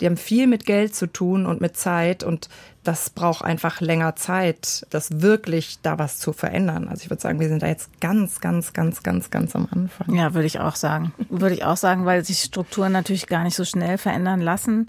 Die 0.00 0.06
haben 0.06 0.16
viel 0.16 0.46
mit 0.46 0.64
Geld 0.64 0.94
zu 0.94 1.06
tun 1.06 1.46
und 1.46 1.60
mit 1.60 1.76
Zeit 1.76 2.24
und 2.24 2.48
das 2.82 3.10
braucht 3.10 3.44
einfach 3.44 3.80
länger 3.80 4.16
Zeit, 4.16 4.86
das 4.90 5.20
wirklich 5.20 5.80
da 5.82 5.98
was 5.98 6.18
zu 6.18 6.32
verändern. 6.32 6.88
Also 6.88 7.02
ich 7.02 7.10
würde 7.10 7.20
sagen, 7.20 7.38
wir 7.38 7.48
sind 7.48 7.62
da 7.62 7.66
jetzt 7.66 8.00
ganz, 8.00 8.40
ganz, 8.40 8.72
ganz, 8.72 9.02
ganz, 9.02 9.30
ganz 9.30 9.54
am 9.54 9.68
Anfang. 9.70 10.14
Ja, 10.14 10.32
würde 10.32 10.46
ich 10.46 10.60
auch 10.60 10.76
sagen. 10.76 11.12
Würde 11.28 11.54
ich 11.54 11.64
auch 11.64 11.76
sagen, 11.76 12.06
weil 12.06 12.24
sich 12.24 12.40
Strukturen 12.40 12.92
natürlich 12.92 13.26
gar 13.26 13.44
nicht 13.44 13.56
so 13.56 13.64
schnell 13.64 13.98
verändern 13.98 14.40
lassen. 14.40 14.88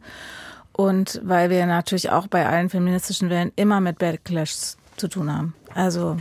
Und 0.81 1.21
weil 1.23 1.51
wir 1.51 1.67
natürlich 1.67 2.09
auch 2.09 2.25
bei 2.25 2.47
allen 2.47 2.69
feministischen 2.69 3.29
Wellen 3.29 3.51
immer 3.55 3.79
mit 3.79 3.99
Backlash 3.99 4.73
zu 4.97 5.07
tun 5.07 5.31
haben. 5.31 5.53
Also 5.75 6.17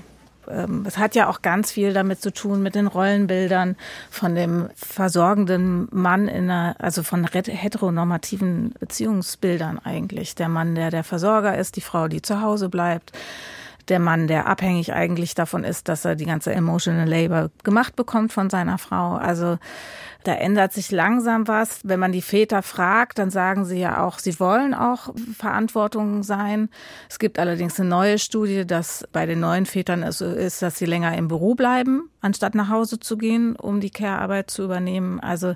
ähm, 0.48 0.84
es 0.86 0.98
hat 0.98 1.14
ja 1.14 1.30
auch 1.30 1.40
ganz 1.40 1.72
viel 1.72 1.94
damit 1.94 2.20
zu 2.20 2.30
tun 2.30 2.62
mit 2.62 2.74
den 2.74 2.86
Rollenbildern 2.86 3.76
von 4.10 4.34
dem 4.34 4.68
versorgenden 4.74 5.88
Mann 5.92 6.28
in 6.28 6.50
einer, 6.50 6.76
also 6.78 7.02
von 7.02 7.26
heteronormativen 7.26 8.74
Beziehungsbildern 8.78 9.78
eigentlich. 9.78 10.34
Der 10.34 10.50
Mann, 10.50 10.74
der 10.74 10.90
der 10.90 11.04
Versorger 11.04 11.56
ist, 11.56 11.76
die 11.76 11.80
Frau, 11.80 12.08
die 12.08 12.20
zu 12.20 12.42
Hause 12.42 12.68
bleibt 12.68 13.12
der 13.90 13.98
Mann, 13.98 14.28
der 14.28 14.46
abhängig 14.46 14.92
eigentlich 14.92 15.34
davon 15.34 15.64
ist, 15.64 15.88
dass 15.88 16.04
er 16.04 16.16
die 16.16 16.24
ganze 16.24 16.52
emotional 16.52 17.08
labor 17.08 17.50
gemacht 17.64 17.96
bekommt 17.96 18.32
von 18.32 18.48
seiner 18.48 18.78
Frau. 18.78 19.16
Also 19.16 19.58
da 20.24 20.34
ändert 20.34 20.72
sich 20.72 20.90
langsam 20.90 21.48
was. 21.48 21.80
Wenn 21.82 21.98
man 21.98 22.12
die 22.12 22.22
Väter 22.22 22.62
fragt, 22.62 23.18
dann 23.18 23.30
sagen 23.30 23.64
sie 23.64 23.78
ja 23.78 24.04
auch, 24.04 24.18
sie 24.18 24.38
wollen 24.38 24.74
auch 24.74 25.14
Verantwortung 25.36 26.22
sein. 26.22 26.68
Es 27.08 27.18
gibt 27.18 27.38
allerdings 27.38 27.80
eine 27.80 27.88
neue 27.88 28.18
Studie, 28.18 28.66
dass 28.66 29.06
bei 29.12 29.26
den 29.26 29.40
neuen 29.40 29.66
Vätern 29.66 30.02
es 30.02 30.18
so 30.18 30.26
ist, 30.26 30.62
dass 30.62 30.78
sie 30.78 30.86
länger 30.86 31.16
im 31.16 31.28
Büro 31.28 31.54
bleiben, 31.54 32.10
anstatt 32.20 32.54
nach 32.54 32.68
Hause 32.68 33.00
zu 33.00 33.16
gehen, 33.16 33.56
um 33.56 33.80
die 33.80 33.90
Care-Arbeit 33.90 34.50
zu 34.50 34.62
übernehmen. 34.62 35.20
Also 35.20 35.54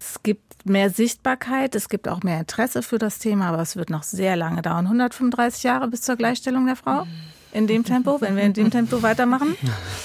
es 0.00 0.22
gibt 0.22 0.66
mehr 0.66 0.90
Sichtbarkeit, 0.90 1.74
es 1.74 1.88
gibt 1.88 2.08
auch 2.08 2.22
mehr 2.22 2.40
Interesse 2.40 2.82
für 2.82 2.98
das 2.98 3.18
Thema, 3.18 3.48
aber 3.48 3.62
es 3.62 3.76
wird 3.76 3.88
noch 3.88 4.02
sehr 4.02 4.36
lange 4.36 4.62
dauern. 4.62 4.86
135 4.86 5.62
Jahre 5.62 5.88
bis 5.88 6.02
zur 6.02 6.16
Gleichstellung 6.16 6.66
der 6.66 6.76
Frau? 6.76 7.06
In 7.52 7.66
dem 7.66 7.84
Tempo, 7.84 8.20
wenn 8.20 8.36
wir 8.36 8.42
in 8.42 8.52
dem 8.52 8.70
Tempo 8.70 9.02
weitermachen? 9.02 9.56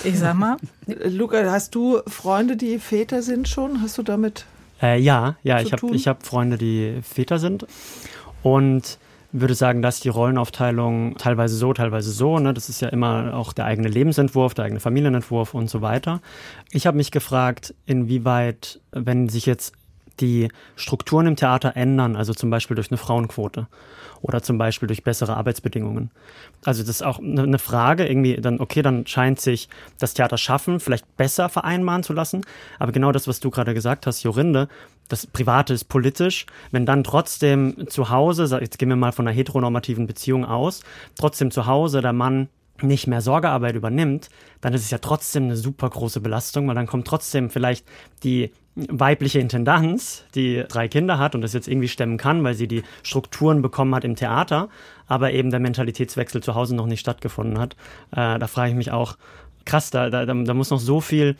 Ich 0.03 0.19
sag 0.19 0.36
mal. 0.36 0.57
Luca, 0.86 1.49
hast 1.51 1.73
du 1.75 1.99
Freunde, 2.07 2.57
die 2.57 2.79
Väter 2.79 3.21
sind 3.21 3.47
schon? 3.47 3.81
Hast 3.81 3.97
du 3.97 4.03
damit? 4.03 4.45
Äh, 4.81 4.99
ja, 4.99 5.38
ja, 5.43 5.60
ich 5.62 5.73
habe 5.73 5.88
hab 5.88 6.25
Freunde, 6.25 6.57
die 6.57 6.99
Väter 7.01 7.39
sind. 7.39 7.65
Und 8.43 8.99
würde 9.31 9.55
sagen, 9.55 9.81
dass 9.81 9.99
die 9.99 10.10
Rollenaufteilung 10.10 11.17
teilweise 11.17 11.55
so, 11.55 11.73
teilweise 11.73 12.12
so, 12.12 12.39
ne, 12.39 12.53
das 12.53 12.69
ist 12.69 12.81
ja 12.81 12.89
immer 12.89 13.33
auch 13.33 13.53
der 13.53 13.65
eigene 13.65 13.89
Lebensentwurf, 13.89 14.53
der 14.53 14.65
eigene 14.65 14.79
Familienentwurf 14.79 15.53
und 15.53 15.69
so 15.69 15.81
weiter. 15.81 16.21
Ich 16.71 16.88
habe 16.88 16.97
mich 16.97 17.12
gefragt, 17.12 17.73
inwieweit, 17.86 18.79
wenn 18.91 19.29
sich 19.29 19.45
jetzt 19.45 19.73
die 20.19 20.49
Strukturen 20.75 21.27
im 21.27 21.36
Theater 21.36 21.75
ändern, 21.75 22.15
also 22.15 22.34
zum 22.34 22.49
Beispiel 22.49 22.75
durch 22.75 22.91
eine 22.91 22.97
Frauenquote 22.97 23.67
oder 24.21 24.41
zum 24.41 24.58
Beispiel 24.58 24.88
durch 24.88 25.03
bessere 25.03 25.38
Arbeitsbedingungen. 25.38 26.12
Also 26.65 26.82
das 26.82 26.89
ist 26.89 27.03
auch 27.03 27.19
eine 27.19 27.60
Frage, 27.60 28.08
irgendwie 28.08 28.36
dann, 28.36 28.60
okay, 28.60 28.82
dann 28.82 29.06
scheint 29.06 29.39
sich 29.39 29.69
das 29.99 30.13
Theater 30.13 30.38
schaffen, 30.38 30.80
vielleicht 30.80 31.17
besser 31.17 31.49
vereinbaren 31.49 32.03
zu 32.03 32.13
lassen. 32.13 32.41
Aber 32.80 32.91
genau 32.91 33.12
das, 33.12 33.27
was 33.27 33.39
du 33.39 33.49
gerade 33.49 33.73
gesagt 33.73 34.08
hast, 34.08 34.23
Jorinde, 34.23 34.67
das 35.08 35.27
Private 35.27 35.73
ist 35.73 35.86
politisch. 35.86 36.45
Wenn 36.71 36.86
dann 36.86 37.03
trotzdem 37.03 37.88
zu 37.88 38.10
Hause, 38.10 38.58
jetzt 38.60 38.80
gehen 38.80 38.89
wir 38.89 38.95
mal 38.95 39.12
von 39.12 39.27
einer 39.27 39.36
heteronormativen 39.36 40.08
Beziehung 40.08 40.45
aus, 40.45 40.82
trotzdem 41.17 41.51
zu 41.51 41.65
Hause 41.65 42.01
der 42.01 42.13
Mann 42.13 42.49
nicht 42.82 43.08
mehr 43.08 43.21
Sorgearbeit 43.21 43.75
übernimmt, 43.75 44.30
dann 44.62 44.73
ist 44.73 44.84
es 44.84 44.91
ja 44.91 44.99
trotzdem 44.99 45.45
eine 45.45 45.58
super 45.58 45.89
große 45.89 46.19
Belastung, 46.21 46.67
weil 46.67 46.75
dann 46.75 46.88
kommt 46.88 47.08
trotzdem 47.08 47.49
vielleicht 47.49 47.86
die 48.23 48.51
weibliche 48.89 49.39
Intendanz, 49.39 50.23
die 50.35 50.63
drei 50.67 50.87
Kinder 50.87 51.17
hat 51.17 51.33
und 51.35 51.41
das 51.41 51.53
jetzt 51.53 51.67
irgendwie 51.67 51.87
stemmen 51.87 52.17
kann, 52.17 52.43
weil 52.43 52.53
sie 52.53 52.67
die 52.67 52.83
Strukturen 53.03 53.61
bekommen 53.61 53.95
hat 53.95 54.03
im 54.03 54.15
Theater, 54.15 54.69
aber 55.07 55.31
eben 55.33 55.49
der 55.49 55.59
Mentalitätswechsel 55.59 56.43
zu 56.43 56.55
Hause 56.55 56.75
noch 56.75 56.85
nicht 56.85 56.99
stattgefunden 56.99 57.59
hat. 57.59 57.75
Äh, 58.11 58.37
da 58.39 58.47
frage 58.47 58.71
ich 58.71 58.77
mich 58.77 58.91
auch, 58.91 59.17
krass, 59.65 59.89
da, 59.89 60.09
da, 60.09 60.25
da 60.25 60.53
muss 60.53 60.69
noch 60.69 60.79
so 60.79 61.01
viel 61.01 61.35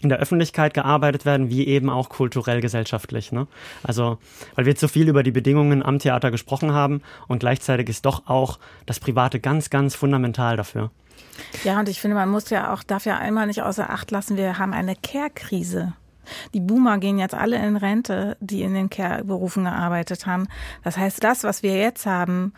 in 0.00 0.08
der 0.08 0.18
Öffentlichkeit 0.18 0.74
gearbeitet 0.74 1.24
werden, 1.24 1.48
wie 1.48 1.66
eben 1.66 1.88
auch 1.88 2.08
kulturell 2.08 2.60
gesellschaftlich. 2.60 3.32
Ne? 3.32 3.46
Also, 3.82 4.18
weil 4.54 4.66
wir 4.66 4.72
jetzt 4.72 4.80
so 4.80 4.88
viel 4.88 5.08
über 5.08 5.22
die 5.22 5.30
Bedingungen 5.30 5.82
am 5.82 5.98
Theater 5.98 6.30
gesprochen 6.30 6.72
haben 6.72 7.02
und 7.28 7.40
gleichzeitig 7.40 7.88
ist 7.88 8.04
doch 8.04 8.26
auch 8.26 8.58
das 8.86 9.00
Private 9.00 9.40
ganz, 9.40 9.70
ganz 9.70 9.94
fundamental 9.94 10.56
dafür. 10.56 10.90
Ja, 11.64 11.78
und 11.78 11.88
ich 11.88 12.00
finde, 12.00 12.16
man 12.16 12.28
muss 12.28 12.50
ja 12.50 12.74
auch, 12.74 12.82
darf 12.82 13.06
ja 13.06 13.16
einmal 13.18 13.46
nicht 13.46 13.62
außer 13.62 13.88
Acht 13.88 14.10
lassen, 14.10 14.36
wir 14.36 14.58
haben 14.58 14.72
eine 14.72 14.94
Care-Krise. 14.94 15.94
Die 16.54 16.60
Boomer 16.60 16.98
gehen 16.98 17.18
jetzt 17.18 17.34
alle 17.34 17.56
in 17.56 17.76
Rente, 17.76 18.36
die 18.40 18.62
in 18.62 18.74
den 18.74 18.90
Care-Berufen 18.90 19.64
gearbeitet 19.64 20.26
haben. 20.26 20.48
Das 20.84 20.96
heißt, 20.96 21.22
das, 21.22 21.44
was 21.44 21.62
wir 21.62 21.76
jetzt 21.76 22.06
haben, 22.06 22.52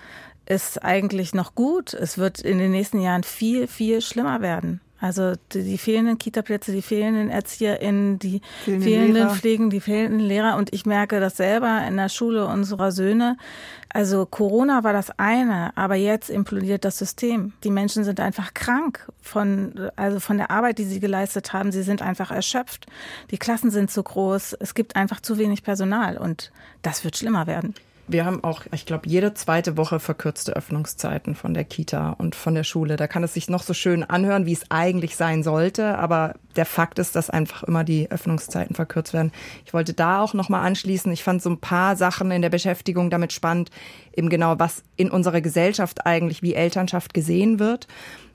ist 0.47 0.83
eigentlich 0.83 1.35
noch 1.35 1.55
gut. 1.55 1.95
Es 1.95 2.19
wird 2.19 2.41
in 2.41 2.59
den 2.59 2.73
nächsten 2.73 3.01
Jahren 3.01 3.23
viel, 3.23 3.67
viel 3.67 4.01
schlimmer 4.01 4.41
werden. 4.41 4.81
Also 5.03 5.33
die, 5.53 5.65
die 5.65 5.79
fehlenden 5.79 6.17
Kitaplätze, 6.17 6.71
die 6.71 6.81
fehlenden 6.81 7.29
ErzieherInnen, 7.29 8.21
die 8.21 8.41
fehlende 8.63 8.85
fehlenden 8.85 9.15
Lehrer. 9.15 9.31
Pflegen, 9.31 9.71
die 9.71 9.81
fehlenden 9.81 10.21
Lehrer. 10.21 10.57
Und 10.57 10.73
ich 10.73 10.87
merke 10.87 11.19
das 11.19 11.37
selber 11.37 11.83
in 11.89 11.97
der 11.97 12.09
Schule 12.09 12.47
unserer 12.47 12.93
Söhne. 12.93 13.37
Also 13.89 14.27
Corona 14.27 14.85
war 14.85 14.93
das 14.93 15.11
eine, 15.19 15.77
aber 15.77 15.97
jetzt 15.97 16.31
implodiert 16.31 16.85
das 16.85 16.99
System. 16.99 17.53
Die 17.65 17.73
Menschen 17.73 18.05
sind 18.05 18.21
einfach 18.21 18.55
krank 18.55 19.11
von, 19.21 19.91
also 19.97 20.21
von 20.21 20.39
der 20.39 20.53
Arbeit, 20.53 20.79
die 20.79 20.85
sie 20.85 21.01
geleistet 21.01 21.53
haben. 21.53 21.73
Sie 21.73 21.83
sind 21.83 22.01
einfach 22.01 22.31
erschöpft. 22.31 22.87
Die 23.33 23.39
Klassen 23.39 23.73
sind 23.73 23.91
zu 23.91 24.05
groß. 24.05 24.53
Es 24.61 24.73
gibt 24.75 24.95
einfach 24.95 25.21
zu 25.21 25.37
wenig 25.37 25.65
Personal 25.65 26.17
und 26.17 26.53
das 26.83 27.03
wird 27.03 27.17
schlimmer 27.17 27.49
werden. 27.49 27.75
Wir 28.09 28.25
haben 28.25 28.43
auch, 28.43 28.63
ich 28.73 28.85
glaube, 28.85 29.09
jede 29.09 29.33
zweite 29.33 29.77
Woche 29.77 30.01
verkürzte 30.01 30.57
Öffnungszeiten 30.57 31.37
von 31.37 31.55
der 31.55 31.65
Kita 31.65 32.11
und 32.11 32.35
von 32.35 32.55
der 32.55 32.65
Schule. 32.65 32.97
Da 32.97 33.07
kann 33.07 33.23
es 33.23 33.35
sich 33.35 33.49
noch 33.49 33.63
so 33.63 33.75
schön 33.75 34.03
anhören, 34.03 34.45
wie 34.45 34.53
es 34.53 34.71
eigentlich 34.71 35.15
sein 35.15 35.45
sollte, 35.45 35.97
aber 35.99 36.35
der 36.57 36.67
Fakt 36.67 36.99
ist, 36.99 37.15
dass 37.15 37.31
einfach 37.31 37.63
immer 37.63 37.85
die 37.85 38.11
Öffnungszeiten 38.11 38.75
verkürzt 38.75 39.13
werden. 39.13 39.31
Ich 39.65 39.73
wollte 39.73 39.95
da 39.95 40.21
auch 40.21 40.35
noch 40.35 40.49
mal 40.49 40.63
anschließen. 40.63 41.13
Ich 41.13 41.23
fand 41.23 41.43
so 41.43 41.51
ein 41.51 41.61
paar 41.61 41.95
Sachen 41.95 42.33
in 42.33 42.43
der 42.43 42.51
Beschäftigung 42.51 43.09
damit 43.09 43.33
spannend, 43.33 43.71
eben 44.17 44.29
genau, 44.29 44.59
was 44.59 44.83
in 44.97 45.11
unserer 45.11 45.41
Gesellschaft 45.41 46.05
eigentlich 46.05 46.43
wie 46.43 46.55
Elternschaft 46.55 47.15
gesehen 47.15 47.61
wird. 47.61 47.87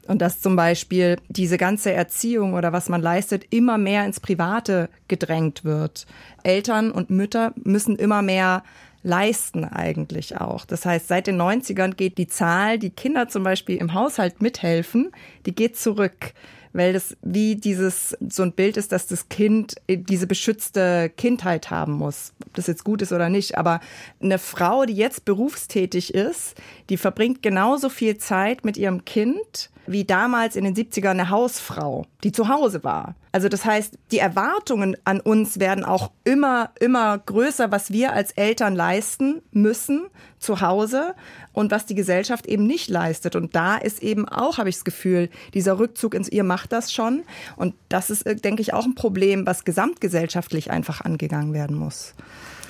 Und 0.07 0.21
dass 0.21 0.39
zum 0.39 0.55
Beispiel 0.55 1.17
diese 1.27 1.57
ganze 1.57 1.91
Erziehung 1.91 2.53
oder 2.53 2.71
was 2.71 2.87
man 2.87 3.01
leistet 3.01 3.43
immer 3.49 3.77
mehr 3.77 4.05
ins 4.05 4.21
Private 4.21 4.89
gedrängt 5.09 5.65
wird. 5.65 6.07
Eltern 6.43 6.91
und 6.91 7.09
Mütter 7.09 7.51
müssen 7.61 7.97
immer 7.97 8.21
mehr 8.21 8.63
leisten 9.07 9.63
eigentlich 9.63 10.37
auch. 10.37 10.65
Das 10.65 10.85
heißt, 10.85 11.07
seit 11.07 11.27
den 11.27 11.41
90ern 11.41 11.95
geht 11.95 12.17
die 12.17 12.27
Zahl, 12.27 12.77
die 12.77 12.89
Kinder 12.89 13.27
zum 13.29 13.43
Beispiel 13.43 13.77
im 13.77 13.93
Haushalt 13.93 14.41
mithelfen, 14.41 15.11
die 15.45 15.55
geht 15.55 15.77
zurück 15.77 16.33
weil 16.73 16.93
das 16.93 17.17
wie 17.23 17.55
dieses 17.55 18.15
so 18.29 18.43
ein 18.43 18.51
Bild 18.51 18.77
ist, 18.77 18.91
dass 18.91 19.07
das 19.07 19.29
Kind 19.29 19.75
diese 19.89 20.27
beschützte 20.27 21.09
Kindheit 21.17 21.71
haben 21.71 21.93
muss. 21.93 22.33
Ob 22.45 22.53
das 22.53 22.67
jetzt 22.67 22.83
gut 22.83 23.01
ist 23.01 23.11
oder 23.11 23.29
nicht, 23.29 23.57
aber 23.57 23.79
eine 24.21 24.37
Frau, 24.37 24.85
die 24.85 24.93
jetzt 24.93 25.25
berufstätig 25.25 26.13
ist, 26.13 26.55
die 26.89 26.97
verbringt 26.97 27.41
genauso 27.41 27.89
viel 27.89 28.19
Zeit 28.19 28.63
mit 28.63 28.77
ihrem 28.77 29.05
Kind 29.05 29.71
wie 29.87 30.03
damals 30.03 30.55
in 30.55 30.63
den 30.63 30.75
70ern 30.75 31.11
eine 31.11 31.29
Hausfrau, 31.29 32.05
die 32.23 32.31
zu 32.31 32.47
Hause 32.49 32.83
war. 32.83 33.15
Also 33.31 33.49
das 33.49 33.65
heißt, 33.65 33.97
die 34.11 34.19
Erwartungen 34.19 34.97
an 35.03 35.19
uns 35.19 35.59
werden 35.59 35.83
auch 35.83 36.11
immer, 36.23 36.71
immer 36.79 37.17
größer, 37.17 37.71
was 37.71 37.91
wir 37.91 38.13
als 38.13 38.31
Eltern 38.31 38.75
leisten 38.75 39.41
müssen 39.51 40.07
zu 40.39 40.61
Hause 40.61 41.15
und 41.53 41.71
was 41.71 41.85
die 41.85 41.95
Gesellschaft 41.95 42.47
eben 42.47 42.67
nicht 42.67 42.89
leistet. 42.89 43.35
Und 43.35 43.55
da 43.55 43.77
ist 43.77 44.01
eben 44.03 44.27
auch, 44.27 44.57
habe 44.57 44.69
ich 44.69 44.75
das 44.75 44.85
Gefühl, 44.85 45.29
dieser 45.53 45.79
Rückzug 45.79 46.13
ins 46.13 46.29
Ihr 46.29 46.43
macht 46.43 46.71
das 46.71 46.91
schon. 46.91 47.23
Und 47.55 47.75
das 47.89 48.09
ist, 48.09 48.25
äh, 48.25 48.35
denke 48.35 48.61
ich, 48.61 48.73
auch 48.73 48.85
ein 48.85 48.95
Problem, 48.95 49.45
was 49.45 49.65
gesamtgesellschaftlich 49.65 50.71
einfach 50.71 51.01
angegangen 51.01 51.53
werden 51.53 51.77
muss. 51.77 52.13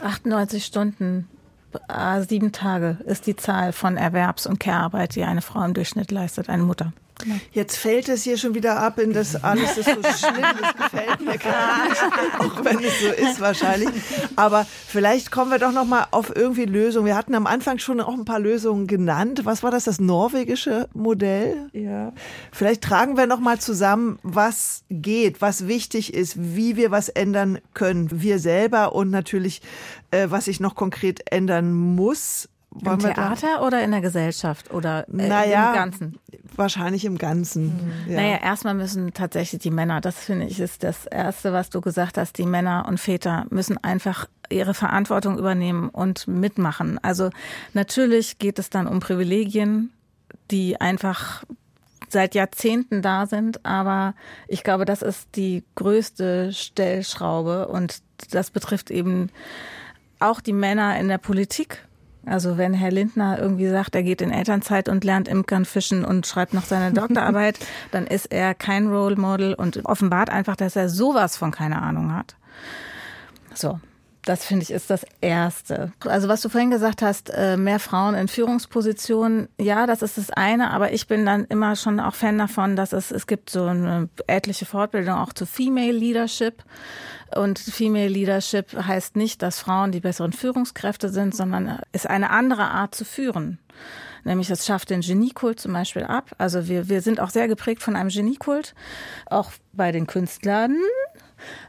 98 0.04 0.64
Stunden 0.64 1.28
äh, 1.88 2.22
sieben 2.24 2.52
Tage 2.52 2.98
ist 3.06 3.28
die 3.28 3.36
Zahl 3.36 3.72
von 3.74 3.98
Erwerbs- 3.98 4.48
und 4.48 4.60
Care-Arbeit, 4.60 5.16
die 5.16 5.24
eine 5.24 5.42
Frau 5.42 5.64
im 5.64 5.74
Durchschnitt 5.74 6.12
leistet, 6.12 6.50
eine 6.50 6.64
Mutter. 6.64 6.94
Jetzt 7.52 7.78
fällt 7.78 8.10
es 8.10 8.24
hier 8.24 8.38
schon 8.38 8.54
wieder 8.54 8.80
ab 8.80 9.00
in 9.00 9.12
das 9.12 9.44
alles 9.44 9.78
ist 9.78 9.86
so 9.86 9.94
schlimm, 9.94 10.46
das 10.62 10.76
gefällt 10.76 11.22
mir 11.22 11.38
gar 11.38 11.90
nicht, 11.90 12.02
auch 12.40 12.64
wenn 12.64 12.80
es 12.84 13.02
so 13.02 13.08
ist 13.08 13.42
wahrscheinlich. 13.42 13.90
Aber 14.36 14.66
vielleicht 14.88 15.32
kommen 15.32 15.50
wir 15.50 15.58
doch 15.58 15.72
noch 15.72 15.86
mal 15.86 16.08
auf 16.12 16.36
irgendwie 16.36 16.66
Lösungen. 16.66 17.08
Wir 17.08 17.16
hatten 17.16 17.34
am 17.34 17.48
Anfang 17.48 17.80
schon 17.80 18.00
auch 18.02 18.14
ein 18.14 18.26
paar 18.26 18.40
Lösungen 18.40 18.88
genannt. 18.88 19.42
Was 19.46 19.64
war 19.64 19.72
das, 19.72 19.86
das 19.86 20.00
norwegische 20.00 20.90
Modell? 20.94 21.70
Ja. 21.74 22.14
Vielleicht 22.52 22.84
tragen 22.84 23.18
wir 23.18 23.26
noch 23.26 23.40
mal 23.40 23.60
zusammen, 23.60 24.20
was 24.22 24.84
geht, 24.90 25.42
was 25.42 25.68
wichtig 25.68 26.14
ist, 26.14 26.36
wie 26.38 26.76
wir 26.76 26.92
was 26.92 27.10
ändern 27.10 27.60
können, 27.74 28.22
wir 28.22 28.40
selber 28.40 28.94
und 28.94 29.10
natürlich, 29.10 29.62
äh, 30.12 30.28
was 30.30 30.46
sich 30.46 30.60
noch 30.60 30.76
konkret 30.76 31.32
ändern 31.32 31.74
muss. 31.74 32.48
Im 32.84 33.00
Theater 33.00 33.66
oder 33.66 33.84
in 33.84 33.92
der 33.92 34.02
Gesellschaft 34.02 34.74
oder 34.74 35.08
äh, 35.10 35.28
naja, 35.28 35.70
im 35.70 35.76
Ganzen? 35.76 36.20
Wahrscheinlich 36.56 37.06
im 37.06 37.18
Ganzen. 37.18 37.66
Mhm. 37.66 38.12
Ja. 38.12 38.22
Naja, 38.22 38.38
erstmal 38.38 38.74
müssen 38.74 39.14
tatsächlich 39.14 39.62
die 39.62 39.72
Männer, 39.72 40.02
das 40.02 40.18
finde 40.18 40.46
ich 40.46 40.60
ist 40.60 40.84
das 40.84 41.06
Erste, 41.06 41.54
was 41.54 41.70
du 41.70 41.82
gesagt 41.82 42.18
hast, 42.18 42.38
die 42.38 42.46
Männer 42.46 42.86
und 42.88 43.00
Väter 43.00 43.46
müssen 43.50 43.78
einfach 43.84 44.28
ihre 44.50 44.74
Verantwortung 44.74 45.38
übernehmen 45.38 45.90
und 45.90 46.28
mitmachen. 46.28 47.00
Also 47.04 47.30
natürlich 47.74 48.40
geht 48.40 48.60
es 48.60 48.70
dann 48.70 48.88
um 48.88 49.00
Privilegien, 49.00 49.92
die 50.52 50.80
einfach 50.80 51.44
seit 52.10 52.36
Jahrzehnten 52.36 53.02
da 53.02 53.26
sind, 53.26 53.66
aber 53.66 54.14
ich 54.48 54.64
glaube, 54.64 54.86
das 54.86 55.02
ist 55.02 55.28
die 55.36 55.64
größte 55.76 56.54
Stellschraube 56.54 57.68
und 57.68 58.02
das 58.32 58.50
betrifft 58.50 58.92
eben 58.92 59.30
auch 60.20 60.42
die 60.42 60.54
Männer 60.54 60.98
in 61.00 61.08
der 61.08 61.18
Politik 61.18 61.86
also 62.28 62.58
wenn 62.58 62.74
Herr 62.74 62.92
Lindner 62.92 63.40
irgendwie 63.40 63.70
sagt, 63.70 63.96
er 63.96 64.04
geht 64.04 64.22
in 64.22 64.32
Elternzeit 64.32 64.90
und 64.90 65.04
lernt 65.04 65.28
Imkern 65.28 65.66
fischen 65.66 66.04
und 66.06 66.28
schreibt 66.28 66.54
noch 66.54 66.66
seine 66.66 66.94
Doktorarbeit, 66.94 67.60
dann 67.92 68.06
ist 68.06 68.28
er 68.28 68.54
kein 68.54 68.88
Role 68.88 69.16
Model 69.16 69.54
und 69.54 69.86
offenbart 69.86 70.30
einfach, 70.30 70.56
dass 70.56 70.76
er 70.76 70.90
sowas 70.90 71.38
von 71.38 71.52
keine 71.52 71.82
Ahnung 71.82 72.14
hat. 72.14 72.36
So. 73.54 73.80
Das 74.28 74.44
finde 74.44 74.64
ich 74.64 74.72
ist 74.72 74.90
das 74.90 75.06
Erste. 75.22 75.94
Also 76.06 76.28
was 76.28 76.42
du 76.42 76.50
vorhin 76.50 76.70
gesagt 76.70 77.02
hast, 77.02 77.30
äh, 77.30 77.56
mehr 77.56 77.80
Frauen 77.80 78.14
in 78.14 78.28
Führungspositionen, 78.28 79.48
ja, 79.58 79.88
das 79.88 80.02
ist 80.02 80.18
das 80.18 80.32
eine, 80.32 80.72
aber 80.72 80.92
ich 80.92 81.08
bin 81.08 81.26
dann 81.26 81.46
immer 81.46 81.78
schon 81.78 82.02
auch 82.02 82.14
Fan 82.14 82.38
davon, 82.38 82.76
dass 82.76 82.92
es, 82.92 83.12
es 83.12 83.26
gibt 83.26 83.50
so 83.50 83.64
eine 83.64 84.10
etliche 84.28 84.66
Fortbildung 84.66 85.16
auch 85.16 85.32
zu 85.32 85.46
Female 85.46 85.94
Leadership. 85.94 86.62
Und 87.38 87.58
Female 87.58 88.10
Leadership 88.10 88.74
heißt 88.74 89.16
nicht, 89.16 89.42
dass 89.42 89.60
Frauen 89.60 89.94
die 89.94 90.02
besseren 90.02 90.34
Führungskräfte 90.34 91.08
sind, 91.08 91.34
sondern 91.34 91.80
ist 91.94 92.10
eine 92.10 92.30
andere 92.30 92.64
Art 92.64 92.96
zu 92.96 93.06
führen. 93.06 93.60
Nämlich 94.26 94.50
das 94.50 94.66
schafft 94.66 94.90
den 94.90 95.00
Geniekult 95.00 95.58
zum 95.58 95.72
Beispiel 95.72 96.04
ab. 96.04 96.32
Also 96.38 96.68
wir, 96.68 96.90
wir 96.90 97.02
sind 97.02 97.22
auch 97.22 97.30
sehr 97.30 97.48
geprägt 97.48 97.82
von 97.82 97.96
einem 97.96 98.10
Geniekult, 98.10 98.76
auch 99.28 99.52
bei 99.72 99.94
den 99.94 100.06
Künstlern. 100.06 100.76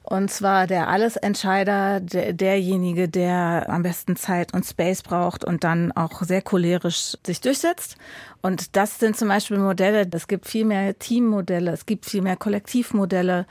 Und 0.03 0.31
zwar 0.31 0.67
der 0.67 0.89
Allesentscheider, 0.89 2.01
der, 2.01 2.33
derjenige, 2.33 3.09
der 3.09 3.67
am 3.69 3.83
besten 3.83 4.17
Zeit 4.17 4.55
und 4.55 4.65
Space 4.65 5.03
braucht 5.03 5.45
und 5.45 5.65
dann 5.65 5.93
auch 5.93 6.23
sehr 6.23 6.43
cholerisch 6.43 7.17
sich 7.25 7.41
durchsetzt. 7.41 7.97
Und 8.41 8.77
das 8.77 8.99
sind 8.99 9.17
zum 9.17 9.29
Beispiel 9.29 9.59
Modelle, 9.59 10.09
es 10.13 10.29
gibt 10.29 10.47
viel 10.47 10.65
mehr 10.65 10.99
Teammodelle, 10.99 11.73
es 11.73 11.87
gibt 11.87 12.07
viel 12.07 12.23
mehr 12.23 12.37
Kollektivmodelle, 12.37 13.47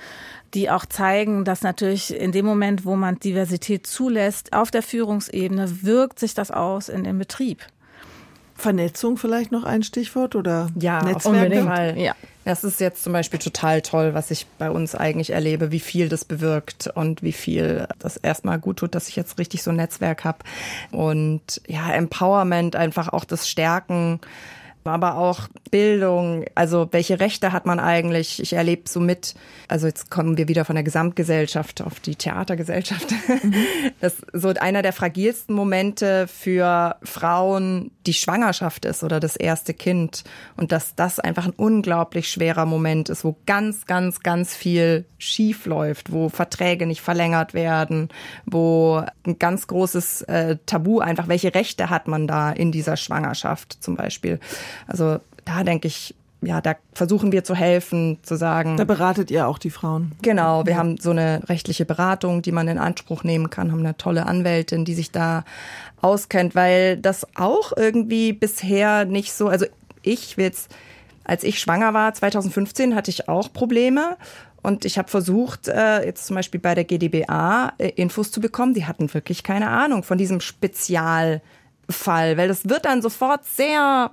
die 0.54 0.70
auch 0.70 0.86
zeigen, 0.86 1.44
dass 1.46 1.62
natürlich 1.62 2.16
in 2.16 2.32
dem 2.32 2.46
Moment, 2.46 2.86
wo 2.86 2.96
man 2.96 3.20
Diversität 3.20 3.86
zulässt, 3.86 4.54
auf 4.54 4.72
der 4.72 4.82
Führungsebene 4.82 5.84
wirkt 5.84 6.20
sich 6.20 6.34
das 6.34 6.52
aus 6.52 6.90
in 6.90 7.04
dem 7.04 7.20
Betrieb. 7.20 7.66
Vernetzung 8.58 9.18
vielleicht 9.18 9.52
noch 9.52 9.64
ein 9.64 9.84
Stichwort 9.84 10.36
oder 10.36 10.70
ja, 10.80 11.04
Netzwerke? 11.04 11.38
Auf 11.38 11.44
jeden 11.44 11.68
Fall. 11.68 11.98
Ja. 11.98 12.16
Das 12.44 12.64
ist 12.64 12.80
jetzt 12.80 13.04
zum 13.04 13.14
Beispiel 13.14 13.40
total 13.40 13.82
toll, 13.82 14.14
was 14.14 14.32
ich 14.32 14.48
bei 14.58 14.72
uns 14.72 14.96
eigentlich 14.96 15.32
erlebe, 15.32 15.72
wie 15.72 15.82
viel 15.82 16.08
das 16.08 16.24
bewirkt 16.24 16.88
und 16.88 17.22
wie 17.22 17.34
viel 17.34 17.88
das 18.00 18.16
erstmal 18.18 18.58
gut 18.58 18.78
tut, 18.78 18.96
dass 18.96 19.10
ich 19.10 19.18
jetzt 19.18 19.38
richtig 19.38 19.64
so 19.64 19.72
ein 19.72 19.76
Netzwerk 19.76 20.24
habe. 20.24 20.40
Und 20.92 21.62
ja, 21.68 21.92
Empowerment, 21.92 22.76
einfach 22.76 23.10
auch 23.10 23.26
das 23.26 23.50
Stärken 23.50 24.22
aber 24.88 25.18
auch 25.18 25.48
Bildung, 25.72 26.46
also 26.56 26.88
welche 26.92 27.20
Rechte 27.20 27.52
hat 27.52 27.66
man 27.66 27.80
eigentlich? 27.80 28.42
Ich 28.42 28.54
erlebe 28.54 28.84
so 28.88 29.00
mit, 29.00 29.36
also 29.68 29.88
jetzt 29.88 30.10
kommen 30.10 30.38
wir 30.38 30.48
wieder 30.48 30.66
von 30.66 30.76
der 30.76 30.84
Gesamtgesellschaft 30.84 31.82
auf 31.82 32.00
die 32.00 32.16
Theatergesellschaft. 32.16 33.12
Mhm. 33.12 33.54
Das 34.00 34.14
ist 34.14 34.26
so 34.34 34.50
einer 34.50 34.82
der 34.82 34.94
fragilsten 34.94 35.56
Momente 35.56 36.28
für 36.28 36.96
Frauen, 37.04 37.92
die 38.06 38.14
Schwangerschaft 38.14 38.86
ist 38.86 39.04
oder 39.04 39.20
das 39.20 39.36
erste 39.36 39.74
Kind. 39.74 40.24
Und 40.56 40.72
dass 40.72 40.96
das 40.96 41.20
einfach 41.20 41.46
ein 41.46 41.54
unglaublich 41.54 42.30
schwerer 42.30 42.66
Moment 42.66 43.10
ist, 43.10 43.24
wo 43.24 43.38
ganz, 43.46 43.86
ganz, 43.86 44.22
ganz 44.22 44.56
viel 44.56 45.06
schief 45.18 45.66
läuft, 45.66 46.12
wo 46.12 46.30
Verträge 46.30 46.86
nicht 46.86 47.02
verlängert 47.02 47.54
werden, 47.54 48.10
wo 48.46 49.04
ein 49.26 49.40
ganz 49.40 49.68
großes 49.68 50.24
äh, 50.24 50.58
Tabu 50.66 51.00
einfach, 51.00 51.28
welche 51.28 51.54
Rechte 51.54 51.90
hat 51.90 52.08
man 52.08 52.28
da 52.28 52.52
in 52.52 52.72
dieser 52.72 52.98
Schwangerschaft 52.98 53.78
zum 53.82 53.96
Beispiel. 53.96 54.40
Also 54.86 55.20
da 55.46 55.64
denke 55.64 55.88
ich, 55.88 56.16
ja, 56.42 56.62
da 56.62 56.76
versuchen 56.94 57.32
wir 57.32 57.44
zu 57.44 57.56
helfen, 57.56 58.20
zu 58.22 58.36
sagen. 58.36 58.78
Da 58.78 58.84
beratet 58.84 59.32
ihr 59.32 59.48
auch 59.48 59.58
die 59.58 59.72
Frauen. 59.72 60.12
Genau, 60.22 60.66
wir 60.66 60.74
ja. 60.74 60.80
haben 60.80 60.98
so 60.98 61.10
eine 61.10 61.42
rechtliche 61.50 61.86
Beratung, 61.86 62.42
die 62.42 62.52
man 62.52 62.68
in 62.68 62.78
Anspruch 62.78 63.24
nehmen 63.24 63.50
kann, 63.50 63.72
haben 63.72 63.80
eine 63.80 63.98
tolle 63.98 64.28
Anwältin, 64.28 64.86
die 64.86 64.94
sich 64.94 65.12
da 65.12 65.44
auskennt, 66.02 66.54
weil 66.54 66.98
das 66.98 67.26
auch 67.36 67.74
irgendwie 67.76 68.34
bisher 68.34 69.06
nicht 69.06 69.34
so, 69.34 69.48
also 69.48 69.66
ich 70.04 70.38
will 70.38 70.46
jetzt, 70.46 70.72
als 71.24 71.44
ich 71.44 71.60
schwanger 71.60 71.94
war, 71.94 72.14
2015, 72.14 72.94
hatte 72.94 73.10
ich 73.10 73.28
auch 73.28 73.52
Probleme 73.52 74.16
und 74.62 74.86
ich 74.86 74.98
habe 74.98 75.10
versucht, 75.10 75.68
äh, 75.68 76.06
jetzt 76.06 76.28
zum 76.28 76.36
Beispiel 76.36 76.60
bei 76.60 76.76
der 76.76 76.84
GdBA 76.84 77.74
äh, 77.78 77.90
Infos 77.96 78.32
zu 78.32 78.42
bekommen. 78.42 78.74
Die 78.74 78.86
hatten 78.86 79.14
wirklich 79.14 79.44
keine 79.44 79.70
Ahnung 79.70 80.04
von 80.04 80.18
diesem 80.18 80.40
Spezialfall, 80.40 81.42
weil 82.38 82.48
das 82.48 82.70
wird 82.70 82.86
dann 82.86 83.02
sofort 83.02 83.46
sehr 83.46 84.12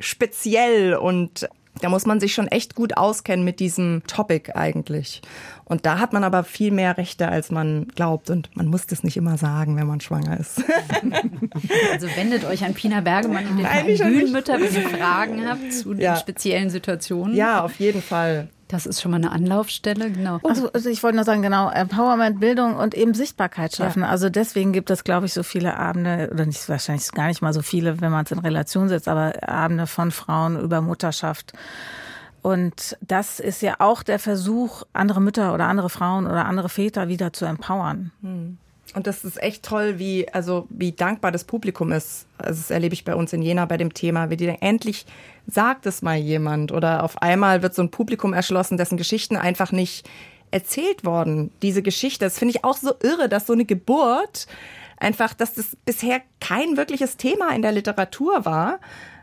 speziell 0.00 0.94
und 0.94 1.48
da 1.80 1.88
muss 1.88 2.06
man 2.06 2.20
sich 2.20 2.34
schon 2.34 2.48
echt 2.48 2.74
gut 2.74 2.96
auskennen 2.96 3.44
mit 3.44 3.58
diesem 3.58 4.02
Topic 4.06 4.52
eigentlich. 4.54 5.22
Und 5.64 5.86
da 5.86 5.98
hat 5.98 6.12
man 6.12 6.22
aber 6.22 6.44
viel 6.44 6.70
mehr 6.70 6.98
Rechte, 6.98 7.28
als 7.28 7.50
man 7.50 7.88
glaubt. 7.94 8.28
Und 8.28 8.54
man 8.56 8.66
muss 8.66 8.86
das 8.86 9.02
nicht 9.04 9.16
immer 9.16 9.38
sagen, 9.38 9.76
wenn 9.76 9.86
man 9.86 10.00
schwanger 10.00 10.38
ist. 10.38 10.62
Also 11.92 12.08
wendet 12.16 12.44
euch 12.44 12.64
an 12.64 12.74
Pina 12.74 13.00
Bergemann 13.00 13.46
und 13.46 13.58
den 13.58 13.66
Bühnenmütter, 13.98 14.54
wenn 14.54 14.74
ihr 14.74 14.88
Fragen 14.88 15.48
habt 15.48 15.72
zu 15.72 15.94
ja. 15.94 16.14
den 16.14 16.20
speziellen 16.20 16.70
Situationen. 16.70 17.36
Ja, 17.36 17.64
auf 17.64 17.78
jeden 17.78 18.02
Fall. 18.02 18.48
Das 18.72 18.86
ist 18.86 19.02
schon 19.02 19.10
mal 19.10 19.18
eine 19.18 19.32
Anlaufstelle, 19.32 20.10
genau. 20.10 20.40
Also, 20.44 20.72
also 20.72 20.88
ich 20.88 21.02
wollte 21.02 21.16
nur 21.16 21.26
sagen, 21.26 21.42
genau, 21.42 21.68
Empowerment, 21.68 22.40
Bildung 22.40 22.74
und 22.74 22.94
eben 22.94 23.12
Sichtbarkeit 23.12 23.76
schaffen. 23.76 24.00
Ja. 24.00 24.08
Also 24.08 24.30
deswegen 24.30 24.72
gibt 24.72 24.88
es, 24.88 25.04
glaube 25.04 25.26
ich, 25.26 25.34
so 25.34 25.42
viele 25.42 25.76
Abende, 25.76 26.30
oder 26.32 26.46
nicht 26.46 26.66
wahrscheinlich 26.70 27.12
gar 27.12 27.26
nicht 27.26 27.42
mal 27.42 27.52
so 27.52 27.60
viele, 27.60 28.00
wenn 28.00 28.10
man 28.10 28.24
es 28.24 28.30
in 28.30 28.38
Relation 28.38 28.88
setzt, 28.88 29.08
aber 29.08 29.46
Abende 29.46 29.86
von 29.86 30.10
Frauen 30.10 30.58
über 30.58 30.80
Mutterschaft. 30.80 31.52
Und 32.40 32.96
das 33.02 33.40
ist 33.40 33.60
ja 33.60 33.74
auch 33.78 34.02
der 34.02 34.18
Versuch, 34.18 34.84
andere 34.94 35.20
Mütter 35.20 35.52
oder 35.52 35.66
andere 35.66 35.90
Frauen 35.90 36.24
oder 36.24 36.46
andere 36.46 36.70
Väter 36.70 37.08
wieder 37.08 37.34
zu 37.34 37.44
empowern. 37.44 38.10
Hm. 38.22 38.56
Und 38.94 39.06
das 39.06 39.24
ist 39.24 39.42
echt 39.42 39.64
toll, 39.64 39.98
wie, 39.98 40.28
also, 40.28 40.66
wie 40.68 40.92
dankbar 40.92 41.32
das 41.32 41.44
Publikum 41.44 41.92
ist. 41.92 42.26
Also, 42.38 42.60
das 42.60 42.70
erlebe 42.70 42.94
ich 42.94 43.04
bei 43.04 43.14
uns 43.14 43.32
in 43.32 43.42
Jena 43.42 43.64
bei 43.64 43.76
dem 43.76 43.94
Thema, 43.94 44.30
wie 44.30 44.36
die 44.36 44.46
dann 44.46 44.56
endlich 44.60 45.06
sagt 45.46 45.86
es 45.86 46.02
mal 46.02 46.16
jemand 46.16 46.72
oder 46.72 47.02
auf 47.02 47.20
einmal 47.20 47.62
wird 47.62 47.74
so 47.74 47.82
ein 47.82 47.90
Publikum 47.90 48.32
erschlossen, 48.32 48.76
dessen 48.76 48.96
Geschichten 48.96 49.36
einfach 49.36 49.72
nicht 49.72 50.08
erzählt 50.50 51.04
worden. 51.04 51.50
Diese 51.62 51.82
Geschichte, 51.82 52.24
das 52.24 52.38
finde 52.38 52.54
ich 52.54 52.64
auch 52.64 52.76
so 52.76 52.92
irre, 53.02 53.28
dass 53.28 53.46
so 53.46 53.52
eine 53.52 53.64
Geburt 53.64 54.46
einfach, 54.98 55.34
dass 55.34 55.54
das 55.54 55.76
bisher 55.84 56.20
kein 56.40 56.76
wirkliches 56.76 57.16
Thema 57.16 57.54
in 57.54 57.62
der 57.62 57.72
Literatur 57.72 58.44
war. 58.44 58.78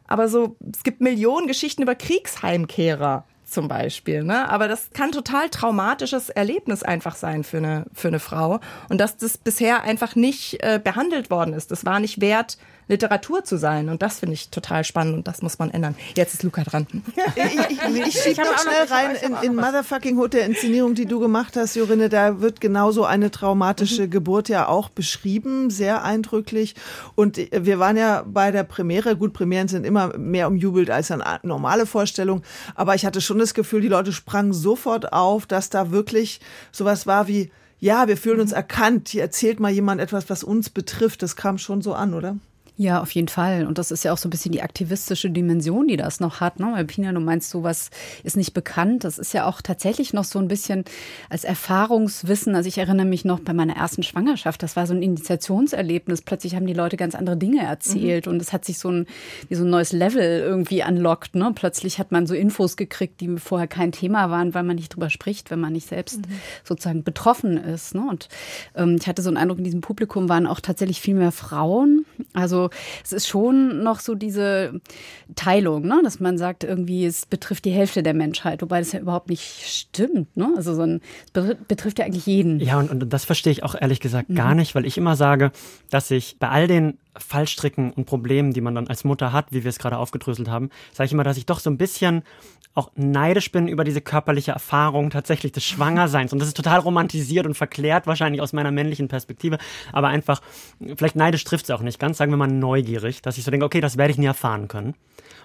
Aber 0.08 0.28
so, 0.28 0.56
es 0.74 0.84
gibt 0.84 1.02
Millionen 1.02 1.48
Geschichten 1.48 1.84
über 1.84 1.96
Kriegsheimkehrer 1.96 3.24
zum 3.50 3.68
Beispiel. 3.68 4.24
Ne? 4.24 4.50
Aber 4.50 4.68
das 4.68 4.90
kann 4.94 5.12
total 5.12 5.50
traumatisches 5.50 6.30
Erlebnis 6.30 6.84
einfach 6.84 7.16
sein 7.16 7.44
für 7.44 7.58
eine, 7.58 7.86
für 7.94 8.08
eine 8.08 8.20
Frau. 8.20 8.60
Und 8.90 9.00
dass 9.00 9.18
das 9.18 9.38
bisher 9.38 9.84
einfach 9.84 10.16
nicht 10.16 10.64
äh, 10.64 10.80
behandelt 10.84 11.30
worden 11.30 11.54
ist. 11.54 11.72
Das 11.72 11.86
war 11.86 12.00
nicht 12.00 12.22
wert, 12.22 12.58
Literatur 12.90 13.44
zu 13.44 13.58
sein. 13.58 13.88
Und 13.88 14.02
das 14.02 14.20
finde 14.20 14.34
ich 14.34 14.50
total 14.50 14.84
spannend 14.84 15.16
und 15.16 15.28
das 15.28 15.42
muss 15.42 15.60
man 15.60 15.72
ändern. 15.72 15.96
Jetzt 16.16 16.34
ist 16.34 16.44
Luca 16.44 16.64
dran. 16.64 16.88
ich 17.36 17.44
ich, 17.46 18.08
ich 18.08 18.22
schiebe 18.22 18.42
noch 18.42 18.58
schnell 18.58 18.86
rein 18.90 19.16
in, 19.16 19.36
in 19.44 19.56
Motherfucking 19.56 20.18
Hood, 20.18 20.34
der 20.34 20.46
Inszenierung, 20.46 20.96
die 20.96 21.06
du 21.06 21.20
gemacht 21.20 21.56
hast, 21.56 21.76
Jorinne. 21.76 22.10
Da 22.10 22.42
wird 22.42 22.60
genauso 22.60 23.06
eine 23.06 23.32
traumatische 23.32 24.08
mhm. 24.08 24.10
Geburt 24.10 24.50
ja 24.50 24.68
auch 24.68 24.90
beschrieben, 24.90 25.70
sehr 25.70 26.04
eindrücklich. 26.04 26.76
Und 27.16 27.38
wir 27.38 27.80
waren 27.80 27.96
ja 27.96 28.24
bei 28.26 28.52
der 28.52 28.64
Premiere. 28.64 29.16
Gut, 29.16 29.34
Premieren 29.34 29.68
sind 29.68 29.86
immer 29.86 30.18
mehr 30.18 30.48
umjubelt 30.48 30.90
als 30.90 31.12
eine 31.12 31.40
normale 31.44 31.86
Vorstellung. 31.86 32.42
Aber 32.74 32.96
ich 32.96 33.06
hatte 33.06 33.22
schon 33.22 33.38
das 33.38 33.54
Gefühl, 33.54 33.82
die 33.82 33.88
Leute 33.88 34.12
sprangen 34.12 34.52
sofort 34.52 35.14
auf, 35.14 35.46
dass 35.46 35.70
da 35.70 35.92
wirklich 35.92 36.42
sowas 36.72 37.06
war 37.06 37.28
wie, 37.28 37.52
ja, 37.80 38.08
wir 38.08 38.18
fühlen 38.18 38.42
uns 38.42 38.52
erkannt. 38.52 39.10
Hier 39.10 39.22
erzählt 39.22 39.60
mal 39.60 39.72
jemand 39.72 40.02
etwas, 40.02 40.30
was 40.30 40.44
uns 40.44 40.70
betrifft. 40.72 41.22
Das 41.22 41.36
kam 41.36 41.60
schon 41.60 41.82
so 41.82 41.94
an, 41.94 42.14
oder? 42.14 42.36
Ja, 42.82 43.02
auf 43.02 43.12
jeden 43.12 43.28
Fall. 43.28 43.68
Und 43.68 43.78
das 43.78 43.92
ist 43.92 44.06
ja 44.06 44.14
auch 44.14 44.18
so 44.18 44.30
ein 44.30 44.32
bisschen 44.32 44.54
die 44.54 44.62
aktivistische 44.62 45.30
Dimension, 45.30 45.90
die 45.90 45.98
das 45.98 46.22
noch 46.22 46.40
hat. 46.40 46.62
Ne? 46.62 46.72
Weil 46.72 46.86
Pina, 46.86 47.12
du 47.12 47.20
meinst, 47.20 47.50
sowas 47.50 47.90
ist 48.24 48.38
nicht 48.38 48.54
bekannt. 48.54 49.04
Das 49.04 49.20
ist 49.20 49.34
ja 49.34 49.46
auch 49.46 49.62
tatsächlich 49.62 50.14
noch 50.14 50.24
so 50.24 50.40
ein 50.40 50.48
bisschen 50.48 50.86
als 51.30 51.44
Erfahrungswissen. 51.44 52.56
Also 52.56 52.70
ich 52.70 52.78
erinnere 52.78 53.06
mich 53.06 53.26
noch 53.26 53.42
bei 53.42 53.52
meiner 53.52 53.76
ersten 53.76 54.02
Schwangerschaft, 54.02 54.64
das 54.64 54.78
war 54.78 54.88
so 54.88 54.94
ein 54.94 55.02
Initiationserlebnis. 55.02 56.22
Plötzlich 56.22 56.56
haben 56.56 56.68
die 56.68 56.74
Leute 56.74 56.96
ganz 56.96 57.16
andere 57.16 57.36
Dinge 57.36 57.62
erzählt 57.64 58.28
mhm. 58.28 58.32
und 58.32 58.42
es 58.42 58.54
hat 58.54 58.64
sich 58.64 58.80
so 58.80 58.90
ein, 58.90 59.08
wie 59.50 59.56
so 59.56 59.66
ein 59.66 59.70
neues 59.70 59.92
Level 59.92 60.40
irgendwie 60.40 60.82
anlockt. 60.82 61.36
Ne? 61.36 61.52
Plötzlich 61.54 62.00
hat 62.00 62.14
man 62.14 62.28
so 62.28 62.34
Infos 62.34 62.78
gekriegt, 62.78 63.20
die 63.20 63.40
vorher 63.40 63.68
kein 63.68 63.92
Thema 63.92 64.32
waren, 64.32 64.54
weil 64.54 64.64
man 64.64 64.78
nicht 64.78 64.96
drüber 64.96 65.10
spricht, 65.10 65.52
wenn 65.52 65.60
man 65.60 65.74
nicht 65.74 65.90
selbst 65.90 66.20
mhm. 66.20 66.40
sozusagen 66.64 67.04
betroffen 67.04 67.58
ist. 67.58 67.94
Ne? 67.94 68.08
Und 68.10 68.30
ähm, 68.74 68.96
ich 68.98 69.06
hatte 69.06 69.22
so 69.22 69.30
einen 69.30 69.36
Eindruck, 69.36 69.58
in 69.58 69.66
diesem 69.66 69.82
Publikum 69.82 70.30
waren 70.30 70.48
auch 70.48 70.62
tatsächlich 70.62 71.02
viel 71.02 71.16
mehr 71.16 71.34
Frauen. 71.34 72.06
Also 72.32 72.69
es 73.04 73.14
ist 73.14 73.28
schon 73.28 73.84
noch 73.84 74.00
so 74.00 74.16
diese 74.16 74.82
Teilung, 75.36 75.86
ne? 75.86 76.02
dass 76.04 76.20
man 76.20 76.38
sagt, 76.38 76.64
irgendwie, 76.64 77.06
es 77.06 77.26
betrifft 77.26 77.66
die 77.66 77.72
Hälfte 77.72 78.04
der 78.04 78.14
Menschheit, 78.14 78.62
wobei 78.62 78.80
das 78.80 78.92
ja 78.92 79.00
überhaupt 79.00 79.30
nicht 79.30 79.66
stimmt. 79.66 80.36
Ne? 80.36 80.54
Also 80.56 80.74
so 80.76 80.84
ein, 80.84 81.02
es 81.34 81.56
betrifft 81.68 82.00
ja 82.00 82.06
eigentlich 82.06 82.26
jeden. 82.26 82.60
Ja, 82.60 82.80
und, 82.80 82.92
und 82.92 83.10
das 83.12 83.26
verstehe 83.26 83.52
ich 83.52 83.64
auch 83.64 83.76
ehrlich 83.80 84.00
gesagt 84.00 84.30
mhm. 84.30 84.36
gar 84.36 84.56
nicht, 84.56 84.76
weil 84.76 84.86
ich 84.86 84.98
immer 84.98 85.16
sage, 85.16 85.52
dass 85.90 86.12
ich 86.12 86.38
bei 86.40 86.50
all 86.50 86.68
den 86.68 86.98
Fallstricken 87.18 87.92
und 87.92 88.06
Problemen, 88.06 88.54
die 88.54 88.62
man 88.62 88.76
dann 88.76 88.88
als 88.88 89.04
Mutter 89.04 89.34
hat, 89.34 89.48
wie 89.52 89.64
wir 89.64 89.70
es 89.70 89.80
gerade 89.80 89.98
aufgedröselt 89.98 90.48
haben, 90.48 90.70
sage 90.94 91.08
ich 91.08 91.14
immer, 91.14 91.24
dass 91.24 91.38
ich 91.38 91.46
doch 91.46 91.60
so 91.60 91.70
ein 91.70 91.78
bisschen 91.78 92.24
auch 92.76 92.92
neidisch 92.96 93.52
bin 93.52 93.68
über 93.68 93.84
diese 93.84 94.00
körperliche 94.00 94.52
Erfahrung 94.52 95.10
tatsächlich 95.10 95.52
des 95.52 95.66
Schwangerseins. 95.66 96.32
Und 96.32 96.40
das 96.40 96.48
ist 96.48 96.58
total 96.58 96.80
romantisiert 96.80 97.46
und 97.46 97.56
verklärt, 97.56 98.08
wahrscheinlich 98.08 98.42
aus 98.42 98.54
meiner 98.54 98.72
männlichen 98.72 99.08
Perspektive. 99.08 99.58
Aber 99.92 100.08
einfach, 100.08 100.42
vielleicht 100.96 101.16
neidisch 101.16 101.44
trifft 101.44 101.66
es 101.66 101.72
auch 101.72 101.82
nicht 101.82 102.00
ganz, 102.00 102.18
sagen 102.18 102.32
wir 102.32 102.38
mal 102.38 102.48
neugierig, 102.48 103.22
dass 103.22 103.38
ich 103.38 103.44
so 103.44 103.52
denke, 103.52 103.66
okay, 103.66 103.82
das 103.82 103.98
werde 103.98 104.12
ich 104.12 104.18
nie 104.18 104.28
erfahren 104.28 104.68
können. 104.68 104.94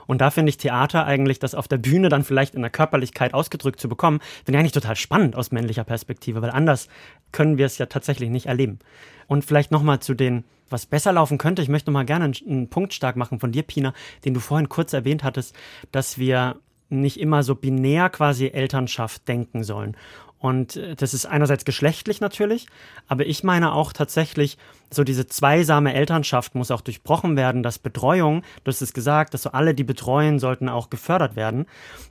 Und 0.06 0.20
da 0.20 0.30
finde 0.30 0.50
ich 0.50 0.56
Theater 0.56 1.06
eigentlich, 1.06 1.38
das 1.38 1.54
auf 1.54 1.68
der 1.68 1.78
Bühne 1.78 2.08
dann 2.08 2.24
vielleicht 2.24 2.54
in 2.54 2.62
der 2.62 2.70
Körperlichkeit 2.70 3.34
ausgedrückt 3.34 3.80
zu 3.80 3.88
bekommen, 3.88 4.20
finde 4.44 4.58
ich 4.58 4.60
eigentlich 4.60 4.72
total 4.72 4.96
spannend 4.96 5.36
aus 5.36 5.52
männlicher 5.52 5.84
Perspektive, 5.84 6.42
weil 6.42 6.50
anders 6.50 6.88
können 7.32 7.58
wir 7.58 7.66
es 7.66 7.78
ja 7.78 7.86
tatsächlich 7.86 8.30
nicht 8.30 8.46
erleben. 8.46 8.78
Und 9.26 9.44
vielleicht 9.44 9.70
nochmal 9.70 10.00
zu 10.00 10.14
den 10.14 10.44
was 10.70 10.86
besser 10.86 11.12
laufen 11.12 11.38
könnte. 11.38 11.62
Ich 11.62 11.68
möchte 11.68 11.90
noch 11.90 11.94
mal 11.94 12.04
gerne 12.04 12.24
einen 12.24 12.68
Punkt 12.68 12.94
stark 12.94 13.16
machen 13.16 13.38
von 13.38 13.52
dir, 13.52 13.62
Pina, 13.62 13.92
den 14.24 14.34
du 14.34 14.40
vorhin 14.40 14.68
kurz 14.68 14.92
erwähnt 14.92 15.22
hattest, 15.22 15.54
dass 15.92 16.18
wir 16.18 16.56
nicht 16.88 17.20
immer 17.20 17.42
so 17.42 17.54
binär 17.54 18.10
quasi 18.10 18.48
Elternschaft 18.48 19.28
denken 19.28 19.64
sollen. 19.64 19.96
Und 20.44 20.76
äh, 20.76 20.94
das 20.94 21.14
ist 21.14 21.24
einerseits 21.24 21.64
geschlechtlich 21.64 22.20
natürlich, 22.20 22.66
aber 23.08 23.24
ich 23.24 23.44
meine 23.44 23.72
auch 23.72 23.94
tatsächlich, 23.94 24.58
so 24.90 25.02
diese 25.02 25.26
zweisame 25.26 25.94
Elternschaft 25.94 26.54
muss 26.54 26.70
auch 26.70 26.82
durchbrochen 26.82 27.34
werden, 27.34 27.62
dass 27.62 27.78
Betreuung, 27.78 28.42
du 28.62 28.68
hast 28.68 28.82
es 28.82 28.92
gesagt, 28.92 29.32
dass 29.32 29.44
so 29.44 29.52
alle, 29.52 29.74
die 29.74 29.84
betreuen, 29.84 30.38
sollten 30.38 30.68
auch 30.68 30.90
gefördert 30.90 31.34
werden, 31.34 31.64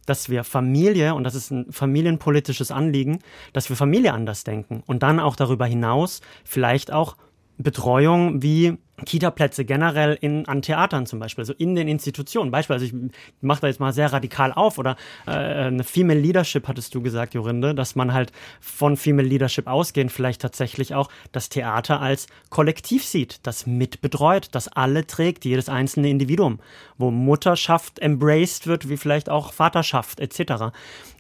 dass 0.08 0.30
wir 0.30 0.44
Familie, 0.44 1.14
und 1.14 1.26
das 1.26 1.36
ist 1.36 1.52
ein 1.52 1.72
familienpolitisches 1.72 2.72
Anliegen, 2.72 3.20
dass 3.54 3.70
wir 3.70 3.76
Familie 3.76 4.14
anders 4.14 4.44
denken 4.44 4.82
und 4.88 5.04
dann 5.04 5.20
auch 5.20 5.36
darüber 5.36 5.68
hinaus 5.68 6.22
vielleicht 6.44 6.92
auch 6.92 7.16
Betreuung 7.58 8.42
wie 8.42 8.78
Kita-Plätze 9.06 9.66
generell 9.66 10.18
in, 10.22 10.48
an 10.48 10.62
Theatern 10.62 11.06
zum 11.06 11.20
Beispiel, 11.20 11.42
also 11.42 11.54
in 11.54 11.76
den 11.76 11.88
Institutionen. 11.88 12.52
Beispielsweise, 12.52 12.96
ich 12.96 13.12
mache 13.42 13.62
da 13.62 13.68
jetzt 13.68 13.80
mal 13.80 13.92
sehr 13.92 14.14
radikal 14.14 14.54
auf 14.54 14.78
oder 14.78 14.96
äh, 15.26 15.32
eine 15.32 15.84
Female 15.84 16.20
Leadership 16.20 16.68
hattest 16.68 16.94
du 16.94 17.02
gesagt, 17.02 17.34
Jorinde, 17.34 17.74
dass 17.74 17.96
man 17.96 18.14
halt 18.14 18.32
von 18.62 18.96
Female 18.96 19.28
Leadership 19.28 19.68
ausgehend 19.68 20.12
vielleicht 20.12 20.42
tatsächlich 20.42 20.94
auch 20.94 21.10
das 21.32 21.50
Theater 21.50 22.02
als 22.02 22.28
Kollektiv 22.50 23.04
sieht, 23.04 23.46
das 23.46 23.66
mitbetreut, 23.66 24.50
das 24.52 24.68
alle 24.68 25.06
trägt, 25.08 25.44
jedes 25.44 25.70
einzelne 25.70 26.10
Individuum, 26.10 26.60
wo 26.98 27.10
Mutterschaft 27.10 28.00
embraced 28.00 28.68
wird, 28.68 28.90
wie 28.90 28.98
vielleicht 28.98 29.30
auch 29.30 29.54
Vaterschaft 29.54 30.20
etc. 30.20 30.72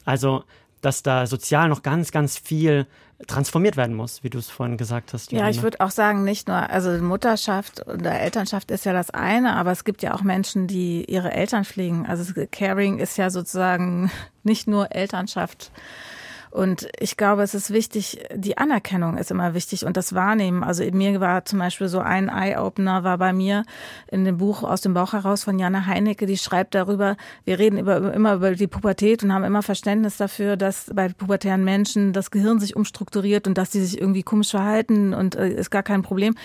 Also 0.06 0.44
dass 0.86 1.04
da 1.04 1.26
sozial 1.28 1.70
noch 1.70 1.84
ganz, 1.84 2.12
ganz 2.12 2.38
viel 2.38 2.88
transformiert 3.28 3.78
werden 3.78 3.96
muss, 3.96 4.24
wie 4.24 4.30
du 4.30 4.38
es 4.38 4.50
vorhin 4.50 4.78
gesagt 4.78 5.14
hast. 5.14 5.32
Johanna. 5.32 5.50
Ja, 5.50 5.56
ich 5.56 5.64
würde 5.64 5.80
auch 5.80 5.92
sagen, 5.92 6.24
nicht 6.24 6.48
nur, 6.48 6.70
also 6.70 6.90
Mutterschaft 7.04 7.88
oder 7.88 8.20
Elternschaft 8.20 8.72
ist 8.72 8.86
ja 8.86 8.94
das 8.94 9.10
eine, 9.10 9.56
aber 9.56 9.72
es 9.72 9.84
gibt 9.84 10.02
ja 10.04 10.14
auch 10.14 10.22
Menschen, 10.22 10.68
die 10.68 11.06
ihre 11.06 11.32
Eltern 11.32 11.64
pflegen. 11.64 12.06
Also 12.06 12.34
Caring 12.52 13.00
ist 13.00 13.18
ja 13.18 13.30
sozusagen 13.30 14.12
nicht 14.44 14.68
nur 14.68 14.94
Elternschaft 14.94 15.72
und 16.54 16.88
ich 17.00 17.18
glaube, 17.18 17.42
es 17.42 17.56
ist 17.56 17.74
wichtig, 17.74 18.24
die 18.32 18.60
Anerkennung 18.60 19.18
ist 19.18 19.32
immer 19.32 19.56
wichtig 19.56 19.88
und 19.88 19.98
das 19.98 20.14
Wahrnehmen. 20.14 20.64
Also 20.64 20.84
mir 20.84 21.20
war 21.20 21.46
zum 21.46 21.58
Beispiel 21.58 21.88
so 21.88 21.98
ein 21.98 22.30
Eye-Opener 22.30 23.04
war 23.04 23.18
bei 23.18 23.34
mir 23.34 23.66
in 24.12 24.24
dem 24.24 24.38
Buch 24.38 24.62
aus 24.62 24.82
dem 24.82 24.94
Bauch 24.94 25.14
heraus 25.14 25.44
von 25.44 25.58
Jana 25.58 25.88
Heinecke, 25.88 26.28
die 26.28 26.38
schreibt 26.38 26.76
darüber, 26.76 27.18
wir 27.44 27.58
reden 27.58 27.80
über, 27.80 28.14
immer 28.14 28.36
über 28.36 28.52
die 28.54 28.68
Pubertät 28.68 29.24
und 29.24 29.34
haben 29.34 29.44
immer 29.44 29.64
Verständnis 29.64 30.18
dafür, 30.18 30.56
dass 30.56 30.92
bei 30.94 31.10
pubertären 31.10 31.64
Menschen 31.64 32.14
das 32.14 32.30
Gehirn 32.30 32.60
sich 32.60 32.76
umstrukturiert 32.76 33.48
und 33.48 33.58
dass 33.58 33.72
sie 33.72 33.84
sich 33.84 34.00
irgendwie 34.00 34.22
komisch 34.22 34.52
verhalten 34.52 35.16
und 35.16 35.34
äh, 35.34 35.50
ist 35.50 35.72
gar 35.72 35.82
kein 35.82 36.04
Problem. 36.04 36.36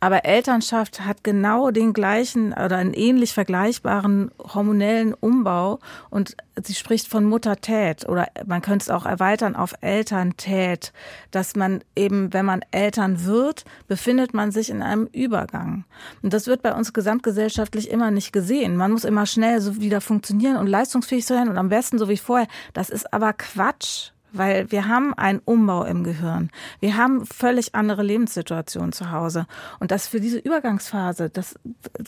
Aber 0.00 0.24
Elternschaft 0.24 1.04
hat 1.04 1.24
genau 1.24 1.70
den 1.72 1.92
gleichen 1.92 2.54
oder 2.54 2.78
einen 2.78 2.94
ähnlich 2.94 3.34
vergleichbaren 3.34 4.30
hormonellen 4.38 5.12
Umbau 5.12 5.78
und 6.08 6.38
sie 6.62 6.74
spricht 6.74 7.08
von 7.08 7.24
Muttertät 7.24 8.08
oder 8.08 8.28
man 8.46 8.62
könnte 8.62 8.84
es 8.84 8.90
auch 8.90 9.04
erweitern 9.04 9.56
auf 9.58 9.74
Elterntät, 9.80 10.92
dass 11.30 11.56
man 11.56 11.82
eben, 11.96 12.32
wenn 12.32 12.46
man 12.46 12.64
Eltern 12.70 13.24
wird, 13.24 13.64
befindet 13.86 14.34
man 14.34 14.50
sich 14.50 14.70
in 14.70 14.82
einem 14.82 15.06
Übergang. 15.12 15.84
Und 16.22 16.32
das 16.32 16.46
wird 16.46 16.62
bei 16.62 16.74
uns 16.74 16.92
gesamtgesellschaftlich 16.92 17.90
immer 17.90 18.10
nicht 18.10 18.32
gesehen. 18.32 18.76
Man 18.76 18.92
muss 18.92 19.04
immer 19.04 19.26
schnell 19.26 19.60
so 19.60 19.80
wieder 19.80 20.00
funktionieren 20.00 20.56
und 20.56 20.66
leistungsfähig 20.66 21.26
sein 21.26 21.48
und 21.48 21.58
am 21.58 21.68
besten 21.68 21.98
so 21.98 22.08
wie 22.08 22.16
vorher. 22.16 22.48
Das 22.72 22.90
ist 22.90 23.12
aber 23.12 23.32
Quatsch 23.32 24.12
weil 24.32 24.70
wir 24.70 24.88
haben 24.88 25.14
einen 25.14 25.40
Umbau 25.44 25.84
im 25.84 26.04
Gehirn. 26.04 26.50
Wir 26.80 26.96
haben 26.96 27.24
völlig 27.26 27.74
andere 27.74 28.02
Lebenssituationen 28.02 28.92
zu 28.92 29.10
Hause. 29.10 29.46
Und 29.80 29.90
dass 29.90 30.08
für 30.08 30.20
diese 30.20 30.38
Übergangsphase, 30.38 31.30
dass 31.30 31.58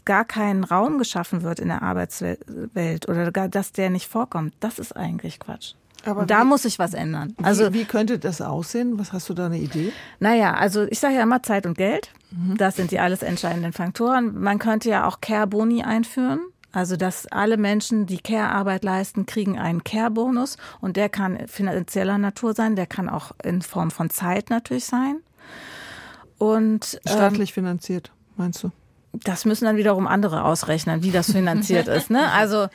gar 0.05 0.25
kein 0.25 0.65
Raum 0.65 0.99
geschaffen 0.99 1.43
wird 1.43 1.61
in 1.61 1.69
der 1.69 1.83
Arbeitswelt 1.83 3.09
oder 3.09 3.31
gar, 3.33 3.49
dass 3.49 3.73
der 3.73 3.91
nicht 3.91 4.07
vorkommt, 4.07 4.55
das 4.61 4.79
ist 4.79 4.97
eigentlich 4.97 5.41
Quatsch. 5.41 5.75
Aber 6.05 6.27
da 6.27 6.43
wie, 6.43 6.47
muss 6.47 6.63
sich 6.63 6.79
was 6.79 6.95
ändern. 6.95 7.35
Also 7.43 7.73
wie, 7.73 7.81
wie, 7.81 7.85
könnte 7.85 8.19
das 8.19 8.41
aussehen? 8.41 8.99
Was 8.99 9.13
hast 9.13 9.29
du 9.29 9.35
da 9.35 9.47
eine 9.47 9.59
Idee? 9.59 9.93
Naja, 10.19 10.55
also 10.55 10.85
ich 10.85 10.99
sage 10.99 11.15
ja 11.15 11.23
immer 11.23 11.43
Zeit 11.43 11.67
und 11.67 11.77
Geld. 11.77 12.11
Mhm. 12.31 12.57
Das 12.57 12.77
sind 12.77 12.91
die 12.91 13.01
alles 13.01 13.23
entscheidenden 13.23 13.73
Faktoren. 13.73 14.41
Man 14.41 14.59
könnte 14.59 14.89
ja 14.89 15.07
auch 15.07 15.21
Care 15.21 15.47
Boni 15.47 15.83
einführen. 15.83 16.41
Also, 16.73 16.97
dass 16.97 17.27
alle 17.27 17.57
Menschen, 17.57 18.07
die 18.07 18.19
Care-Arbeit 18.19 18.85
leisten, 18.85 19.27
kriegen 19.27 19.59
einen 19.59 19.83
Care-Bonus 19.83 20.57
und 20.81 20.97
der 20.97 21.09
kann 21.09 21.49
finanzieller 21.49 22.17
Natur 22.17 22.55
sein, 22.55 22.77
der 22.77 22.87
kann 22.87 23.09
auch 23.09 23.33
in 23.43 23.61
Form 23.61 23.91
von 23.91 24.09
Zeit 24.09 24.51
natürlich 24.51 24.85
sein. 24.85 25.17
Und 26.39 27.01
ähm, 27.07 27.13
staatlich 27.13 27.53
finanziert, 27.53 28.13
meinst 28.37 28.63
du? 28.63 28.71
Das 29.13 29.45
müssen 29.45 29.65
dann 29.65 29.77
wiederum 29.77 30.07
andere 30.07 30.45
ausrechnen, 30.45 31.03
wie 31.03 31.11
das 31.11 31.33
finanziert 31.33 31.89
ist. 31.89 32.09
Ne? 32.09 32.31
Also 32.31 32.69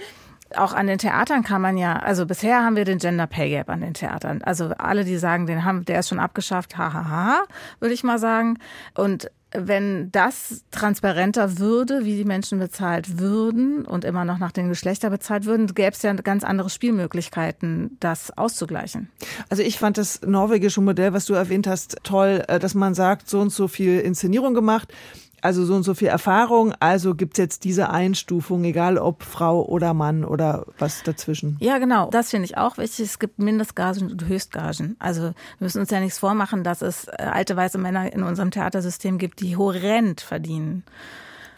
auch 0.57 0.73
an 0.73 0.87
den 0.87 0.97
Theatern 0.97 1.43
kann 1.43 1.61
man 1.61 1.77
ja, 1.77 1.97
also 1.97 2.25
bisher 2.25 2.63
haben 2.63 2.75
wir 2.75 2.85
den 2.85 2.99
Gender 2.99 3.27
Pay 3.27 3.49
Gap 3.49 3.69
an 3.69 3.81
den 3.81 3.93
Theatern. 3.93 4.41
Also 4.43 4.69
alle, 4.77 5.05
die 5.05 5.17
sagen, 5.17 5.45
den 5.45 5.65
haben, 5.65 5.85
der 5.85 5.99
ist 5.99 6.09
schon 6.09 6.19
abgeschafft, 6.19 6.77
hahaha, 6.77 7.09
ha, 7.09 7.25
ha, 7.27 7.43
würde 7.79 7.93
ich 7.93 8.03
mal 8.03 8.19
sagen. 8.19 8.57
Und 8.95 9.29
wenn 9.57 10.11
das 10.11 10.63
transparenter 10.71 11.59
würde, 11.59 12.05
wie 12.05 12.17
die 12.17 12.25
Menschen 12.25 12.59
bezahlt 12.59 13.19
würden 13.19 13.85
und 13.85 14.03
immer 14.03 14.25
noch 14.25 14.37
nach 14.37 14.51
den 14.51 14.69
Geschlechtern 14.69 15.11
bezahlt 15.11 15.45
würden, 15.45 15.67
gäbe 15.67 15.91
es 15.91 16.01
ja 16.01 16.13
ganz 16.13 16.43
andere 16.43 16.69
Spielmöglichkeiten, 16.69 17.97
das 17.99 18.37
auszugleichen. 18.37 19.09
Also 19.49 19.63
ich 19.63 19.79
fand 19.79 19.97
das 19.97 20.21
norwegische 20.21 20.81
Modell, 20.81 21.13
was 21.13 21.25
du 21.25 21.33
erwähnt 21.33 21.67
hast, 21.67 21.97
toll, 22.03 22.43
äh, 22.47 22.59
dass 22.59 22.73
man 22.75 22.93
sagt, 22.93 23.29
so 23.29 23.39
und 23.39 23.51
so 23.51 23.67
viel 23.67 23.99
Inszenierung 23.99 24.53
gemacht 24.53 24.93
also 25.45 25.63
so 25.63 25.75
und 25.75 25.83
so 25.83 25.93
viel 25.93 26.07
Erfahrung, 26.07 26.73
also 26.79 27.13
gibt's 27.13 27.37
jetzt 27.37 27.65
diese 27.65 27.91
Einstufung, 27.91 28.63
egal 28.63 28.97
ob 28.97 29.21
Frau 29.21 29.63
oder 29.63 29.93
Mann 29.93 30.25
oder 30.25 30.65
was 30.79 31.03
dazwischen. 31.03 31.57
Ja, 31.59 31.77
genau. 31.77 32.09
Das 32.09 32.31
finde 32.31 32.45
ich 32.45 32.57
auch 32.57 32.79
wichtig. 32.79 33.05
Es 33.05 33.19
gibt 33.19 33.37
Mindestgagen 33.37 34.09
und 34.09 34.25
Höchstgagen. 34.25 34.95
Also 34.97 35.21
wir 35.21 35.33
müssen 35.59 35.81
uns 35.81 35.91
ja 35.91 35.99
nichts 35.99 36.17
vormachen, 36.17 36.63
dass 36.63 36.81
es 36.81 37.07
äh, 37.07 37.11
alte 37.19 37.55
weiße 37.55 37.77
Männer 37.77 38.11
in 38.11 38.23
unserem 38.23 38.49
Theatersystem 38.49 39.19
gibt, 39.19 39.39
die 39.39 39.55
horrend 39.55 40.19
verdienen. 40.19 40.83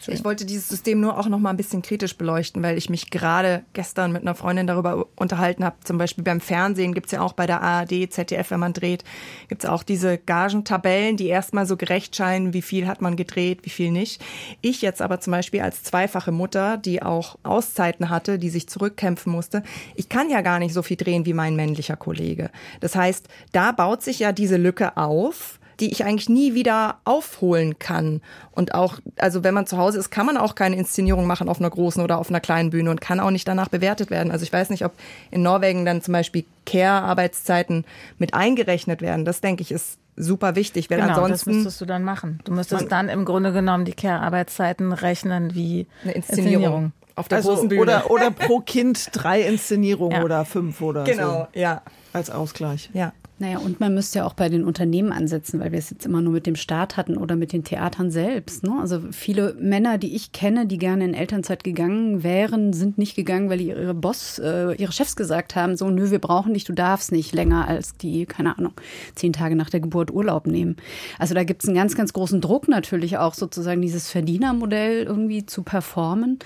Ich 0.06 0.24
wollte 0.24 0.46
dieses 0.46 0.68
System 0.68 1.00
nur 1.00 1.18
auch 1.18 1.28
noch 1.28 1.38
mal 1.38 1.50
ein 1.50 1.56
bisschen 1.56 1.82
kritisch 1.82 2.16
beleuchten, 2.16 2.62
weil 2.62 2.78
ich 2.78 2.88
mich 2.88 3.10
gerade 3.10 3.64
gestern 3.72 4.12
mit 4.12 4.22
einer 4.22 4.34
Freundin 4.34 4.66
darüber 4.66 5.06
unterhalten 5.16 5.64
habe. 5.64 5.76
Zum 5.84 5.98
Beispiel 5.98 6.24
beim 6.24 6.40
Fernsehen 6.40 6.94
gibt 6.94 7.06
es 7.06 7.12
ja 7.12 7.20
auch 7.20 7.32
bei 7.32 7.46
der 7.46 7.62
ARD, 7.62 8.10
ZDF, 8.10 8.50
wenn 8.50 8.60
man 8.60 8.72
dreht, 8.72 9.04
gibt 9.48 9.64
es 9.64 9.70
auch 9.70 9.82
diese 9.82 10.18
Gagentabellen, 10.18 11.16
die 11.16 11.26
erstmal 11.26 11.66
so 11.66 11.76
gerecht 11.76 12.14
scheinen, 12.16 12.52
wie 12.52 12.62
viel 12.62 12.86
hat 12.86 13.02
man 13.02 13.16
gedreht, 13.16 13.60
wie 13.62 13.70
viel 13.70 13.90
nicht. 13.90 14.22
Ich 14.60 14.82
jetzt 14.82 15.02
aber 15.02 15.20
zum 15.20 15.32
Beispiel 15.32 15.60
als 15.60 15.82
zweifache 15.82 16.32
Mutter, 16.32 16.76
die 16.76 17.02
auch 17.02 17.36
Auszeiten 17.42 18.10
hatte, 18.10 18.38
die 18.38 18.50
sich 18.50 18.68
zurückkämpfen 18.68 19.32
musste, 19.32 19.62
ich 19.94 20.08
kann 20.08 20.30
ja 20.30 20.40
gar 20.40 20.58
nicht 20.58 20.74
so 20.74 20.82
viel 20.82 20.96
drehen 20.96 21.26
wie 21.26 21.34
mein 21.34 21.56
männlicher 21.56 21.96
Kollege. 21.96 22.50
Das 22.80 22.94
heißt, 22.94 23.28
da 23.52 23.72
baut 23.72 24.02
sich 24.02 24.20
ja 24.20 24.32
diese 24.32 24.56
Lücke 24.56 24.96
auf 24.96 25.57
die 25.80 25.92
ich 25.92 26.04
eigentlich 26.04 26.28
nie 26.28 26.54
wieder 26.54 26.96
aufholen 27.04 27.78
kann. 27.78 28.20
Und 28.50 28.74
auch, 28.74 28.98
also 29.16 29.44
wenn 29.44 29.54
man 29.54 29.66
zu 29.66 29.78
Hause 29.78 29.98
ist, 29.98 30.10
kann 30.10 30.26
man 30.26 30.36
auch 30.36 30.54
keine 30.54 30.76
Inszenierung 30.76 31.26
machen 31.26 31.48
auf 31.48 31.60
einer 31.60 31.70
großen 31.70 32.02
oder 32.02 32.18
auf 32.18 32.30
einer 32.30 32.40
kleinen 32.40 32.70
Bühne 32.70 32.90
und 32.90 33.00
kann 33.00 33.20
auch 33.20 33.30
nicht 33.30 33.46
danach 33.46 33.68
bewertet 33.68 34.10
werden. 34.10 34.32
Also 34.32 34.42
ich 34.42 34.52
weiß 34.52 34.70
nicht, 34.70 34.84
ob 34.84 34.92
in 35.30 35.42
Norwegen 35.42 35.84
dann 35.84 36.02
zum 36.02 36.12
Beispiel 36.12 36.44
Care-Arbeitszeiten 36.66 37.84
mit 38.18 38.34
eingerechnet 38.34 39.00
werden. 39.00 39.24
Das 39.24 39.40
denke 39.40 39.62
ich 39.62 39.70
ist 39.70 39.98
super 40.16 40.56
wichtig, 40.56 40.90
weil 40.90 41.00
genau, 41.00 41.10
ansonsten 41.10 41.50
das 41.50 41.56
müsstest 41.56 41.80
du 41.80 41.84
dann 41.86 42.02
machen. 42.02 42.40
Du 42.44 42.52
müsstest 42.52 42.90
dann 42.90 43.08
im 43.08 43.24
Grunde 43.24 43.52
genommen 43.52 43.84
die 43.84 43.92
Care-Arbeitszeiten 43.92 44.92
rechnen 44.92 45.54
wie 45.54 45.86
eine 46.02 46.12
Inszenierung. 46.12 46.54
Inszenierung. 46.54 46.92
Auf 47.14 47.26
der 47.28 47.38
also, 47.38 47.50
großen 47.50 47.68
Bühne. 47.68 47.82
Oder, 47.82 48.10
oder 48.10 48.30
pro 48.32 48.60
Kind 48.60 49.08
drei 49.12 49.42
Inszenierungen 49.42 50.18
ja. 50.18 50.24
oder 50.24 50.44
fünf 50.44 50.80
oder 50.80 51.04
genau, 51.04 51.22
so. 51.22 51.28
Genau, 51.30 51.48
ja. 51.54 51.82
Als 52.12 52.30
Ausgleich. 52.30 52.90
Ja. 52.92 53.12
Naja, 53.40 53.58
und 53.58 53.78
man 53.78 53.94
müsste 53.94 54.18
ja 54.18 54.26
auch 54.26 54.34
bei 54.34 54.48
den 54.48 54.64
Unternehmen 54.64 55.12
ansetzen, 55.12 55.60
weil 55.60 55.70
wir 55.70 55.78
es 55.78 55.90
jetzt 55.90 56.04
immer 56.04 56.20
nur 56.20 56.32
mit 56.32 56.46
dem 56.46 56.56
Staat 56.56 56.96
hatten 56.96 57.16
oder 57.16 57.36
mit 57.36 57.52
den 57.52 57.62
Theatern 57.62 58.10
selbst. 58.10 58.64
Ne? 58.64 58.76
Also 58.80 59.00
viele 59.12 59.54
Männer, 59.60 59.96
die 59.96 60.16
ich 60.16 60.32
kenne, 60.32 60.66
die 60.66 60.76
gerne 60.76 61.04
in 61.04 61.14
Elternzeit 61.14 61.62
gegangen 61.62 62.24
wären, 62.24 62.72
sind 62.72 62.98
nicht 62.98 63.14
gegangen, 63.14 63.48
weil 63.48 63.60
ihre 63.60 63.94
Boss, 63.94 64.40
äh, 64.40 64.72
ihre 64.74 64.90
Chefs 64.90 65.14
gesagt 65.14 65.54
haben, 65.54 65.76
so, 65.76 65.88
nö, 65.88 66.10
wir 66.10 66.18
brauchen 66.18 66.52
dich, 66.52 66.64
du 66.64 66.72
darfst 66.72 67.12
nicht 67.12 67.32
länger 67.32 67.68
als 67.68 67.96
die, 67.96 68.26
keine 68.26 68.58
Ahnung, 68.58 68.72
zehn 69.14 69.32
Tage 69.32 69.54
nach 69.54 69.70
der 69.70 69.80
Geburt 69.80 70.10
Urlaub 70.10 70.48
nehmen. 70.48 70.74
Also 71.20 71.34
da 71.34 71.44
gibt 71.44 71.62
es 71.62 71.68
einen 71.68 71.76
ganz, 71.76 71.94
ganz 71.94 72.12
großen 72.12 72.40
Druck 72.40 72.66
natürlich 72.66 73.18
auch 73.18 73.34
sozusagen 73.34 73.80
dieses 73.80 74.10
Verdienermodell 74.10 75.04
irgendwie 75.04 75.46
zu 75.46 75.62
performen. 75.62 76.40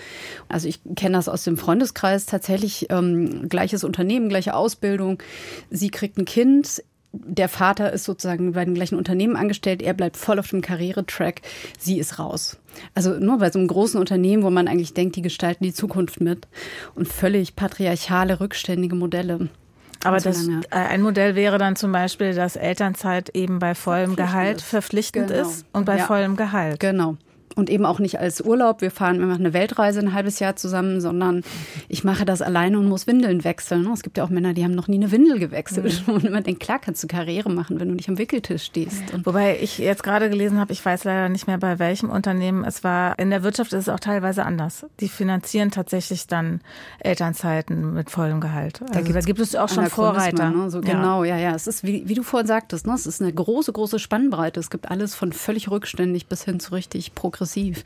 Also 0.49 0.69
ich 0.69 0.81
kenne 0.95 1.17
das 1.17 1.31
aus 1.31 1.45
dem 1.45 1.57
Freundeskreis 1.57 2.27
tatsächlich, 2.27 2.89
ähm, 2.91 3.49
gleiches 3.49 3.83
Unternehmen, 3.83 4.29
gleiche 4.29 4.55
Ausbildung. 4.55 5.23
Sie 5.71 5.89
kriegt 5.89 6.19
ein 6.19 6.27
Kind, 6.27 6.82
der 7.13 7.49
Vater 7.49 7.93
ist 7.93 8.05
sozusagen 8.05 8.53
bei 8.53 8.65
den 8.65 8.75
gleichen 8.75 8.97
Unternehmen 8.97 9.37
angestellt, 9.37 9.83
er 9.83 9.95
bleibt 9.95 10.17
voll 10.17 10.39
auf 10.39 10.49
dem 10.49 10.63
Karrieretrack, 10.63 11.43
sie 11.79 11.99
ist 11.99 12.19
raus. 12.19 12.59
Also 12.95 13.11
nur 13.19 13.39
bei 13.39 13.51
so 13.51 13.59
einem 13.59 13.69
großen 13.69 14.01
Unternehmen, 14.01 14.43
wo 14.43 14.51
man 14.51 14.67
eigentlich 14.67 14.95
denkt, 14.95 15.17
die 15.17 15.23
gestalten 15.23 15.65
die 15.65 15.75
Zukunft 15.75 16.21
mit 16.21 16.49
und 16.95 17.07
völlig 17.07 17.55
patriarchale, 17.55 18.41
rückständige 18.41 18.95
Modelle. 18.95 19.49
Aber 20.05 20.19
das, 20.19 20.49
äh, 20.49 20.61
ein 20.71 21.03
Modell 21.03 21.37
wäre 21.37 21.59
dann 21.59 21.77
zum 21.77 21.93
Beispiel, 21.93 22.35
dass 22.35 22.57
Elternzeit 22.57 23.29
eben 23.37 23.61
bei 23.61 23.75
vollem 23.75 24.17
Gehalt 24.17 24.61
verpflichtend 24.61 25.29
genau. 25.29 25.49
ist 25.49 25.65
und 25.73 25.85
bei 25.85 25.99
ja. 25.99 26.07
vollem 26.07 26.37
Gehalt. 26.37 26.81
Genau 26.81 27.19
und 27.57 27.71
eben 27.71 27.85
auch 27.85 27.99
nicht 27.99 28.19
als 28.19 28.41
Urlaub. 28.41 28.81
Wir 28.81 28.91
fahren, 28.91 29.19
wir 29.19 29.27
machen 29.27 29.45
eine 29.45 29.53
Weltreise 29.53 30.01
ein 30.01 30.13
halbes 30.13 30.39
Jahr 30.39 30.57
zusammen, 30.57 31.01
sondern 31.01 31.43
ich 31.89 32.05
mache 32.05 32.25
das 32.25 32.43
alleine 32.43 32.79
und 32.79 32.89
muss 32.89 33.07
Windeln 33.07 33.45
wechseln. 33.45 33.91
Es 33.93 34.03
gibt 34.03 34.19
ja 34.19 34.25
auch 34.25 34.31
Männer, 34.31 34.55
die 34.55 34.65
haben 34.65 34.75
noch 34.75 34.89
nie 34.89 34.97
eine 34.97 35.11
Windel 35.11 35.39
gewechselt. 35.39 36.03
Mhm. 36.07 36.15
Und 36.15 36.31
man 36.31 36.43
denkt, 36.43 36.61
klar 36.61 36.79
kannst 36.79 37.03
du 37.03 37.09
Karriere 37.09 37.51
machen, 37.51 37.81
wenn 37.81 37.89
du 37.89 37.95
nicht 37.95 38.09
am 38.09 38.19
Wickeltisch 38.19 38.65
stehst. 38.65 39.13
Und 39.13 39.27
Wobei 39.27 39.59
ich 39.61 39.79
jetzt 39.79 40.03
gerade 40.03 40.31
gelesen 40.31 40.59
habe, 40.59 40.73
ich 40.73 40.85
weiß 40.85 41.05
leider 41.05 41.29
nicht 41.29 41.47
mehr 41.47 41.59
bei 41.59 41.79
welchem 41.79 42.11
Unternehmen 42.11 42.65
es 42.65 42.85
war. 42.85 43.19
In 43.19 43.31
der 43.31 43.43
Wirtschaft 43.43 43.73
ist 43.73 43.83
es 43.83 43.89
auch 43.89 44.01
teilweise 44.01 44.45
anders. 44.45 44.87
Die 45.01 45.09
finanzieren 45.09 45.71
tatsächlich 45.71 46.27
dann 46.27 46.61
Elternzeiten 47.01 47.95
mit 47.95 48.11
vollem 48.11 48.41
Gehalt. 48.41 48.81
Da, 48.81 48.99
also, 48.99 49.13
da 49.13 49.21
gibt 49.21 49.41
es 49.41 49.55
auch 49.57 49.69
schon 49.69 49.87
Vorreiter. 49.87 50.51
Ne? 50.51 50.71
So, 50.71 50.81
ja. 50.81 50.93
Genau, 50.93 51.25
ja, 51.25 51.37
ja. 51.37 51.55
Es 51.55 51.67
ist, 51.67 51.85
wie, 51.85 52.09
wie 52.09 52.15
du 52.15 52.23
vorhin 52.23 52.47
sagtest, 52.47 52.87
ne? 52.87 52.95
es 52.95 53.07
ist 53.07 53.21
eine 53.21 53.33
große, 53.33 53.73
große 53.73 53.99
Spannbreite. 53.99 54.61
Es 54.61 54.71
gibt 54.71 54.91
alles 54.91 55.15
von 55.15 55.33
völlig 55.33 55.71
rückständig 55.71 56.27
bis 56.27 56.45
hin 56.45 56.61
zu 56.61 56.73
richtig 56.73 57.15
progressiv 57.15 57.42
aggressiv. 57.43 57.85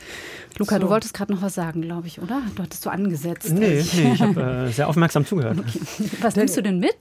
Luca, 0.59 0.76
so. 0.76 0.82
du 0.82 0.88
wolltest 0.88 1.14
gerade 1.14 1.32
noch 1.32 1.42
was 1.42 1.54
sagen, 1.54 1.82
glaube 1.82 2.07
ich, 2.07 2.20
oder? 2.20 2.42
Du 2.54 2.62
hattest 2.62 2.82
so 2.82 2.90
angesetzt. 2.90 3.52
Nee, 3.52 3.84
nee 3.94 4.12
ich 4.12 4.20
habe 4.20 4.66
äh, 4.68 4.72
sehr 4.72 4.88
aufmerksam 4.88 5.26
zugehört. 5.26 5.59
Okay. 5.59 6.11
Was 6.20 6.36
nimmst 6.36 6.57
du 6.57 6.62
denn 6.62 6.78
mit? 6.78 6.96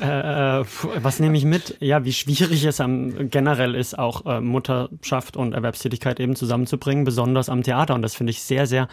Äh, 0.00 0.64
was 1.02 1.20
nehme 1.20 1.38
ich 1.38 1.44
mit? 1.46 1.76
Ja, 1.80 2.04
wie 2.04 2.12
schwierig 2.12 2.64
es 2.64 2.80
am, 2.80 3.30
generell 3.30 3.74
ist, 3.74 3.98
auch 3.98 4.26
äh, 4.26 4.40
Mutterschaft 4.40 5.38
und 5.38 5.54
Erwerbstätigkeit 5.54 6.20
eben 6.20 6.36
zusammenzubringen, 6.36 7.04
besonders 7.04 7.48
am 7.48 7.62
Theater. 7.62 7.94
Und 7.94 8.02
das 8.02 8.14
finde 8.14 8.30
ich 8.30 8.42
sehr, 8.42 8.66
sehr, 8.66 8.88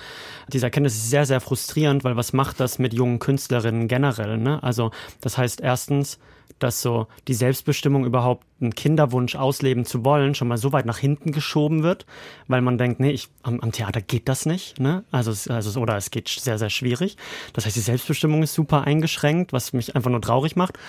diese 0.48 0.66
Erkenntnis 0.66 0.96
ist 0.96 1.10
sehr, 1.10 1.26
sehr 1.26 1.42
frustrierend, 1.42 2.06
weil 2.06 2.16
was 2.16 2.32
macht 2.32 2.62
das 2.62 2.80
mit 2.80 2.94
jungen 2.94 3.20
Künstlerinnen 3.20 3.90
generell? 3.90 4.38
Ne? 4.38 4.64
Also, 4.64 4.92
das 5.20 5.38
heißt 5.38 5.60
erstens, 5.60 6.20
dass 6.64 6.82
so 6.82 7.08
die 7.28 7.34
Selbstbestimmung 7.34 8.06
überhaupt 8.06 8.46
einen 8.62 8.74
Kinderwunsch 8.74 9.36
ausleben 9.36 9.86
zu 9.86 10.06
wollen 10.06 10.34
schon 10.34 10.48
mal 10.48 10.58
so 10.58 10.72
weit 10.72 10.86
nach 10.86 10.98
hinten 10.98 11.32
geschoben 11.32 11.84
wird, 11.84 12.06
weil 12.48 12.62
man 12.62 12.78
denkt, 12.78 13.00
nee, 13.00 13.12
ich, 13.12 13.28
am, 13.44 13.60
am 13.60 13.72
Theater 13.72 14.02
geht 14.02 14.30
das 14.30 14.46
nicht, 14.46 14.80
ne? 14.80 15.04
Also, 15.12 15.54
also 15.54 15.80
oder 15.80 15.98
es 15.98 16.10
geht 16.10 16.30
sehr 16.30 16.58
sehr 16.58 16.70
schwierig. 16.70 17.18
Das 17.52 17.66
heißt, 17.66 17.76
die 17.76 17.82
Selbstbestimmung 17.82 18.42
ist 18.42 18.54
super 18.54 18.86
eingeschränkt, 18.86 19.52
was 19.52 19.74
mich 19.74 19.96
einfach 19.96 20.10
nur 20.10 20.22
traurig 20.22 20.56
macht 20.56 20.80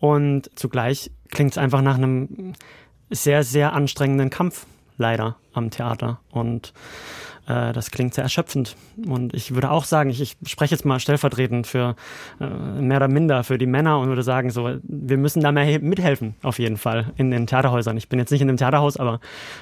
und 0.00 0.50
zugleich 0.54 1.10
klingt 1.30 1.52
es 1.52 1.58
einfach 1.58 1.82
nach 1.82 1.96
einem 1.96 2.54
sehr 3.10 3.44
sehr 3.44 3.74
anstrengenden 3.74 4.30
Kampf 4.30 4.66
leider 4.96 5.36
am 5.52 5.70
Theater 5.70 6.20
und 6.30 6.72
äh, 7.48 7.72
das 7.72 7.90
klingt 7.90 8.14
sehr 8.14 8.24
erschöpfend. 8.24 8.76
Und 9.06 9.34
ich 9.34 9.54
würde 9.54 9.70
auch 9.70 9.84
sagen, 9.84 10.10
ich, 10.10 10.20
ich 10.20 10.36
spreche 10.46 10.74
jetzt 10.74 10.84
mal 10.84 11.00
stellvertretend 11.00 11.66
für 11.66 11.96
äh, 12.40 12.46
mehr 12.46 12.98
oder 12.98 13.08
minder 13.08 13.42
für 13.44 13.58
die 13.58 13.66
Männer 13.66 13.98
und 13.98 14.08
würde 14.08 14.22
sagen, 14.22 14.50
so, 14.50 14.70
wir 14.82 15.16
müssen 15.16 15.42
da 15.42 15.50
mehr 15.50 15.80
mithelfen, 15.80 16.34
auf 16.42 16.58
jeden 16.58 16.76
Fall, 16.76 17.12
in 17.16 17.30
den 17.30 17.46
Theaterhäusern. 17.46 17.96
Ich 17.96 18.08
bin 18.08 18.18
jetzt 18.18 18.30
nicht 18.30 18.42
in 18.42 18.48
dem 18.48 18.56
Theaterhaus, 18.56 18.96
aber 18.96 19.20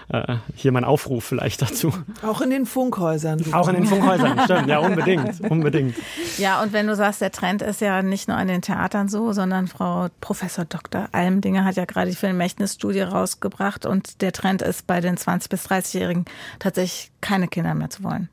äh, 0.09 0.37
hier 0.55 0.73
mein 0.73 0.85
Aufruf 0.85 1.25
vielleicht 1.25 1.63
dazu. 1.63 1.93
Auch 2.23 2.41
in 2.41 2.51
den 2.51 2.67
Funkhäusern. 2.67 3.43
Auch 3.53 3.69
in 3.69 3.77
den 3.77 3.87
Funkhäusern, 3.87 4.41
stimmt, 4.45 4.69
ja, 4.69 4.79
unbedingt, 4.79 5.41
unbedingt. 5.49 5.95
Ja, 6.39 6.63
und 6.63 6.73
wenn 6.73 6.87
du 6.87 6.97
sagst, 6.97 7.21
der 7.21 7.31
Trend 7.31 7.63
ist 7.63 7.81
ja 7.81 8.03
nicht 8.03 8.29
nur 8.29 8.37
an 8.37 8.49
den 8.49 8.63
Theatern 8.63 9.09
so, 9.09 9.33
sondern 9.33 9.69
Frau 9.69 10.09
Professor 10.21 10.65
Dr. 10.65 11.09
Almdinger 11.13 11.65
hat 11.65 11.77
ja 11.77 11.85
gerade 11.85 12.11
die 12.11 12.17
Filmmächtnisstudie 12.17 13.01
rausgebracht 13.01 13.87
und 13.87 14.23
der 14.23 14.33
Trend 14.33 14.63
ist 14.63 14.87
bei 14.87 15.01
den 15.01 15.17
20- 15.17 15.49
bis 15.49 15.67
30-Jährigen 15.67 16.25
tatsächlich 16.59 17.13
keine 17.21 17.49
Kinder 17.49 17.76
mehr 17.77 17.91
zu 17.91 18.03
wollen. 18.03 18.29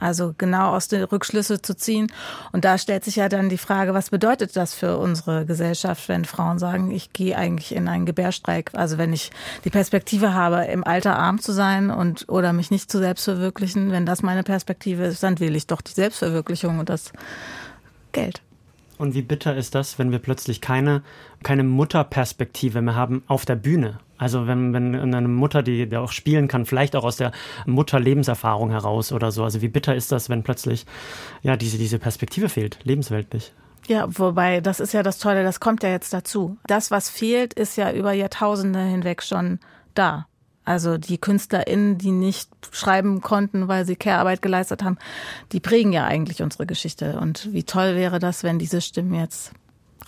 Also 0.00 0.34
genau 0.38 0.74
aus 0.74 0.88
den 0.88 1.04
Rückschlüsse 1.04 1.60
zu 1.60 1.76
ziehen. 1.76 2.10
Und 2.52 2.64
da 2.64 2.78
stellt 2.78 3.04
sich 3.04 3.16
ja 3.16 3.28
dann 3.28 3.50
die 3.50 3.58
Frage, 3.58 3.92
was 3.92 4.08
bedeutet 4.08 4.56
das 4.56 4.72
für 4.72 4.96
unsere 4.96 5.44
Gesellschaft, 5.44 6.08
wenn 6.08 6.24
Frauen 6.24 6.58
sagen, 6.58 6.90
ich 6.90 7.12
gehe 7.12 7.36
eigentlich 7.36 7.74
in 7.74 7.86
einen 7.86 8.06
Gebärstreik? 8.06 8.70
Also 8.72 8.96
wenn 8.96 9.12
ich 9.12 9.30
die 9.64 9.70
Perspektive 9.70 10.32
habe, 10.32 10.64
im 10.64 10.84
Alter 10.84 11.18
arm 11.18 11.38
zu 11.38 11.52
sein 11.52 11.90
und 11.90 12.28
oder 12.30 12.54
mich 12.54 12.70
nicht 12.70 12.90
zu 12.90 12.98
selbst 12.98 13.24
verwirklichen, 13.24 13.92
wenn 13.92 14.06
das 14.06 14.22
meine 14.22 14.42
Perspektive 14.42 15.04
ist, 15.04 15.22
dann 15.22 15.38
wähle 15.38 15.58
ich 15.58 15.66
doch 15.66 15.82
die 15.82 15.92
Selbstverwirklichung 15.92 16.78
und 16.78 16.88
das 16.88 17.12
Geld. 18.12 18.40
Und 19.00 19.14
wie 19.14 19.22
bitter 19.22 19.56
ist 19.56 19.74
das, 19.74 19.98
wenn 19.98 20.12
wir 20.12 20.18
plötzlich 20.18 20.60
keine, 20.60 21.02
keine 21.42 21.64
Mutterperspektive 21.64 22.82
mehr 22.82 22.94
haben 22.94 23.22
auf 23.28 23.46
der 23.46 23.56
Bühne? 23.56 23.98
Also 24.18 24.46
wenn, 24.46 24.74
wenn 24.74 24.94
eine 24.94 25.26
Mutter, 25.26 25.62
die, 25.62 25.88
die 25.88 25.96
auch 25.96 26.12
spielen 26.12 26.48
kann, 26.48 26.66
vielleicht 26.66 26.94
auch 26.94 27.04
aus 27.04 27.16
der 27.16 27.32
Mutterlebenserfahrung 27.64 28.70
heraus 28.70 29.10
oder 29.10 29.32
so. 29.32 29.42
Also 29.42 29.62
wie 29.62 29.68
bitter 29.68 29.94
ist 29.94 30.12
das, 30.12 30.28
wenn 30.28 30.42
plötzlich 30.42 30.84
ja 31.40 31.56
diese, 31.56 31.78
diese 31.78 31.98
Perspektive 31.98 32.50
fehlt, 32.50 32.78
lebensweltlich? 32.84 33.54
Ja, 33.86 34.06
wobei, 34.06 34.60
das 34.60 34.80
ist 34.80 34.92
ja 34.92 35.02
das 35.02 35.18
Tolle, 35.18 35.44
das 35.44 35.60
kommt 35.60 35.82
ja 35.82 35.88
jetzt 35.88 36.12
dazu. 36.12 36.58
Das, 36.66 36.90
was 36.90 37.08
fehlt, 37.08 37.54
ist 37.54 37.78
ja 37.78 37.90
über 37.92 38.12
Jahrtausende 38.12 38.80
hinweg 38.80 39.22
schon 39.22 39.60
da. 39.94 40.26
Also 40.64 40.98
die 40.98 41.18
KünstlerInnen, 41.18 41.98
die 41.98 42.12
nicht 42.12 42.50
schreiben 42.70 43.20
konnten, 43.20 43.66
weil 43.66 43.86
sie 43.86 43.96
Care-Arbeit 43.96 44.42
geleistet 44.42 44.84
haben, 44.84 44.98
die 45.52 45.60
prägen 45.60 45.92
ja 45.92 46.04
eigentlich 46.04 46.42
unsere 46.42 46.66
Geschichte. 46.66 47.18
Und 47.18 47.52
wie 47.52 47.64
toll 47.64 47.96
wäre 47.96 48.18
das, 48.18 48.44
wenn 48.44 48.58
diese 48.58 48.80
Stimmen 48.80 49.14
jetzt 49.14 49.52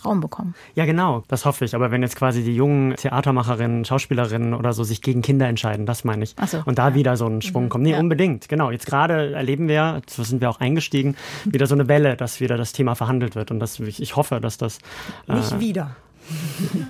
Raum 0.05 0.19
bekommen. 0.19 0.53
Ja, 0.75 0.85
genau, 0.85 1.23
das 1.27 1.45
hoffe 1.45 1.65
ich. 1.65 1.75
Aber 1.75 1.91
wenn 1.91 2.01
jetzt 2.01 2.15
quasi 2.15 2.43
die 2.43 2.55
jungen 2.55 2.95
Theatermacherinnen, 2.95 3.85
Schauspielerinnen 3.85 4.53
oder 4.53 4.73
so 4.73 4.83
sich 4.83 5.01
gegen 5.01 5.21
Kinder 5.21 5.47
entscheiden, 5.47 5.85
das 5.85 6.03
meine 6.03 6.23
ich. 6.23 6.35
Ach 6.37 6.47
so, 6.47 6.61
und 6.65 6.77
da 6.77 6.89
ja. 6.89 6.95
wieder 6.95 7.17
so 7.17 7.27
ein 7.27 7.41
Schwung 7.41 7.65
mhm. 7.65 7.69
kommt. 7.69 7.83
Nee, 7.83 7.91
ja. 7.91 7.99
unbedingt. 7.99 8.49
Genau. 8.49 8.71
Jetzt 8.71 8.85
gerade 8.85 9.33
erleben 9.33 9.67
wir, 9.67 10.01
so 10.07 10.23
sind 10.23 10.41
wir 10.41 10.49
auch 10.49 10.59
eingestiegen, 10.59 11.15
wieder 11.45 11.67
so 11.67 11.75
eine 11.75 11.87
Welle, 11.87 12.15
dass 12.17 12.39
wieder 12.39 12.57
das 12.57 12.73
Thema 12.73 12.95
verhandelt 12.95 13.35
wird. 13.35 13.51
Und 13.51 13.59
das, 13.59 13.79
ich, 13.79 14.01
ich 14.01 14.15
hoffe, 14.15 14.39
dass 14.39 14.57
das. 14.57 14.79
Äh, 15.27 15.35
Nicht 15.35 15.59
wieder. 15.59 15.95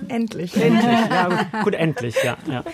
Endlich. 0.08 0.56
Endlich. 0.56 0.84
Ja, 0.84 1.46
gut, 1.64 1.74
endlich, 1.74 2.16
ja, 2.22 2.36
ja. 2.48 2.64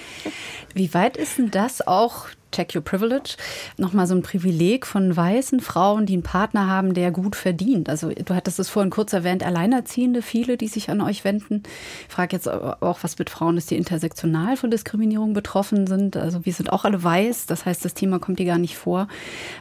Wie 0.74 0.92
weit 0.94 1.16
ist 1.16 1.38
denn 1.38 1.50
das 1.50 1.86
auch 1.86 2.26
Check 2.52 2.74
Your 2.74 2.82
Privilege, 2.82 3.36
nochmal 3.76 4.06
so 4.06 4.14
ein 4.14 4.22
Privileg 4.22 4.86
von 4.86 5.16
weißen 5.16 5.60
Frauen, 5.60 6.06
die 6.06 6.14
einen 6.14 6.22
Partner 6.22 6.66
haben, 6.66 6.94
der 6.94 7.10
gut 7.10 7.36
verdient. 7.36 7.88
Also 7.88 8.10
du 8.10 8.34
hattest 8.34 8.58
es 8.58 8.68
vorhin 8.68 8.90
kurz 8.90 9.12
erwähnt, 9.12 9.44
Alleinerziehende, 9.44 10.22
viele, 10.22 10.56
die 10.56 10.68
sich 10.68 10.90
an 10.90 11.00
euch 11.00 11.24
wenden. 11.24 11.62
Ich 12.08 12.14
frage 12.14 12.36
jetzt 12.36 12.48
auch, 12.48 12.98
was 13.02 13.18
mit 13.18 13.30
Frauen 13.30 13.56
ist, 13.56 13.70
die 13.70 13.76
intersektional 13.76 14.56
von 14.56 14.70
Diskriminierung 14.70 15.32
betroffen 15.32 15.86
sind. 15.86 16.16
Also 16.16 16.44
wir 16.44 16.52
sind 16.52 16.72
auch 16.72 16.84
alle 16.84 17.02
weiß, 17.02 17.46
das 17.46 17.66
heißt, 17.66 17.84
das 17.84 17.94
Thema 17.94 18.18
kommt 18.18 18.38
dir 18.38 18.46
gar 18.46 18.58
nicht 18.58 18.76
vor. 18.76 19.08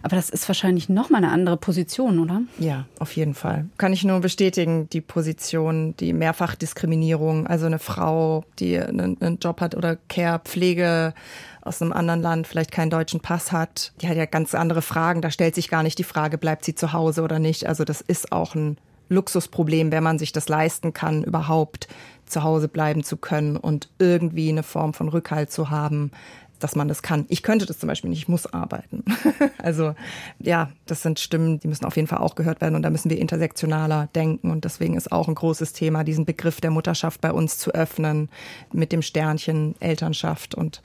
Aber 0.03 0.15
das 0.15 0.29
ist 0.29 0.47
wahrscheinlich 0.47 0.89
nochmal 0.89 1.23
eine 1.23 1.31
andere 1.31 1.57
Position, 1.57 2.19
oder? 2.19 2.41
Ja, 2.59 2.85
auf 2.99 3.15
jeden 3.15 3.33
Fall. 3.33 3.67
Kann 3.77 3.93
ich 3.93 4.03
nur 4.03 4.19
bestätigen, 4.19 4.89
die 4.89 5.01
Position, 5.01 5.95
die 5.97 6.13
Mehrfachdiskriminierung, 6.13 7.47
also 7.47 7.65
eine 7.65 7.79
Frau, 7.79 8.43
die 8.59 8.79
einen, 8.79 9.17
einen 9.21 9.39
Job 9.39 9.61
hat 9.61 9.75
oder 9.75 9.97
Care, 10.07 10.39
Pflege, 10.43 11.13
aus 11.61 11.81
einem 11.81 11.93
anderen 11.93 12.21
Land 12.21 12.47
vielleicht 12.47 12.71
keinen 12.71 12.89
deutschen 12.89 13.19
Pass 13.19 13.51
hat, 13.51 13.93
die 14.01 14.07
hat 14.07 14.17
ja 14.17 14.25
ganz 14.25 14.55
andere 14.55 14.81
Fragen. 14.81 15.21
Da 15.21 15.31
stellt 15.31 15.55
sich 15.55 15.69
gar 15.69 15.83
nicht 15.83 15.97
die 15.99 16.03
Frage, 16.03 16.37
bleibt 16.37 16.65
sie 16.65 16.75
zu 16.75 16.93
Hause 16.93 17.21
oder 17.21 17.39
nicht. 17.39 17.67
Also 17.67 17.83
das 17.83 18.01
ist 18.01 18.31
auch 18.31 18.55
ein 18.55 18.77
Luxusproblem, 19.09 19.91
wenn 19.91 20.03
man 20.03 20.19
sich 20.19 20.31
das 20.31 20.49
leisten 20.49 20.93
kann, 20.93 21.23
überhaupt 21.23 21.87
zu 22.25 22.43
Hause 22.43 22.67
bleiben 22.67 23.03
zu 23.03 23.17
können 23.17 23.57
und 23.57 23.89
irgendwie 23.97 24.49
eine 24.49 24.63
Form 24.63 24.93
von 24.93 25.09
Rückhalt 25.09 25.51
zu 25.51 25.69
haben, 25.69 26.11
dass 26.59 26.75
man 26.75 26.87
das 26.87 27.01
kann. 27.01 27.25
Ich 27.29 27.43
könnte 27.43 27.65
das 27.65 27.79
zum 27.79 27.87
Beispiel 27.87 28.09
nicht, 28.09 28.19
ich 28.19 28.27
muss 28.27 28.45
arbeiten. 28.45 29.03
also 29.57 29.95
ja, 30.39 30.69
das 30.85 31.01
sind 31.01 31.19
Stimmen, 31.19 31.59
die 31.59 31.67
müssen 31.67 31.85
auf 31.85 31.95
jeden 31.95 32.07
Fall 32.07 32.19
auch 32.19 32.35
gehört 32.35 32.61
werden 32.61 32.75
und 32.75 32.81
da 32.81 32.89
müssen 32.89 33.09
wir 33.09 33.17
intersektionaler 33.17 34.09
denken 34.15 34.51
und 34.51 34.65
deswegen 34.65 34.95
ist 34.95 35.11
auch 35.11 35.27
ein 35.27 35.35
großes 35.35 35.73
Thema, 35.73 36.03
diesen 36.03 36.25
Begriff 36.25 36.61
der 36.61 36.71
Mutterschaft 36.71 37.21
bei 37.21 37.31
uns 37.31 37.57
zu 37.57 37.71
öffnen 37.71 38.29
mit 38.71 38.91
dem 38.91 39.01
Sternchen 39.01 39.75
Elternschaft 39.79 40.55
und 40.55 40.81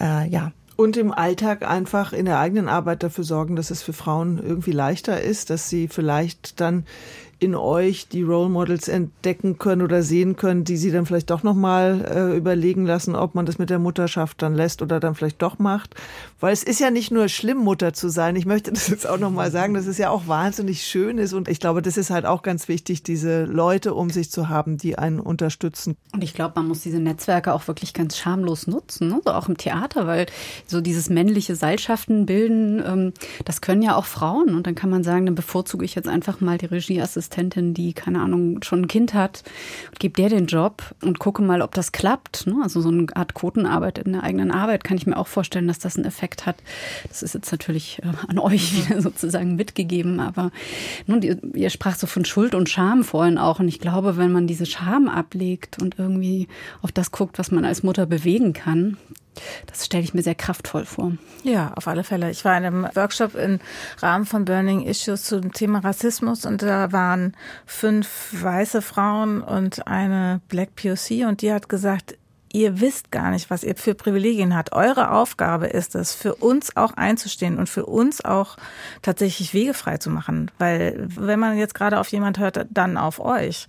äh, 0.00 0.28
ja, 0.28 0.52
und 0.76 0.96
im 0.96 1.10
Alltag 1.10 1.68
einfach 1.68 2.12
in 2.12 2.24
der 2.24 2.38
eigenen 2.38 2.68
Arbeit 2.68 3.02
dafür 3.02 3.24
sorgen, 3.24 3.56
dass 3.56 3.72
es 3.72 3.82
für 3.82 3.92
Frauen 3.92 4.38
irgendwie 4.40 4.70
leichter 4.70 5.20
ist, 5.20 5.50
dass 5.50 5.68
sie 5.68 5.88
vielleicht 5.88 6.60
dann 6.60 6.86
in 7.40 7.54
euch 7.54 8.08
die 8.08 8.22
Role 8.22 8.48
Models 8.48 8.88
entdecken 8.88 9.58
können 9.58 9.82
oder 9.82 10.02
sehen 10.02 10.34
können, 10.34 10.64
die 10.64 10.76
sie 10.76 10.90
dann 10.90 11.06
vielleicht 11.06 11.30
doch 11.30 11.44
nochmal 11.44 12.04
äh, 12.32 12.36
überlegen 12.36 12.84
lassen, 12.84 13.14
ob 13.14 13.36
man 13.36 13.46
das 13.46 13.58
mit 13.58 13.70
der 13.70 13.78
Mutterschaft 13.78 14.42
dann 14.42 14.56
lässt 14.56 14.82
oder 14.82 14.98
dann 14.98 15.14
vielleicht 15.14 15.40
doch 15.40 15.60
macht. 15.60 15.94
Weil 16.40 16.52
es 16.52 16.64
ist 16.64 16.80
ja 16.80 16.90
nicht 16.90 17.12
nur 17.12 17.28
schlimm, 17.28 17.58
Mutter 17.58 17.92
zu 17.92 18.08
sein. 18.08 18.34
Ich 18.34 18.44
möchte 18.44 18.72
das 18.72 18.88
jetzt 18.88 19.08
auch 19.08 19.18
nochmal 19.18 19.52
sagen, 19.52 19.74
dass 19.74 19.86
es 19.86 19.98
ja 19.98 20.10
auch 20.10 20.26
wahnsinnig 20.26 20.82
schön 20.82 21.18
ist. 21.18 21.32
Und 21.32 21.48
ich 21.48 21.60
glaube, 21.60 21.80
das 21.80 21.96
ist 21.96 22.10
halt 22.10 22.26
auch 22.26 22.42
ganz 22.42 22.66
wichtig, 22.66 23.04
diese 23.04 23.44
Leute 23.44 23.94
um 23.94 24.10
sich 24.10 24.32
zu 24.32 24.48
haben, 24.48 24.76
die 24.76 24.98
einen 24.98 25.20
unterstützen. 25.20 25.96
Und 26.12 26.24
ich 26.24 26.34
glaube, 26.34 26.54
man 26.56 26.66
muss 26.66 26.80
diese 26.80 26.98
Netzwerke 26.98 27.54
auch 27.54 27.68
wirklich 27.68 27.94
ganz 27.94 28.16
schamlos 28.16 28.66
nutzen, 28.66 29.08
ne? 29.08 29.20
so 29.24 29.32
auch 29.32 29.48
im 29.48 29.56
Theater, 29.56 30.08
weil 30.08 30.26
so 30.66 30.80
dieses 30.80 31.08
männliche 31.08 31.54
Seilschaften 31.54 32.26
bilden, 32.26 32.82
ähm, 32.84 33.12
das 33.44 33.60
können 33.60 33.82
ja 33.82 33.94
auch 33.94 34.06
Frauen. 34.06 34.56
Und 34.56 34.66
dann 34.66 34.74
kann 34.74 34.90
man 34.90 35.04
sagen, 35.04 35.26
dann 35.26 35.36
bevorzuge 35.36 35.84
ich 35.84 35.94
jetzt 35.94 36.08
einfach 36.08 36.40
mal 36.40 36.58
die 36.58 36.66
Regieassistentin 36.66 37.27
Assistentin, 37.28 37.74
die, 37.74 37.92
keine 37.92 38.20
Ahnung, 38.20 38.62
schon 38.62 38.82
ein 38.82 38.88
Kind 38.88 39.12
hat, 39.14 39.42
gebe 39.98 40.14
der 40.14 40.30
den 40.30 40.46
Job 40.46 40.94
und 41.02 41.18
gucke 41.18 41.42
mal, 41.42 41.60
ob 41.62 41.74
das 41.74 41.92
klappt. 41.92 42.46
Ne? 42.46 42.56
Also 42.62 42.80
so 42.80 42.88
eine 42.88 43.06
Art 43.14 43.34
Quotenarbeit 43.34 43.98
in 43.98 44.12
der 44.12 44.22
eigenen 44.22 44.50
Arbeit 44.50 44.82
kann 44.82 44.96
ich 44.96 45.06
mir 45.06 45.16
auch 45.16 45.26
vorstellen, 45.26 45.68
dass 45.68 45.78
das 45.78 45.96
einen 45.96 46.06
Effekt 46.06 46.46
hat. 46.46 46.56
Das 47.08 47.22
ist 47.22 47.34
jetzt 47.34 47.52
natürlich 47.52 48.00
äh, 48.02 48.12
an 48.28 48.38
euch 48.38 48.74
wieder 48.74 49.02
sozusagen 49.02 49.56
mitgegeben, 49.56 50.20
aber 50.20 50.50
nun, 51.06 51.22
ihr, 51.22 51.38
ihr 51.54 51.70
sprach 51.70 51.96
so 51.96 52.06
von 52.06 52.24
Schuld 52.24 52.54
und 52.54 52.68
Scham 52.68 53.04
vorhin 53.04 53.38
auch. 53.38 53.60
Und 53.60 53.68
ich 53.68 53.80
glaube, 53.80 54.16
wenn 54.16 54.32
man 54.32 54.46
diese 54.46 54.66
Scham 54.66 55.08
ablegt 55.08 55.80
und 55.80 55.98
irgendwie 55.98 56.48
auf 56.80 56.92
das 56.92 57.12
guckt, 57.12 57.38
was 57.38 57.50
man 57.50 57.64
als 57.64 57.82
Mutter 57.82 58.06
bewegen 58.06 58.52
kann, 58.54 58.96
das 59.66 59.86
stelle 59.86 60.04
ich 60.04 60.14
mir 60.14 60.22
sehr 60.22 60.34
kraftvoll 60.34 60.84
vor. 60.84 61.12
Ja, 61.42 61.72
auf 61.74 61.88
alle 61.88 62.04
Fälle. 62.04 62.30
Ich 62.30 62.44
war 62.44 62.56
in 62.56 62.64
einem 62.64 62.88
Workshop 62.94 63.34
im 63.34 63.60
Rahmen 63.98 64.26
von 64.26 64.44
Burning 64.44 64.82
Issues 64.82 65.24
zum 65.24 65.52
Thema 65.52 65.80
Rassismus 65.80 66.46
und 66.46 66.62
da 66.62 66.92
waren 66.92 67.36
fünf 67.66 68.30
weiße 68.32 68.82
Frauen 68.82 69.42
und 69.42 69.86
eine 69.86 70.40
Black 70.48 70.74
POC 70.76 71.26
und 71.26 71.42
die 71.42 71.52
hat 71.52 71.68
gesagt, 71.68 72.16
ihr 72.52 72.80
wisst 72.80 73.10
gar 73.10 73.30
nicht, 73.30 73.50
was 73.50 73.64
ihr 73.64 73.76
für 73.76 73.94
Privilegien 73.94 74.56
habt. 74.56 74.72
Eure 74.72 75.10
Aufgabe 75.10 75.66
ist 75.66 75.94
es, 75.94 76.14
für 76.14 76.34
uns 76.34 76.76
auch 76.76 76.92
einzustehen 76.94 77.58
und 77.58 77.68
für 77.68 77.86
uns 77.86 78.24
auch 78.24 78.56
tatsächlich 79.02 79.54
Wege 79.54 79.74
frei 79.74 79.98
zu 79.98 80.10
machen. 80.10 80.50
Weil 80.58 81.06
wenn 81.08 81.38
man 81.38 81.58
jetzt 81.58 81.74
gerade 81.74 81.98
auf 81.98 82.08
jemand 82.08 82.38
hört, 82.38 82.66
dann 82.70 82.96
auf 82.96 83.20
euch. 83.20 83.66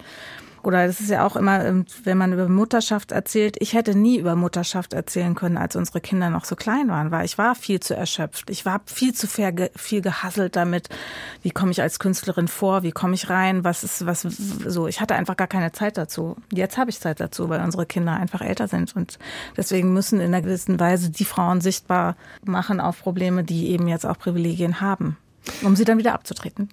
Oder 0.63 0.87
das 0.87 0.99
ist 0.99 1.09
ja 1.09 1.25
auch 1.25 1.35
immer, 1.35 1.63
ähm, 1.65 1.85
wenn 2.03 2.17
man 2.17 2.33
über 2.33 2.47
Mutterschaft 2.47 3.11
erzählt. 3.11 3.57
Ich 3.59 3.73
hätte 3.73 3.95
nie 3.95 4.17
über 4.17 4.35
Mutterschaft 4.35 4.93
erzählen 4.93 5.35
können, 5.35 5.57
als 5.57 5.75
unsere 5.75 6.01
Kinder 6.01 6.29
noch 6.29 6.45
so 6.45 6.55
klein 6.55 6.89
waren, 6.89 7.11
weil 7.11 7.25
ich 7.25 7.37
war 7.37 7.55
viel 7.55 7.79
zu 7.79 7.95
erschöpft. 7.95 8.49
Ich 8.49 8.65
war 8.65 8.81
viel 8.85 9.13
zu 9.13 9.27
viel 9.27 10.01
gehasselt 10.01 10.55
damit. 10.55 10.89
Wie 11.41 11.51
komme 11.51 11.71
ich 11.71 11.81
als 11.81 11.99
Künstlerin 11.99 12.47
vor? 12.47 12.83
Wie 12.83 12.91
komme 12.91 13.13
ich 13.13 13.29
rein? 13.29 13.63
Was 13.63 13.83
ist, 13.83 14.05
was, 14.05 14.21
so. 14.21 14.87
Ich 14.87 15.01
hatte 15.01 15.15
einfach 15.15 15.37
gar 15.37 15.47
keine 15.47 15.71
Zeit 15.71 15.97
dazu. 15.97 16.35
Jetzt 16.51 16.77
habe 16.77 16.89
ich 16.89 16.99
Zeit 16.99 17.19
dazu, 17.19 17.49
weil 17.49 17.61
unsere 17.61 17.85
Kinder 17.85 18.13
einfach 18.13 18.41
älter 18.41 18.67
sind. 18.67 18.95
Und 18.95 19.19
deswegen 19.57 19.93
müssen 19.93 20.19
in 20.19 20.33
einer 20.33 20.41
gewissen 20.41 20.79
Weise 20.79 21.09
die 21.09 21.25
Frauen 21.25 21.61
sichtbar 21.61 22.15
machen 22.43 22.79
auf 22.79 23.01
Probleme, 23.01 23.43
die 23.43 23.69
eben 23.69 23.87
jetzt 23.87 24.05
auch 24.05 24.17
Privilegien 24.17 24.81
haben, 24.81 25.17
um 25.63 25.75
sie 25.75 25.85
dann 25.85 25.97
wieder 25.97 26.13
abzutreten. 26.13 26.69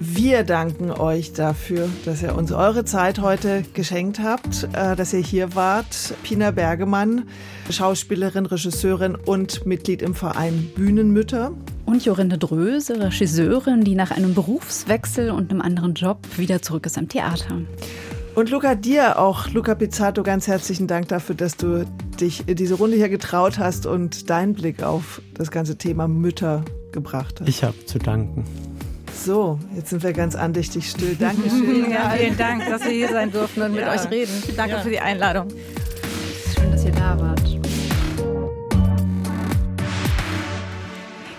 Wir 0.00 0.44
danken 0.44 0.92
euch 0.92 1.32
dafür, 1.32 1.88
dass 2.04 2.22
ihr 2.22 2.36
uns 2.36 2.52
eure 2.52 2.84
Zeit 2.84 3.18
heute 3.18 3.64
geschenkt 3.74 4.20
habt, 4.20 4.68
äh, 4.72 4.94
dass 4.94 5.12
ihr 5.12 5.20
hier 5.20 5.56
wart. 5.56 6.14
Pina 6.22 6.52
Bergemann, 6.52 7.24
Schauspielerin, 7.68 8.46
Regisseurin 8.46 9.16
und 9.16 9.66
Mitglied 9.66 10.00
im 10.00 10.14
Verein 10.14 10.70
Bühnenmütter. 10.76 11.50
Und 11.84 12.04
Jorinde 12.04 12.38
Dröse, 12.38 13.00
Regisseurin, 13.00 13.82
die 13.82 13.96
nach 13.96 14.12
einem 14.12 14.34
Berufswechsel 14.34 15.30
und 15.30 15.50
einem 15.50 15.60
anderen 15.60 15.94
Job 15.94 16.18
wieder 16.36 16.62
zurück 16.62 16.86
ist 16.86 16.96
am 16.96 17.08
Theater. 17.08 17.62
Und 18.36 18.50
Luca, 18.50 18.76
dir 18.76 19.18
auch, 19.18 19.48
Luca 19.48 19.74
Pizzato, 19.74 20.22
ganz 20.22 20.46
herzlichen 20.46 20.86
Dank 20.86 21.08
dafür, 21.08 21.34
dass 21.34 21.56
du 21.56 21.84
dich 22.20 22.46
in 22.46 22.54
diese 22.54 22.74
Runde 22.74 22.96
hier 22.96 23.08
getraut 23.08 23.58
hast 23.58 23.84
und 23.84 24.30
deinen 24.30 24.54
Blick 24.54 24.84
auf 24.84 25.20
das 25.34 25.50
ganze 25.50 25.76
Thema 25.76 26.06
Mütter 26.06 26.64
gebracht 26.92 27.40
hast. 27.40 27.48
Ich 27.48 27.64
habe 27.64 27.84
zu 27.86 27.98
danken. 27.98 28.44
So, 29.24 29.58
jetzt 29.74 29.90
sind 29.90 30.02
wir 30.02 30.12
ganz 30.12 30.36
andächtig 30.36 30.88
still. 30.88 31.16
Dankeschön. 31.16 31.90
ja, 31.90 32.10
vielen 32.10 32.36
Dank, 32.36 32.66
dass 32.68 32.84
wir 32.84 32.92
hier 32.92 33.08
sein 33.08 33.32
durften 33.32 33.62
und 33.62 33.72
mit 33.72 33.80
ja. 33.80 33.92
euch 33.92 34.08
reden. 34.10 34.32
Danke 34.56 34.76
ja. 34.76 34.80
für 34.80 34.90
die 34.90 35.00
Einladung. 35.00 35.48
Schön, 36.54 36.70
dass 36.70 36.84
ihr 36.84 36.92
da 36.92 37.18
wart. 37.18 37.37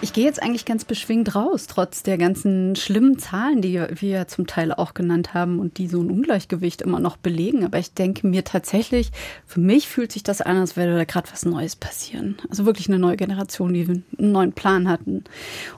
Ich 0.10 0.14
gehe 0.14 0.26
jetzt 0.26 0.42
eigentlich 0.42 0.66
ganz 0.66 0.86
beschwingt 0.86 1.36
raus, 1.36 1.68
trotz 1.68 2.02
der 2.02 2.18
ganzen 2.18 2.76
schlimmen 2.76 3.20
Zahlen, 3.20 3.62
die 3.62 3.74
wir 3.74 4.10
ja 4.10 4.26
zum 4.26 4.48
Teil 4.48 4.74
auch 4.74 4.96
genannt 4.96 5.36
haben 5.36 5.60
und 5.60 5.78
die 5.78 5.86
so 5.86 6.02
ein 6.02 6.10
Ungleichgewicht 6.10 6.82
immer 6.82 7.00
noch 7.00 7.16
belegen. 7.16 7.64
Aber 7.64 7.78
ich 7.78 7.94
denke 7.94 8.26
mir 8.26 8.44
tatsächlich, 8.44 9.12
für 9.46 9.60
mich 9.60 9.88
fühlt 9.88 10.12
sich 10.12 10.24
das 10.24 10.42
an, 10.42 10.58
als 10.58 10.76
würde 10.76 10.96
da 10.96 11.04
gerade 11.04 11.30
was 11.32 11.46
Neues 11.46 11.76
passieren. 11.76 12.38
Also 12.50 12.66
wirklich 12.66 12.90
eine 12.90 12.98
neue 12.98 13.18
Generation, 13.18 13.72
die 13.72 13.82
einen 13.82 14.04
neuen 14.18 14.54
Plan 14.54 14.90
hatten 14.90 15.26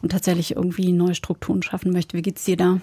und 0.01 0.13
tatsächlich 0.13 0.55
irgendwie 0.55 0.93
neue 0.93 1.13
Strukturen 1.13 1.61
schaffen 1.61 1.91
möchte. 1.91 2.15
Wie 2.15 2.21
geht's 2.21 2.45
dir 2.45 2.55
da? 2.55 2.79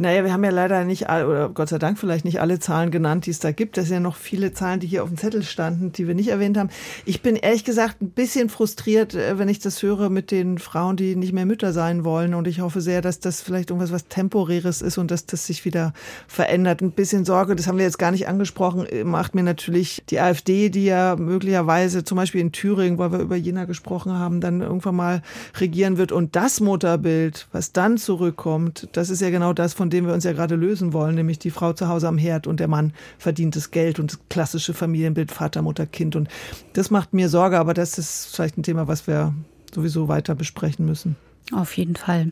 Naja, 0.00 0.24
wir 0.24 0.32
haben 0.32 0.42
ja 0.44 0.50
leider 0.50 0.84
nicht, 0.84 1.10
alle, 1.10 1.28
oder 1.28 1.48
Gott 1.50 1.68
sei 1.68 1.76
Dank 1.76 1.98
vielleicht 1.98 2.24
nicht 2.24 2.40
alle 2.40 2.58
Zahlen 2.58 2.90
genannt, 2.90 3.26
die 3.26 3.30
es 3.32 3.38
da 3.38 3.52
gibt. 3.52 3.76
Das 3.76 3.84
sind 3.84 3.96
ja 3.96 4.00
noch 4.00 4.16
viele 4.16 4.54
Zahlen, 4.54 4.80
die 4.80 4.86
hier 4.86 5.02
auf 5.02 5.10
dem 5.10 5.18
Zettel 5.18 5.42
standen, 5.42 5.92
die 5.92 6.08
wir 6.08 6.14
nicht 6.14 6.28
erwähnt 6.28 6.56
haben. 6.56 6.70
Ich 7.04 7.20
bin 7.20 7.36
ehrlich 7.36 7.64
gesagt 7.64 8.00
ein 8.00 8.08
bisschen 8.08 8.48
frustriert, 8.48 9.14
äh, 9.14 9.38
wenn 9.38 9.50
ich 9.50 9.58
das 9.58 9.82
höre 9.82 10.08
mit 10.08 10.30
den 10.30 10.56
Frauen, 10.56 10.96
die 10.96 11.16
nicht 11.16 11.34
mehr 11.34 11.44
Mütter 11.44 11.74
sein 11.74 12.02
wollen. 12.02 12.32
Und 12.32 12.48
ich 12.48 12.60
hoffe 12.60 12.80
sehr, 12.80 13.02
dass 13.02 13.20
das 13.20 13.42
vielleicht 13.42 13.68
irgendwas 13.68 13.92
was 13.92 14.06
Temporäres 14.06 14.80
ist 14.80 14.96
und 14.96 15.10
dass 15.10 15.26
das 15.26 15.46
sich 15.46 15.66
wieder 15.66 15.92
verändert. 16.26 16.80
Ein 16.80 16.92
bisschen 16.92 17.26
Sorge, 17.26 17.54
das 17.54 17.66
haben 17.66 17.76
wir 17.76 17.84
jetzt 17.84 17.98
gar 17.98 18.10
nicht 18.10 18.26
angesprochen, 18.26 18.86
äh, 18.86 19.04
macht 19.04 19.34
mir 19.34 19.42
natürlich 19.42 20.02
die 20.08 20.18
AfD, 20.18 20.70
die 20.70 20.86
ja 20.86 21.16
möglicherweise 21.16 22.04
zum 22.04 22.16
Beispiel 22.16 22.40
in 22.40 22.52
Thüringen, 22.52 22.96
weil 22.96 23.12
wir 23.12 23.18
über 23.18 23.36
Jena 23.36 23.66
gesprochen 23.66 24.14
haben, 24.14 24.40
dann 24.40 24.62
irgendwann 24.62 24.96
mal 24.96 25.20
regieren 25.58 25.98
wird. 25.98 26.10
Und 26.10 26.36
das 26.36 26.60
Mutterbild, 26.60 27.48
was 27.52 27.72
dann 27.72 27.98
zurückkommt, 27.98 28.88
das 28.92 29.10
ist 29.10 29.20
ja 29.20 29.28
genau 29.28 29.52
das, 29.52 29.74
von 29.74 29.89
von 29.90 29.98
dem 29.98 30.06
wir 30.06 30.14
uns 30.14 30.22
ja 30.22 30.32
gerade 30.32 30.54
lösen 30.54 30.92
wollen, 30.92 31.16
nämlich 31.16 31.40
die 31.40 31.50
Frau 31.50 31.72
zu 31.72 31.88
Hause 31.88 32.06
am 32.06 32.16
Herd 32.16 32.46
und 32.46 32.60
der 32.60 32.68
Mann 32.68 32.92
verdient 33.18 33.56
das 33.56 33.72
Geld 33.72 33.98
und 33.98 34.12
das 34.12 34.20
klassische 34.28 34.72
Familienbild 34.72 35.32
Vater, 35.32 35.62
Mutter, 35.62 35.84
Kind. 35.84 36.14
Und 36.14 36.28
das 36.74 36.92
macht 36.92 37.12
mir 37.12 37.28
Sorge, 37.28 37.58
aber 37.58 37.74
das 37.74 37.98
ist 37.98 38.36
vielleicht 38.36 38.56
ein 38.56 38.62
Thema, 38.62 38.86
was 38.86 39.08
wir 39.08 39.34
sowieso 39.74 40.06
weiter 40.06 40.36
besprechen 40.36 40.86
müssen. 40.86 41.16
Auf 41.52 41.76
jeden 41.76 41.96
Fall. 41.96 42.30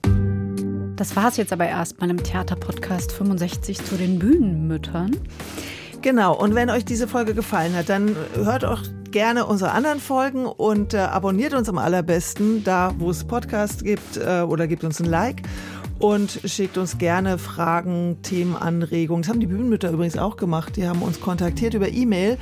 Das 0.95 1.17
war 1.17 1.27
es 1.27 1.37
jetzt 1.37 1.53
aber 1.53 1.67
erstmal 1.67 2.11
im 2.11 2.23
Theaterpodcast 2.23 3.11
65 3.11 3.85
zu 3.85 3.97
den 3.97 4.21
Bühnenmüttern. 4.21 5.17
Genau, 6.01 6.37
und 6.37 6.55
wenn 6.55 6.71
euch 6.71 6.85
diese 6.85 7.09
Folge 7.09 7.35
gefallen 7.35 7.75
hat, 7.75 7.89
dann 7.89 8.15
hört 8.37 8.65
auch 8.65 8.83
gerne 9.11 9.47
unsere 9.47 9.73
anderen 9.73 9.99
Folgen 9.99 10.47
und 10.47 10.95
äh, 10.95 10.99
abonniert 10.99 11.55
uns 11.55 11.69
am 11.69 11.79
allerbesten 11.79 12.63
da, 12.63 12.95
wo 12.99 13.11
es 13.11 13.25
Podcasts 13.25 13.83
gibt 13.83 14.17
äh, 14.17 14.43
oder 14.43 14.69
gebt 14.69 14.85
uns 14.85 15.01
ein 15.01 15.07
Like 15.07 15.43
und 15.99 16.41
schickt 16.45 16.79
uns 16.79 16.99
gerne 16.99 17.39
Fragen, 17.39 18.19
Themen, 18.23 18.57
Anregungen. 18.57 19.23
Das 19.23 19.31
haben 19.31 19.41
die 19.41 19.47
Bühnenmütter 19.47 19.91
übrigens 19.91 20.17
auch 20.17 20.37
gemacht. 20.37 20.77
Die 20.77 20.87
haben 20.87 21.03
uns 21.03 21.21
kontaktiert 21.21 21.75
über 21.75 21.89
E-Mail, 21.89 22.39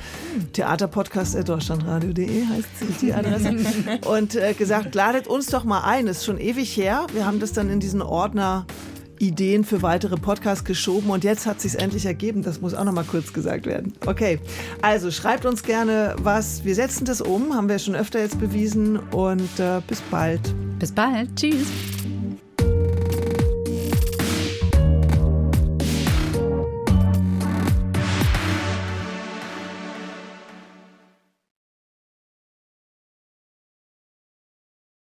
theaterpodcast.deutschlandradio.de 0.53 2.45
heißt 2.45 2.67
die 3.01 3.13
Adresse, 3.13 3.55
und 4.07 4.35
äh, 4.35 4.53
gesagt, 4.53 4.93
ladet 4.95 5.27
uns 5.27 5.47
doch 5.47 5.63
mal 5.63 5.81
ein. 5.81 6.05
Das 6.05 6.17
ist 6.17 6.25
schon 6.25 6.39
ewig 6.39 6.75
her. 6.77 7.07
Wir 7.13 7.25
haben 7.25 7.39
das 7.39 7.53
dann 7.53 7.69
in 7.69 7.79
diesen 7.79 8.01
Ordner 8.01 8.65
Ideen 9.19 9.63
für 9.63 9.81
weitere 9.81 10.15
Podcasts 10.15 10.63
geschoben 10.63 11.09
und 11.09 11.23
jetzt 11.23 11.45
hat 11.45 11.59
sich 11.61 11.79
endlich 11.79 12.05
ergeben. 12.05 12.43
Das 12.43 12.61
muss 12.61 12.73
auch 12.73 12.83
noch 12.83 12.93
mal 12.93 13.03
kurz 13.03 13.33
gesagt 13.33 13.65
werden. 13.65 13.93
Okay, 14.05 14.39
also 14.81 15.11
schreibt 15.11 15.45
uns 15.45 15.63
gerne 15.63 16.15
was. 16.19 16.63
Wir 16.63 16.75
setzen 16.75 17.05
das 17.05 17.21
um, 17.21 17.55
haben 17.55 17.69
wir 17.69 17.79
schon 17.79 17.95
öfter 17.95 18.19
jetzt 18.19 18.39
bewiesen 18.39 18.97
und 19.11 19.59
äh, 19.59 19.81
bis 19.87 20.01
bald. 20.01 20.41
Bis 20.79 20.91
bald. 20.91 21.35
Tschüss. 21.35 21.67